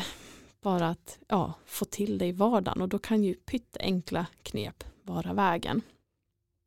bara 0.61 0.89
att 0.89 1.19
ja, 1.27 1.53
få 1.65 1.86
till 1.86 2.17
det 2.17 2.25
i 2.25 2.31
vardagen 2.31 2.81
och 2.81 2.89
då 2.89 2.99
kan 2.99 3.23
ju 3.23 3.33
pyttenkla 3.33 4.25
knep 4.43 4.83
vara 5.03 5.33
vägen. 5.33 5.81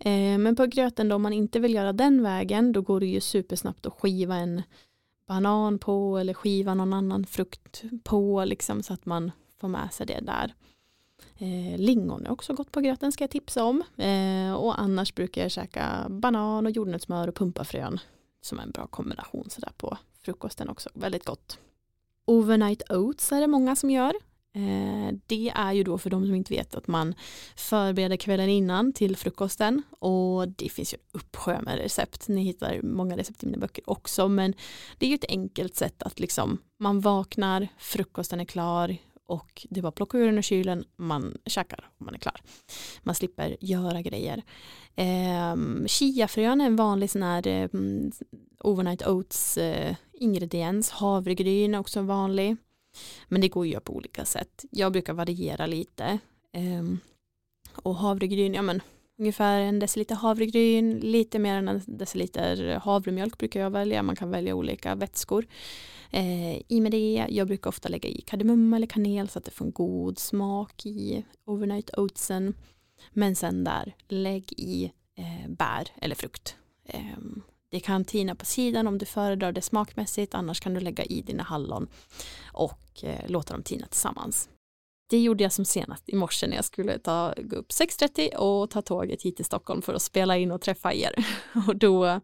Eh, 0.01 0.39
men 0.39 0.57
på 0.57 0.67
gröten 0.67 1.09
då 1.09 1.17
om 1.17 1.23
man 1.23 1.33
inte 1.33 1.61
vill 1.61 1.75
göra 1.75 1.93
den 1.93 2.23
vägen 2.23 2.73
då 2.73 2.83
går 2.83 3.01
det 3.01 3.07
ju 3.07 3.21
supersnabbt 3.21 3.87
att 3.87 3.93
skiva 3.93 4.37
en 4.37 4.63
banan 5.27 5.79
på 5.79 6.19
eller 6.19 6.35
skiva 6.35 6.75
någon 6.75 6.93
annan 6.93 7.27
frukt 7.27 7.83
på 8.05 8.45
liksom 8.45 8.83
så 8.83 8.93
att 8.93 9.07
man 9.07 9.33
får 9.61 9.69
med 9.69 9.93
sig 9.93 10.07
det 10.07 10.21
där. 10.21 10.55
Eh, 11.39 11.79
lingon 11.79 12.27
är 12.27 12.31
också 12.31 12.55
gott 12.55 12.73
på 12.73 12.81
gröten 12.81 13.13
ska 13.13 13.25
jag 13.25 13.31
tipsa 13.31 13.65
om. 13.65 13.83
Eh, 13.97 14.53
och 14.53 14.81
annars 14.81 15.15
brukar 15.15 15.43
jag 15.43 15.51
käka 15.51 16.07
banan 16.09 16.67
och 16.67 16.73
jordnötssmör 16.73 17.29
och 17.29 17.35
pumpafrön 17.35 18.01
som 18.41 18.59
är 18.59 18.63
en 18.63 18.71
bra 18.71 18.87
kombination 18.87 19.51
sådär 19.51 19.73
på 19.77 19.99
frukosten 20.23 20.69
också. 20.69 20.91
Väldigt 20.95 21.25
gott. 21.25 21.59
Overnight 22.25 22.91
oats 22.91 23.33
är 23.33 23.41
det 23.41 23.47
många 23.47 23.77
som 23.77 23.91
gör. 23.91 24.15
Eh, 24.53 25.15
det 25.27 25.53
är 25.55 25.73
ju 25.73 25.85
då 25.85 25.99
för 25.99 26.11
de 26.11 26.27
som 26.27 26.35
inte 26.35 26.55
vet 26.55 26.75
att 26.75 26.87
man 26.87 27.15
förbereder 27.57 28.17
kvällen 28.17 28.49
innan 28.49 28.93
till 28.93 29.17
frukosten 29.17 29.83
och 29.99 30.49
det 30.49 30.69
finns 30.69 30.95
ju 30.95 30.97
en 30.97 31.21
uppsjö 31.21 31.61
med 31.63 31.79
recept. 31.79 32.29
Ni 32.29 32.43
hittar 32.43 32.83
många 32.83 33.17
recept 33.17 33.43
i 33.43 33.47
mina 33.47 33.59
böcker 33.59 33.91
också 33.91 34.29
men 34.29 34.55
det 34.99 35.07
är 35.07 35.11
ju 35.11 35.15
ett 35.15 35.25
enkelt 35.29 35.77
sätt 35.77 36.03
att 36.03 36.21
liksom 36.21 36.59
man 36.79 37.01
vaknar, 37.01 37.69
frukosten 37.79 38.41
är 38.41 38.45
klar, 38.45 38.97
och 39.29 39.67
det 39.71 39.81
var 39.81 39.91
plocka 39.91 40.19
ur 40.19 40.27
den 40.27 40.39
ur 40.39 40.43
kylen, 40.43 40.85
man 40.97 41.39
käkar 41.47 41.91
och 41.99 42.05
man 42.05 42.15
är 42.15 42.19
klar. 42.19 42.41
Man 43.03 43.15
slipper 43.15 43.57
göra 43.61 44.03
grejer. 44.03 44.43
Eh, 44.95 45.57
chiafrön 45.87 46.61
är 46.61 46.67
en 46.67 46.77
vanlig 46.77 47.11
sån 47.11 47.23
här 47.23 47.47
eh, 47.47 47.69
overnight 48.61 49.07
oats 49.07 49.59
eh, 49.59 49.97
ingrediens. 50.13 50.91
Havregryn 50.91 51.75
är 51.75 51.79
också 51.79 52.03
vanlig. 52.03 52.57
Men 53.29 53.41
det 53.41 53.49
går 53.49 53.67
ju 53.67 53.81
på 53.81 53.93
olika 53.93 54.25
sätt. 54.25 54.65
Jag 54.71 54.93
brukar 54.93 55.13
variera 55.13 55.67
lite. 55.67 56.19
Eh, 56.53 56.85
och 57.73 57.95
havregryn, 57.95 58.55
ja 58.55 58.63
men 58.63 58.83
ungefär 59.19 59.61
en 59.61 59.79
deciliter 59.79 60.15
havregryn, 60.15 60.99
lite 60.99 61.39
mer 61.39 61.55
än 61.55 61.69
en 61.69 61.83
deciliter 61.87 62.81
havremjölk 62.85 63.39
brukar 63.39 63.61
jag 63.61 63.71
välja. 63.71 64.03
Man 64.03 64.17
kan 64.17 64.31
välja 64.31 64.55
olika 64.55 64.95
vätskor. 64.95 65.47
Eh, 66.11 66.57
I 66.69 66.81
med 66.81 66.93
det, 66.93 67.27
jag 67.29 67.47
brukar 67.47 67.71
ofta 67.71 67.89
lägga 67.89 68.09
i 68.09 68.21
kardemumma 68.21 68.77
eller 68.77 68.87
kanel 68.87 69.29
så 69.29 69.39
att 69.39 69.45
det 69.45 69.51
får 69.51 69.65
en 69.65 69.73
god 69.73 70.19
smak 70.19 70.87
i 70.87 71.25
overnight 71.45 71.91
oatsen. 71.97 72.55
Men 73.13 73.37
sen 73.37 73.65
där, 73.65 73.97
lägg 74.09 74.53
i 74.53 74.93
eh, 75.17 75.51
bär 75.51 75.89
eller 76.01 76.15
frukt. 76.15 76.57
Eh, 76.85 77.19
det 77.71 77.81
kan 77.81 78.05
tina 78.05 78.35
på 78.35 78.45
sidan 78.45 78.87
om 78.87 78.99
du 78.99 79.07
föredrar 79.07 79.53
det 79.53 79.63
smakmässigt, 79.63 80.35
annars 80.35 80.61
kan 80.61 80.75
du 80.75 80.81
lägga 80.81 81.05
i 81.05 81.23
dina 81.23 81.43
hallon 81.43 81.89
och 82.53 83.05
eh, 83.05 83.31
låta 83.31 83.55
dem 83.55 83.63
tina 83.63 83.87
tillsammans. 83.87 84.49
Det 85.11 85.19
gjorde 85.19 85.43
jag 85.43 85.53
som 85.53 85.65
senast 85.65 86.09
i 86.09 86.17
morse 86.17 86.47
när 86.47 86.57
jag 86.57 86.65
skulle 86.65 86.99
ta, 86.99 87.35
gå 87.37 87.57
upp 87.57 87.71
6.30 87.71 88.35
och 88.35 88.71
ta 88.71 88.83
tåget 88.83 89.23
hit 89.23 89.37
till 89.37 89.45
Stockholm 89.45 89.83
för 89.83 89.95
att 89.95 90.03
spela 90.03 90.37
in 90.37 90.53
och 90.53 90.61
träffa 90.61 90.95
er. 90.95 91.27
Och 91.69 91.77
då 91.77 92.21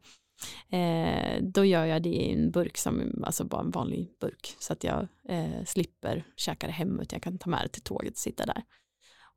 Eh, 0.68 1.42
då 1.42 1.64
gör 1.64 1.84
jag 1.84 2.02
det 2.02 2.08
i 2.08 2.32
en 2.32 2.50
burk 2.50 2.76
som, 2.76 3.24
alltså 3.24 3.44
bara 3.44 3.60
en 3.60 3.70
vanlig 3.70 4.10
burk 4.20 4.56
så 4.58 4.72
att 4.72 4.84
jag 4.84 5.08
eh, 5.28 5.64
slipper 5.66 6.24
käka 6.36 6.66
det 6.66 6.72
hemma 6.72 7.02
utan 7.02 7.16
jag 7.16 7.22
kan 7.22 7.38
ta 7.38 7.50
med 7.50 7.60
det 7.64 7.68
till 7.68 7.82
tåget 7.82 8.12
och 8.12 8.18
sitta 8.18 8.46
där. 8.46 8.62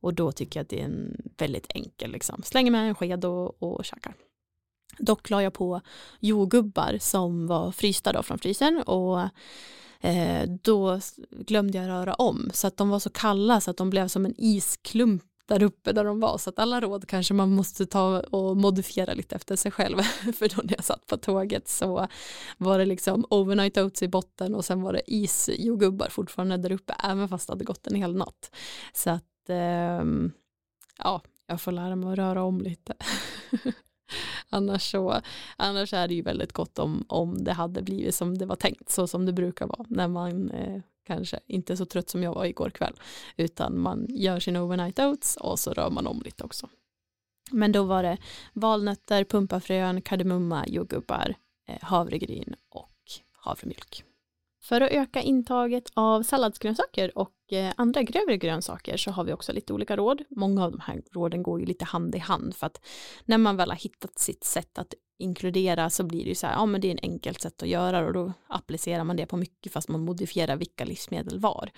Och 0.02 0.14
då 0.14 0.32
tycker 0.32 0.60
jag 0.60 0.64
att 0.64 0.70
det 0.70 0.82
är 0.82 0.86
en 0.86 1.16
väldigt 1.38 1.68
enkel, 1.70 2.12
liksom. 2.12 2.44
slänger 2.44 2.72
med 2.72 2.88
en 2.90 2.96
sked 2.96 3.26
och, 3.26 3.64
och 3.64 3.86
käkar. 3.86 4.14
Dock 5.00 5.30
la 5.30 5.44
jag 5.44 5.54
på 5.54 5.82
jordgubbar 6.20 6.98
som 7.00 7.48
var 7.48 7.72
frysta 7.72 8.14
då 8.14 8.24
från 8.24 8.40
frysen 8.40 8.82
och 8.82 9.30
Eh, 10.02 10.50
då 10.64 11.00
glömde 11.32 11.78
jag 11.78 11.88
röra 11.88 12.14
om. 12.14 12.50
Så 12.54 12.68
att 12.68 12.78
de 12.78 12.90
var 12.90 13.00
så 13.00 13.10
kalla 13.10 13.62
så 13.62 13.72
att 13.72 13.78
de 13.78 13.90
blev 13.90 14.08
som 14.08 14.26
en 14.26 14.36
isklump 14.38 15.24
där 15.48 15.64
uppe 15.64 15.92
där 15.92 16.04
de 16.04 16.20
var. 16.20 16.38
Så 16.38 16.50
att 16.50 16.60
alla 16.60 16.82
råd 16.82 17.08
kanske 17.08 17.34
man 17.34 17.52
måste 17.52 17.86
ta 17.86 18.20
och 18.20 18.58
modifiera 18.58 19.14
lite 19.14 19.36
efter 19.36 19.56
sig 19.56 19.72
själv. 19.72 19.98
För 20.38 20.56
då 20.56 20.62
när 20.64 20.74
jag 20.74 20.84
satt 20.84 21.08
på 21.08 21.18
tåget 21.18 21.68
så 21.68 22.08
var 22.58 22.80
det 22.80 22.86
liksom 22.86 23.26
overnight 23.30 23.78
oats 23.78 24.04
i 24.04 24.08
botten 24.08 24.56
och 24.56 24.66
sen 24.66 24.82
var 24.82 24.94
det 24.94 25.02
isjordgubbar 25.08 26.10
fortfarande 26.10 26.58
där 26.58 26.72
uppe 26.72 26.96
även 27.04 27.30
fast 27.30 27.48
det 27.48 27.54
hade 27.54 27.66
gått 27.66 27.88
en 27.88 27.96
hel 27.96 28.16
natt. 28.16 28.56
Så 28.94 29.10
att 29.10 29.50
eh, 29.50 30.04
ja 30.98 31.22
jag 31.48 31.62
får 31.62 31.72
lära 31.72 31.96
mig 31.96 32.12
att 32.12 32.18
röra 32.18 32.44
om 32.44 32.62
lite. 32.62 32.94
annars 34.50 34.92
så 34.92 35.22
annars 35.58 35.94
är 35.94 36.08
det 36.08 36.14
ju 36.14 36.22
väldigt 36.22 36.54
gott 36.54 36.80
om, 36.80 37.06
om 37.08 37.44
det 37.44 37.54
hade 37.54 37.82
blivit 37.82 38.16
som 38.16 38.38
det 38.38 38.46
var 38.46 38.56
tänkt 38.56 38.90
så 38.90 39.08
som 39.08 39.26
det 39.26 39.34
brukar 39.34 39.68
vara 39.68 39.86
när 39.90 40.08
man 40.08 40.52
eh, 40.52 40.82
kanske 41.08 41.40
inte 41.48 41.78
så 41.78 41.86
trött 41.86 42.10
som 42.10 42.24
jag 42.24 42.34
var 42.34 42.46
igår 42.46 42.70
kväll 42.70 42.94
utan 43.36 43.80
man 43.80 44.06
gör 44.10 44.40
sin 44.40 44.58
overnight 44.58 45.00
oats 45.00 45.36
och 45.36 45.60
så 45.60 45.74
rör 45.74 45.90
man 45.90 46.08
om 46.08 46.22
lite 46.26 46.44
också. 46.44 46.70
Men 47.52 47.72
då 47.72 47.84
var 47.84 48.04
det 48.04 48.18
valnötter, 48.54 49.24
pumpafrön, 49.24 50.02
kardemumma, 50.02 50.68
jordgubbar, 50.68 51.36
eh, 51.68 51.78
havregryn 51.82 52.56
och 52.70 52.94
havremjölk. 53.32 54.04
För 54.62 54.82
att 54.82 54.92
öka 54.92 55.22
intaget 55.22 55.92
av 55.94 56.24
salladsgrönsaker 56.24 57.18
och 57.18 57.32
Eh, 57.50 57.74
andra 57.78 58.04
grövre 58.04 58.38
grönsaker 58.38 58.98
så 58.98 59.12
har 59.12 59.24
vi 59.24 59.34
också 59.34 59.54
lite 59.54 59.74
olika 59.74 59.96
råd. 59.96 60.24
Många 60.30 60.64
av 60.64 60.72
de 60.72 60.80
här 60.80 61.02
råden 61.12 61.44
går 61.44 61.60
ju 61.60 61.66
lite 61.66 61.86
hand 61.86 62.16
i 62.16 62.18
hand 62.18 62.56
för 62.56 62.68
att 62.68 62.82
när 63.26 63.38
man 63.38 63.58
väl 63.58 63.70
har 63.70 63.78
hittat 63.78 64.20
sitt 64.20 64.44
sätt 64.44 64.78
att 64.78 64.94
inkludera 65.20 65.90
så 65.90 66.04
blir 66.04 66.24
det 66.24 66.30
ju 66.30 66.36
så 66.36 66.48
här, 66.48 66.54
ja 66.54 66.66
men 66.66 66.82
det 66.82 66.88
är 66.88 66.92
en 66.92 67.12
enkelt 67.12 67.42
sätt 67.42 67.64
att 67.64 67.70
göra 67.70 68.06
och 68.06 68.14
då 68.14 68.34
applicerar 68.48 69.04
man 69.04 69.16
det 69.16 69.26
på 69.26 69.38
mycket 69.38 69.74
fast 69.74 69.90
man 69.90 70.02
modifierar 70.02 70.56
vilka 70.56 70.86
livsmedel 70.86 71.40
var. 71.40 71.72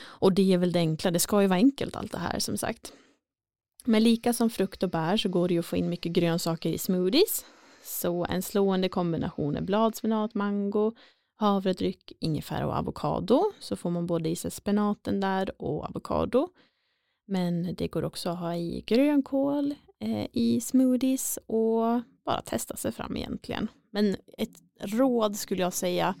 Och 0.00 0.32
det 0.32 0.52
är 0.52 0.58
väl 0.58 0.72
det 0.72 0.78
enkla, 0.78 1.10
det 1.10 1.18
ska 1.18 1.42
ju 1.42 1.48
vara 1.48 1.58
enkelt 1.58 1.96
allt 1.96 2.12
det 2.12 2.18
här 2.18 2.38
som 2.38 2.58
sagt. 2.58 2.92
Men 3.84 4.02
lika 4.02 4.32
som 4.32 4.50
frukt 4.50 4.82
och 4.82 4.90
bär 4.90 5.16
så 5.16 5.28
går 5.28 5.48
det 5.48 5.54
ju 5.54 5.60
att 5.60 5.66
få 5.66 5.76
in 5.76 5.88
mycket 5.88 6.12
grönsaker 6.12 6.70
i 6.70 6.78
smoothies. 6.78 7.44
Så 7.82 8.24
en 8.24 8.42
slående 8.42 8.88
kombination 8.88 9.56
är 9.56 9.60
bladspenat, 9.60 10.34
mango, 10.34 10.92
havredryck, 11.38 12.12
ingefära 12.20 12.66
och 12.66 12.72
avokado. 12.72 13.52
Så 13.58 13.76
får 13.76 13.90
man 13.90 14.06
både 14.06 14.28
i 14.28 14.36
sig 14.36 14.50
spenaten 14.50 15.20
där 15.20 15.62
och 15.62 15.84
avokado. 15.84 16.48
Men 17.26 17.74
det 17.74 17.88
går 17.88 18.04
också 18.04 18.30
att 18.30 18.38
ha 18.38 18.56
i 18.56 18.84
grönkål, 18.86 19.74
eh, 20.00 20.26
i 20.32 20.60
smoothies 20.60 21.38
och 21.46 22.00
bara 22.24 22.42
testa 22.44 22.76
sig 22.76 22.92
fram 22.92 23.16
egentligen. 23.16 23.68
Men 23.90 24.16
ett 24.38 24.62
råd 24.80 25.36
skulle 25.36 25.62
jag 25.62 25.72
säga, 25.72 26.14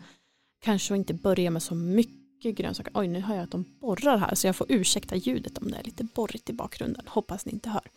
kanske 0.60 0.96
inte 0.96 1.14
börja 1.14 1.50
med 1.50 1.62
så 1.62 1.74
mycket 1.74 2.56
grönsaker. 2.56 2.92
Oj, 2.94 3.08
nu 3.08 3.20
hör 3.20 3.34
jag 3.34 3.44
att 3.44 3.50
de 3.50 3.64
borrar 3.80 4.16
här 4.16 4.34
så 4.34 4.46
jag 4.46 4.56
får 4.56 4.66
ursäkta 4.70 5.16
ljudet 5.16 5.58
om 5.58 5.70
det 5.70 5.76
är 5.76 5.84
lite 5.84 6.04
borrigt 6.04 6.50
i 6.50 6.52
bakgrunden. 6.52 7.06
Hoppas 7.06 7.46
ni 7.46 7.52
inte 7.52 7.68
hör. 7.70 7.90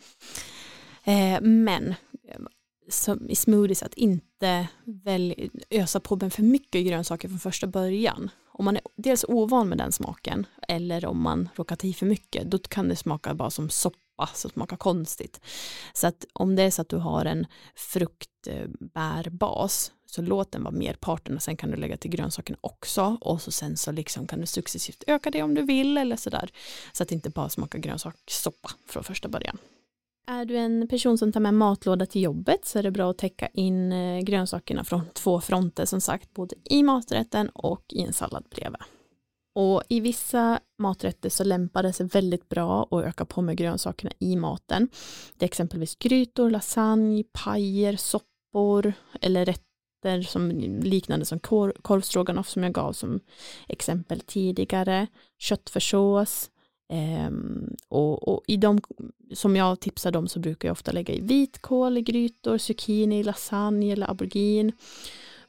Eh, 1.04 1.40
men 1.40 1.94
som 2.92 3.30
i 3.30 3.34
smoothies 3.34 3.82
att 3.82 3.94
inte 3.94 4.68
väl, 4.84 5.50
ösa 5.70 6.00
på 6.00 6.16
med 6.16 6.32
för 6.32 6.42
mycket 6.42 6.86
grönsaker 6.86 7.28
från 7.28 7.38
första 7.38 7.66
början. 7.66 8.30
Om 8.54 8.64
man 8.64 8.76
är 8.76 8.82
dels 8.96 9.24
ovan 9.28 9.68
med 9.68 9.78
den 9.78 9.92
smaken 9.92 10.46
eller 10.68 11.06
om 11.06 11.22
man 11.22 11.48
råkar 11.54 11.76
ta 11.76 11.86
i 11.86 11.92
för 11.94 12.06
mycket 12.06 12.50
då 12.50 12.58
kan 12.58 12.88
det 12.88 12.96
smaka 12.96 13.34
bara 13.34 13.50
som 13.50 13.70
soppa 13.70 14.28
så 14.34 14.48
smakar 14.48 14.76
konstigt. 14.76 15.40
Så 15.94 16.06
att 16.06 16.24
om 16.32 16.56
det 16.56 16.62
är 16.62 16.70
så 16.70 16.82
att 16.82 16.88
du 16.88 16.96
har 16.96 17.24
en 17.24 17.46
fruktbärbas 17.74 18.22
så 20.06 20.22
låt 20.22 20.52
den 20.52 20.62
vara 20.62 20.74
merparten 20.74 21.36
och 21.36 21.42
sen 21.42 21.56
kan 21.56 21.70
du 21.70 21.76
lägga 21.76 21.96
till 21.96 22.10
grönsakerna 22.10 22.58
också 22.60 23.16
och 23.20 23.42
så 23.42 23.50
sen 23.50 23.76
så 23.76 23.92
liksom 23.92 24.26
kan 24.26 24.40
du 24.40 24.46
successivt 24.46 25.04
öka 25.06 25.30
det 25.30 25.42
om 25.42 25.54
du 25.54 25.62
vill 25.62 25.98
eller 25.98 26.16
sådär 26.16 26.50
så 26.92 27.02
att 27.02 27.08
det 27.08 27.14
inte 27.14 27.30
bara 27.30 27.48
smakar 27.48 27.78
grönsakssoppa 27.78 28.70
från 28.86 29.04
första 29.04 29.28
början. 29.28 29.58
Är 30.26 30.44
du 30.44 30.56
en 30.56 30.88
person 30.88 31.18
som 31.18 31.32
tar 31.32 31.40
med 31.40 31.54
matlåda 31.54 32.06
till 32.06 32.22
jobbet 32.22 32.66
så 32.66 32.78
är 32.78 32.82
det 32.82 32.90
bra 32.90 33.10
att 33.10 33.18
täcka 33.18 33.46
in 33.46 33.92
eh, 33.92 34.20
grönsakerna 34.20 34.84
från 34.84 35.00
två 35.12 35.40
fronter 35.40 35.84
som 35.84 36.00
sagt, 36.00 36.34
både 36.34 36.54
i 36.70 36.82
maträtten 36.82 37.48
och 37.48 37.84
i 37.88 38.02
en 38.02 38.12
sallad 38.12 38.44
bredvid. 38.50 38.80
Och 39.54 39.82
i 39.88 40.00
vissa 40.00 40.60
maträtter 40.78 41.28
så 41.28 41.44
lämpar 41.44 41.82
det 41.82 41.92
sig 41.92 42.06
väldigt 42.06 42.48
bra 42.48 42.88
att 42.90 43.04
öka 43.04 43.24
på 43.24 43.42
med 43.42 43.56
grönsakerna 43.56 44.12
i 44.18 44.36
maten. 44.36 44.88
Det 45.36 45.44
är 45.44 45.48
exempelvis 45.48 45.96
grytor, 45.96 46.50
lasagne, 46.50 47.24
pajer, 47.32 47.96
soppor 47.96 48.92
eller 49.20 49.44
rätter 49.44 50.22
som 50.22 50.50
liknande 50.82 51.26
som 51.26 51.38
korvstroganoff 51.82 52.48
som 52.48 52.62
jag 52.62 52.72
gav 52.72 52.92
som 52.92 53.20
exempel 53.68 54.20
tidigare, 54.20 55.06
köttfärssås, 55.38 56.50
Um, 56.92 57.76
och, 57.88 58.28
och, 58.28 58.42
i 58.46 58.56
de 58.56 58.80
som 59.34 59.56
jag 59.56 59.80
tipsar 59.80 60.16
om 60.16 60.28
så 60.28 60.38
brukar 60.38 60.68
jag 60.68 60.72
ofta 60.72 60.92
lägga 60.92 61.14
i 61.14 61.20
vitkål 61.20 61.98
i 61.98 62.02
grytor, 62.02 62.58
zucchini, 62.58 63.22
lasagne 63.22 63.92
eller 63.92 64.08
aubergine, 64.08 64.72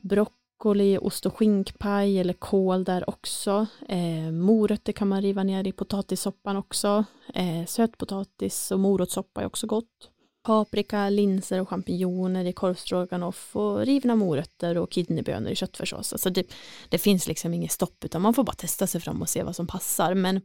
broccoli 0.01 0.43
broccoli, 0.63 0.97
ost 0.97 1.25
och 1.25 1.37
skinkpaj 1.37 2.19
eller 2.19 2.33
kål 2.33 2.83
där 2.83 3.09
också. 3.09 3.67
Eh, 3.89 4.31
morötter 4.31 4.93
kan 4.93 5.07
man 5.07 5.21
riva 5.21 5.43
ner 5.43 5.67
i 5.67 5.71
potatissoppan 5.71 6.57
också. 6.57 7.05
Eh, 7.33 7.65
sötpotatis 7.67 8.71
och 8.71 8.79
morotssoppa 8.79 9.41
är 9.41 9.45
också 9.45 9.67
gott. 9.67 10.09
Paprika, 10.43 11.09
linser 11.09 11.61
och 11.61 11.69
champinjoner 11.69 12.45
i 12.45 12.53
korvstroganoff 12.53 13.55
och 13.55 13.79
rivna 13.79 14.15
morötter 14.15 14.77
och 14.77 14.91
kidneybönor 14.91 15.51
i 15.51 15.55
köttfärssås. 15.55 16.13
Alltså 16.13 16.29
det, 16.29 16.53
det 16.89 16.97
finns 16.97 17.27
liksom 17.27 17.53
inget 17.53 17.71
stopp 17.71 18.05
utan 18.05 18.21
man 18.21 18.33
får 18.33 18.43
bara 18.43 18.53
testa 18.53 18.87
sig 18.87 19.01
fram 19.01 19.21
och 19.21 19.29
se 19.29 19.43
vad 19.43 19.55
som 19.55 19.67
passar. 19.67 20.13
Men 20.13 20.41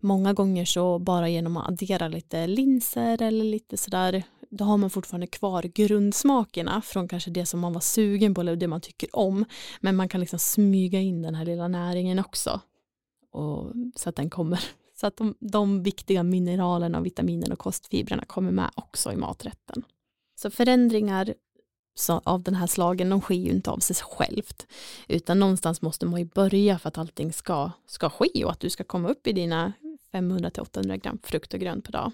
många 0.00 0.32
gånger 0.32 0.64
så 0.64 0.98
bara 0.98 1.28
genom 1.28 1.56
att 1.56 1.68
addera 1.68 2.08
lite 2.08 2.46
linser 2.46 3.22
eller 3.22 3.44
lite 3.44 3.76
sådär 3.76 4.24
då 4.52 4.64
har 4.64 4.76
man 4.76 4.90
fortfarande 4.90 5.26
kvar 5.26 5.62
grundsmakerna 5.62 6.82
från 6.82 7.08
kanske 7.08 7.30
det 7.30 7.46
som 7.46 7.60
man 7.60 7.72
var 7.72 7.80
sugen 7.80 8.34
på 8.34 8.40
eller 8.40 8.56
det 8.56 8.68
man 8.68 8.80
tycker 8.80 9.16
om. 9.16 9.44
Men 9.80 9.96
man 9.96 10.08
kan 10.08 10.20
liksom 10.20 10.38
smyga 10.38 11.00
in 11.00 11.22
den 11.22 11.34
här 11.34 11.44
lilla 11.44 11.68
näringen 11.68 12.18
också. 12.18 12.60
Och, 13.30 13.72
så 13.96 14.08
att 14.08 14.16
den 14.16 14.30
kommer, 14.30 14.64
så 15.00 15.06
att 15.06 15.16
de, 15.16 15.34
de 15.40 15.82
viktiga 15.82 16.22
mineralerna, 16.22 17.00
vitaminerna 17.00 17.52
och 17.52 17.58
kostfibrerna 17.58 18.24
kommer 18.24 18.50
med 18.50 18.70
också 18.74 19.12
i 19.12 19.16
maträtten. 19.16 19.84
Så 20.34 20.50
förändringar 20.50 21.34
så 21.94 22.20
av 22.24 22.42
den 22.42 22.54
här 22.54 22.66
slagen, 22.66 23.10
de 23.10 23.20
sker 23.20 23.34
ju 23.34 23.50
inte 23.50 23.70
av 23.70 23.78
sig 23.78 23.96
självt. 23.96 24.66
Utan 25.08 25.38
någonstans 25.38 25.82
måste 25.82 26.06
man 26.06 26.20
ju 26.20 26.26
börja 26.26 26.78
för 26.78 26.88
att 26.88 26.98
allting 26.98 27.32
ska, 27.32 27.70
ska 27.86 28.10
ske 28.10 28.44
och 28.44 28.50
att 28.50 28.60
du 28.60 28.70
ska 28.70 28.84
komma 28.84 29.08
upp 29.08 29.26
i 29.26 29.32
dina 29.32 29.72
500-800 30.12 30.96
gram 30.96 31.18
frukt 31.22 31.54
och 31.54 31.60
grönt 31.60 31.84
per 31.84 31.92
dag. 31.92 32.12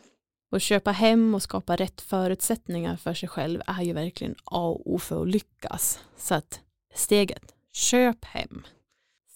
Och 0.51 0.61
köpa 0.61 0.93
hem 0.93 1.35
och 1.35 1.43
skapa 1.43 1.76
rätt 1.76 2.01
förutsättningar 2.01 2.97
för 2.97 3.14
sig 3.14 3.29
själv 3.29 3.62
är 3.66 3.83
ju 3.83 3.93
verkligen 3.93 4.35
A 4.45 4.68
och 4.68 4.95
O 4.95 4.99
för 4.99 5.22
att 5.22 5.29
lyckas. 5.29 6.01
Så 6.16 6.35
att 6.35 6.61
steget, 6.95 7.55
köp 7.72 8.24
hem. 8.24 8.66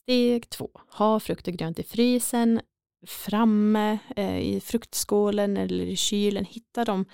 Steg 0.03 0.51
två, 0.51 0.71
ha 0.89 1.21
frukt 1.21 1.49
och 1.49 1.55
grönt 1.55 1.79
i 1.79 1.83
frysen, 1.83 2.61
framme 3.07 3.99
eh, 4.17 4.39
i 4.39 4.61
fruktskålen 4.61 5.57
eller 5.57 5.85
i 5.85 5.97
kylen. 5.97 6.45
Hitta 6.45 6.85
de 6.85 7.05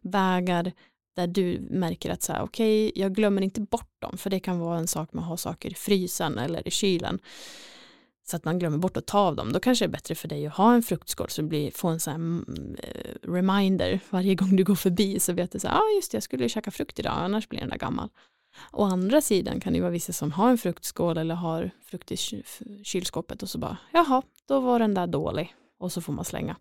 vägar 0.00 0.72
där 1.14 1.26
du 1.26 1.60
märker 1.70 2.10
att 2.10 2.22
så 2.22 2.32
här, 2.32 2.42
okej, 2.42 2.88
okay, 2.88 3.02
jag 3.02 3.14
glömmer 3.14 3.42
inte 3.42 3.60
bort 3.60 4.00
dem, 4.00 4.18
för 4.18 4.30
det 4.30 4.40
kan 4.40 4.58
vara 4.58 4.78
en 4.78 4.88
sak 4.88 5.12
med 5.12 5.22
att 5.22 5.28
ha 5.28 5.36
saker 5.36 5.70
i 5.70 5.74
frysen 5.74 6.38
eller 6.38 6.68
i 6.68 6.70
kylen 6.70 7.20
så 8.24 8.36
att 8.36 8.44
man 8.44 8.58
glömmer 8.58 8.78
bort 8.78 8.96
att 8.96 9.06
ta 9.06 9.18
av 9.18 9.36
dem, 9.36 9.52
då 9.52 9.60
kanske 9.60 9.84
det 9.84 9.88
är 9.88 9.92
bättre 9.92 10.14
för 10.14 10.28
dig 10.28 10.46
att 10.46 10.54
ha 10.54 10.74
en 10.74 10.82
fruktskål 10.82 11.28
så 11.28 11.42
du 11.42 11.70
får 11.70 11.90
en 11.90 12.00
sån 12.00 12.10
här 12.10 12.18
mm, 12.18 12.76
eh, 12.82 13.30
reminder 13.30 14.00
varje 14.10 14.34
gång 14.34 14.56
du 14.56 14.64
går 14.64 14.74
förbi 14.74 15.20
så 15.20 15.32
vet 15.32 15.52
du 15.52 15.58
så 15.58 15.66
ja 15.66 15.78
ah, 15.78 15.96
just 15.96 16.10
det, 16.10 16.16
jag 16.16 16.22
skulle 16.22 16.48
käka 16.48 16.70
frukt 16.70 16.98
idag, 16.98 17.14
annars 17.16 17.48
blir 17.48 17.60
den 17.60 17.68
där 17.68 17.78
gammal. 17.78 18.08
Å 18.72 18.84
andra 18.84 19.20
sidan 19.20 19.60
kan 19.60 19.72
det 19.72 19.80
vara 19.80 19.90
vissa 19.90 20.12
som 20.12 20.32
har 20.32 20.50
en 20.50 20.58
fruktskål 20.58 21.18
eller 21.18 21.34
har 21.34 21.70
frukt 21.84 22.12
i 22.12 22.16
kylskåpet 22.84 23.42
och 23.42 23.48
så 23.48 23.58
bara, 23.58 23.76
jaha, 23.92 24.22
då 24.48 24.60
var 24.60 24.78
den 24.78 24.94
där 24.94 25.06
dålig 25.06 25.54
och 25.78 25.92
så 25.92 26.00
får 26.00 26.12
man 26.12 26.24
slänga. 26.24 26.56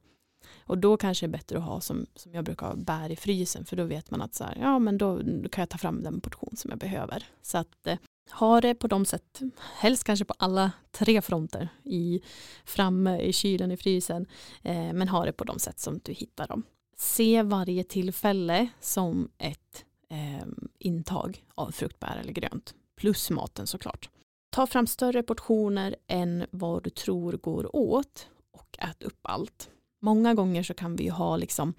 Och 0.63 0.77
då 0.77 0.97
kanske 0.97 1.27
det 1.27 1.29
är 1.29 1.37
bättre 1.37 1.57
att 1.57 1.63
ha 1.63 1.81
som, 1.81 2.05
som 2.15 2.33
jag 2.33 2.45
brukar 2.45 2.67
ha 2.67 2.75
bär 2.75 3.09
i 3.11 3.15
frysen 3.15 3.65
för 3.65 3.75
då 3.75 3.83
vet 3.83 4.11
man 4.11 4.21
att 4.21 4.35
så 4.35 4.43
här, 4.43 4.57
ja 4.61 4.79
men 4.79 4.97
då, 4.97 5.17
då 5.17 5.49
kan 5.49 5.61
jag 5.61 5.69
ta 5.69 5.77
fram 5.77 6.03
den 6.03 6.21
portion 6.21 6.55
som 6.55 6.69
jag 6.69 6.79
behöver. 6.79 7.25
Så 7.41 7.57
att 7.57 7.87
eh, 7.87 7.97
ha 8.31 8.61
det 8.61 8.75
på 8.75 8.87
de 8.87 9.05
sätt, 9.05 9.41
helst 9.79 10.03
kanske 10.03 10.25
på 10.25 10.33
alla 10.37 10.71
tre 10.91 11.21
fronter, 11.21 11.69
i, 11.83 12.21
framme, 12.65 13.21
i 13.21 13.33
kylen, 13.33 13.71
i 13.71 13.77
frysen, 13.77 14.25
eh, 14.63 14.93
men 14.93 15.07
ha 15.07 15.25
det 15.25 15.33
på 15.33 15.43
de 15.43 15.59
sätt 15.59 15.79
som 15.79 15.99
du 16.03 16.13
hittar 16.13 16.47
dem. 16.47 16.63
Se 16.97 17.43
varje 17.43 17.83
tillfälle 17.83 18.69
som 18.79 19.29
ett 19.37 19.85
eh, 20.09 20.47
intag 20.79 21.45
av 21.55 21.71
fruktbär 21.71 22.17
eller 22.21 22.33
grönt, 22.33 22.73
plus 22.95 23.29
maten 23.29 23.67
såklart. 23.67 24.09
Ta 24.49 24.67
fram 24.67 24.87
större 24.87 25.23
portioner 25.23 25.95
än 26.07 26.45
vad 26.51 26.83
du 26.83 26.89
tror 26.89 27.33
går 27.33 27.75
åt 27.75 28.27
och 28.51 28.77
ät 28.79 29.03
upp 29.03 29.19
allt. 29.21 29.69
Många 30.03 30.33
gånger 30.33 30.63
så 30.63 30.73
kan 30.73 30.95
vi 30.95 31.03
ju 31.03 31.11
ha 31.11 31.37
liksom 31.37 31.73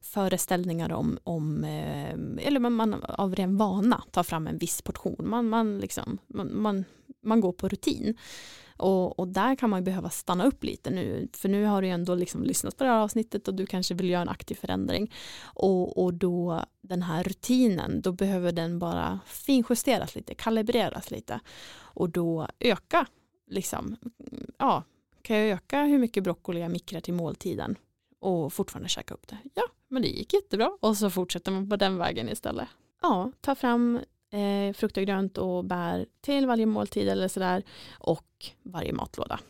föreställningar 0.00 0.92
om, 0.92 1.18
om 1.24 1.64
eh, 1.64 2.46
eller 2.46 2.60
man 2.60 2.94
av 3.04 3.34
ren 3.34 3.56
vana 3.56 4.02
tar 4.10 4.22
fram 4.22 4.46
en 4.46 4.58
viss 4.58 4.82
portion. 4.82 5.28
Man, 5.28 5.48
man, 5.48 5.78
liksom, 5.78 6.18
man, 6.26 6.60
man, 6.60 6.84
man 7.22 7.40
går 7.40 7.52
på 7.52 7.68
rutin. 7.68 8.16
Och, 8.78 9.18
och, 9.18 9.28
där 9.28 9.54
kan 9.54 9.70
man 9.70 9.84
behöva 9.84 10.10
stanna 10.10 10.46
upp 10.46 10.64
lite 10.64 10.90
nu, 10.90 11.28
för 11.32 11.48
nu 11.48 11.64
har 11.64 11.82
du 11.82 11.88
ändå 11.88 12.14
liksom 12.14 12.44
lyssnat 12.44 12.76
på 12.76 12.84
det 12.84 12.90
här 12.90 12.98
avsnittet 12.98 13.48
och 13.48 13.54
du 13.54 13.66
kanske 13.66 13.94
vill 13.94 14.10
göra 14.10 14.22
en 14.22 14.28
aktiv 14.28 14.54
förändring. 14.54 15.12
Och, 15.42 16.04
och 16.04 16.14
då 16.14 16.64
den 16.80 17.02
här 17.02 17.24
rutinen, 17.24 18.00
då 18.00 18.12
behöver 18.12 18.52
den 18.52 18.78
bara 18.78 19.20
finjusteras 19.26 20.14
lite, 20.14 20.34
kalibreras 20.34 21.10
lite. 21.10 21.40
Och 21.78 22.10
då 22.10 22.48
öka, 22.60 23.06
liksom, 23.50 23.96
ja, 24.58 24.84
kan 25.26 25.36
jag 25.36 25.48
öka 25.48 25.84
hur 25.84 25.98
mycket 25.98 26.24
broccoli 26.24 26.60
jag 26.60 26.70
mikrar 26.70 27.00
till 27.00 27.14
måltiden 27.14 27.76
och 28.20 28.52
fortfarande 28.52 28.88
käka 28.88 29.14
upp 29.14 29.28
det? 29.28 29.38
Ja, 29.54 29.62
men 29.88 30.02
det 30.02 30.08
gick 30.08 30.34
jättebra. 30.34 30.76
Och 30.80 30.96
så 30.96 31.10
fortsätter 31.10 31.52
man 31.52 31.70
på 31.70 31.76
den 31.76 31.98
vägen 31.98 32.28
istället. 32.28 32.68
Ja, 33.02 33.32
ta 33.40 33.54
fram 33.54 34.00
eh, 34.30 34.72
frukt 34.74 34.96
och 34.96 35.02
grönt 35.02 35.38
och 35.38 35.64
bär 35.64 36.06
till 36.20 36.46
varje 36.46 36.66
måltid 36.66 37.08
eller 37.08 37.28
sådär 37.28 37.62
och 37.98 38.46
varje 38.62 38.92
matlåda. 38.92 39.40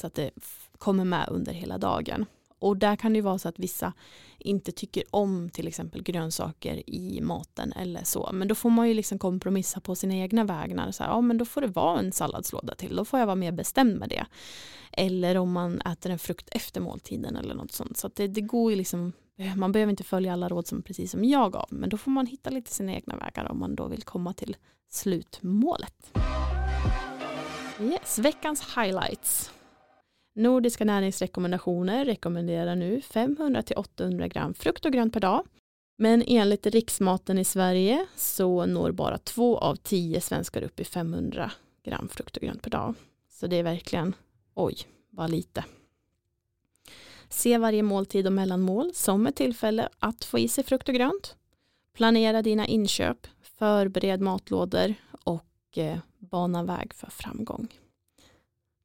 Så 0.00 0.06
att 0.06 0.14
det 0.14 0.30
kommer 0.78 1.04
med 1.04 1.28
under 1.28 1.52
hela 1.52 1.78
dagen. 1.78 2.26
Och 2.58 2.76
där 2.76 2.96
kan 2.96 3.12
det 3.12 3.20
vara 3.20 3.38
så 3.38 3.48
att 3.48 3.58
vissa 3.58 3.92
inte 4.38 4.72
tycker 4.72 5.02
om 5.10 5.50
till 5.50 5.68
exempel 5.68 6.02
grönsaker 6.02 6.90
i 6.90 7.20
maten 7.20 7.72
eller 7.72 8.04
så. 8.04 8.30
Men 8.32 8.48
då 8.48 8.54
får 8.54 8.70
man 8.70 8.88
ju 8.88 8.94
liksom 8.94 9.18
kompromissa 9.18 9.80
på 9.80 9.94
sina 9.94 10.14
egna 10.14 10.44
vägnar. 10.44 10.90
Så 10.90 11.02
här, 11.02 11.10
ja, 11.10 11.20
men 11.20 11.38
då 11.38 11.44
får 11.44 11.60
det 11.60 11.66
vara 11.66 11.98
en 11.98 12.12
salladslåda 12.12 12.74
till. 12.74 12.96
Då 12.96 13.04
får 13.04 13.18
jag 13.18 13.26
vara 13.26 13.36
mer 13.36 13.52
bestämd 13.52 13.98
med 13.98 14.08
det. 14.08 14.26
Eller 14.92 15.36
om 15.36 15.52
man 15.52 15.80
äter 15.80 16.12
en 16.12 16.18
frukt 16.18 16.48
efter 16.52 16.80
måltiden 16.80 17.36
eller 17.36 17.54
något 17.54 17.72
sånt. 17.72 17.96
Så 17.96 18.10
det, 18.14 18.26
det 18.26 18.40
går 18.40 18.70
ju 18.70 18.76
liksom 18.76 19.12
man 19.56 19.72
behöver 19.72 19.90
inte 19.90 20.04
följa 20.04 20.32
alla 20.32 20.48
råd 20.48 20.66
som 20.66 20.82
precis 20.82 21.10
som 21.10 21.24
jag 21.24 21.52
gav, 21.52 21.66
men 21.70 21.90
då 21.90 21.96
får 21.96 22.10
man 22.10 22.26
hitta 22.26 22.50
lite 22.50 22.70
sina 22.70 22.92
egna 22.92 23.16
vägar 23.16 23.50
om 23.50 23.58
man 23.58 23.74
då 23.74 23.88
vill 23.88 24.02
komma 24.02 24.32
till 24.32 24.56
slutmålet. 24.88 26.12
Yes, 27.80 28.18
veckans 28.18 28.76
highlights. 28.76 29.50
Nordiska 30.38 30.84
näringsrekommendationer 30.84 32.04
rekommenderar 32.04 32.76
nu 32.76 33.00
500-800 33.00 34.28
gram 34.28 34.54
frukt 34.54 34.84
och 34.84 34.92
grönt 34.92 35.12
per 35.12 35.20
dag. 35.20 35.46
Men 35.96 36.22
enligt 36.26 36.66
riksmaten 36.66 37.38
i 37.38 37.44
Sverige 37.44 38.06
så 38.16 38.66
når 38.66 38.92
bara 38.92 39.18
två 39.18 39.58
av 39.58 39.76
tio 39.76 40.20
svenskar 40.20 40.62
upp 40.62 40.80
i 40.80 40.84
500 40.84 41.50
gram 41.84 42.08
frukt 42.08 42.36
och 42.36 42.42
grönt 42.42 42.62
per 42.62 42.70
dag. 42.70 42.94
Så 43.30 43.46
det 43.46 43.56
är 43.56 43.62
verkligen, 43.62 44.14
oj, 44.54 44.76
vad 45.10 45.30
lite. 45.30 45.64
Se 47.28 47.58
varje 47.58 47.82
måltid 47.82 48.26
och 48.26 48.32
mellanmål 48.32 48.90
som 48.94 49.26
ett 49.26 49.36
tillfälle 49.36 49.88
att 49.98 50.24
få 50.24 50.38
i 50.38 50.48
sig 50.48 50.64
frukt 50.64 50.88
och 50.88 50.94
grönt. 50.94 51.36
Planera 51.94 52.42
dina 52.42 52.66
inköp, 52.66 53.26
förbered 53.42 54.20
matlådor 54.20 54.94
och 55.24 55.78
eh, 55.78 55.98
bana 56.18 56.62
väg 56.62 56.94
för 56.94 57.10
framgång. 57.10 57.68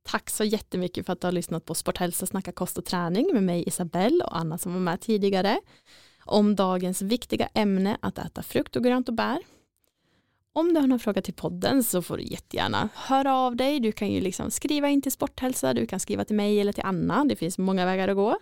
Tack 0.03 0.29
så 0.29 0.43
jättemycket 0.43 1.05
för 1.05 1.13
att 1.13 1.21
du 1.21 1.27
har 1.27 1.31
lyssnat 1.31 1.65
på 1.65 1.75
Sporthälsa 1.75 2.25
snacka 2.25 2.51
kost 2.51 2.77
och 2.77 2.85
träning 2.85 3.29
med 3.33 3.43
mig 3.43 3.63
Isabelle 3.67 4.23
och 4.23 4.37
Anna 4.37 4.57
som 4.57 4.73
var 4.73 4.79
med 4.79 5.01
tidigare 5.01 5.59
om 6.25 6.55
dagens 6.55 7.01
viktiga 7.01 7.49
ämne 7.53 7.97
att 8.01 8.17
äta 8.17 8.43
frukt 8.43 8.75
och 8.75 8.83
grönt 8.83 9.09
och 9.09 9.15
bär. 9.15 9.39
Om 10.55 10.73
du 10.73 10.79
har 10.79 10.87
någon 10.87 10.99
fråga 10.99 11.21
till 11.21 11.33
podden 11.33 11.83
så 11.83 12.01
får 12.01 12.17
du 12.17 12.23
jättegärna 12.23 12.89
höra 12.93 13.35
av 13.35 13.55
dig. 13.55 13.79
Du 13.79 13.91
kan 13.91 14.11
ju 14.11 14.21
liksom 14.21 14.51
skriva 14.51 14.89
in 14.89 15.01
till 15.01 15.11
Sporthälsa, 15.11 15.73
du 15.73 15.85
kan 15.85 15.99
skriva 15.99 16.25
till 16.25 16.35
mig 16.35 16.59
eller 16.59 16.73
till 16.73 16.83
Anna. 16.85 17.25
Det 17.25 17.35
finns 17.35 17.57
många 17.57 17.85
vägar 17.85 18.07
att 18.07 18.15
gå. 18.15 18.37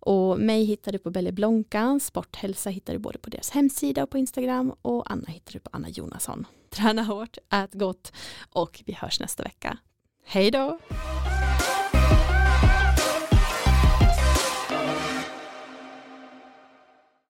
Och 0.00 0.38
mig 0.38 0.64
hittar 0.64 0.92
du 0.92 0.98
på 0.98 1.10
Belle 1.10 1.32
Blonka, 1.32 2.00
Sporthälsa 2.02 2.70
hittar 2.70 2.92
du 2.92 2.98
både 2.98 3.18
på 3.18 3.30
deras 3.30 3.50
hemsida 3.50 4.02
och 4.02 4.10
på 4.10 4.18
Instagram 4.18 4.74
och 4.82 5.10
Anna 5.10 5.26
hittar 5.28 5.52
du 5.52 5.58
på 5.58 5.70
Anna 5.72 5.88
Jonasson. 5.88 6.46
Träna 6.70 7.02
hårt, 7.02 7.38
ät 7.50 7.74
gott 7.74 8.12
och 8.52 8.82
vi 8.86 8.92
hörs 8.92 9.20
nästa 9.20 9.42
vecka. 9.42 9.78
Hej 10.24 10.50
då! 10.50 10.78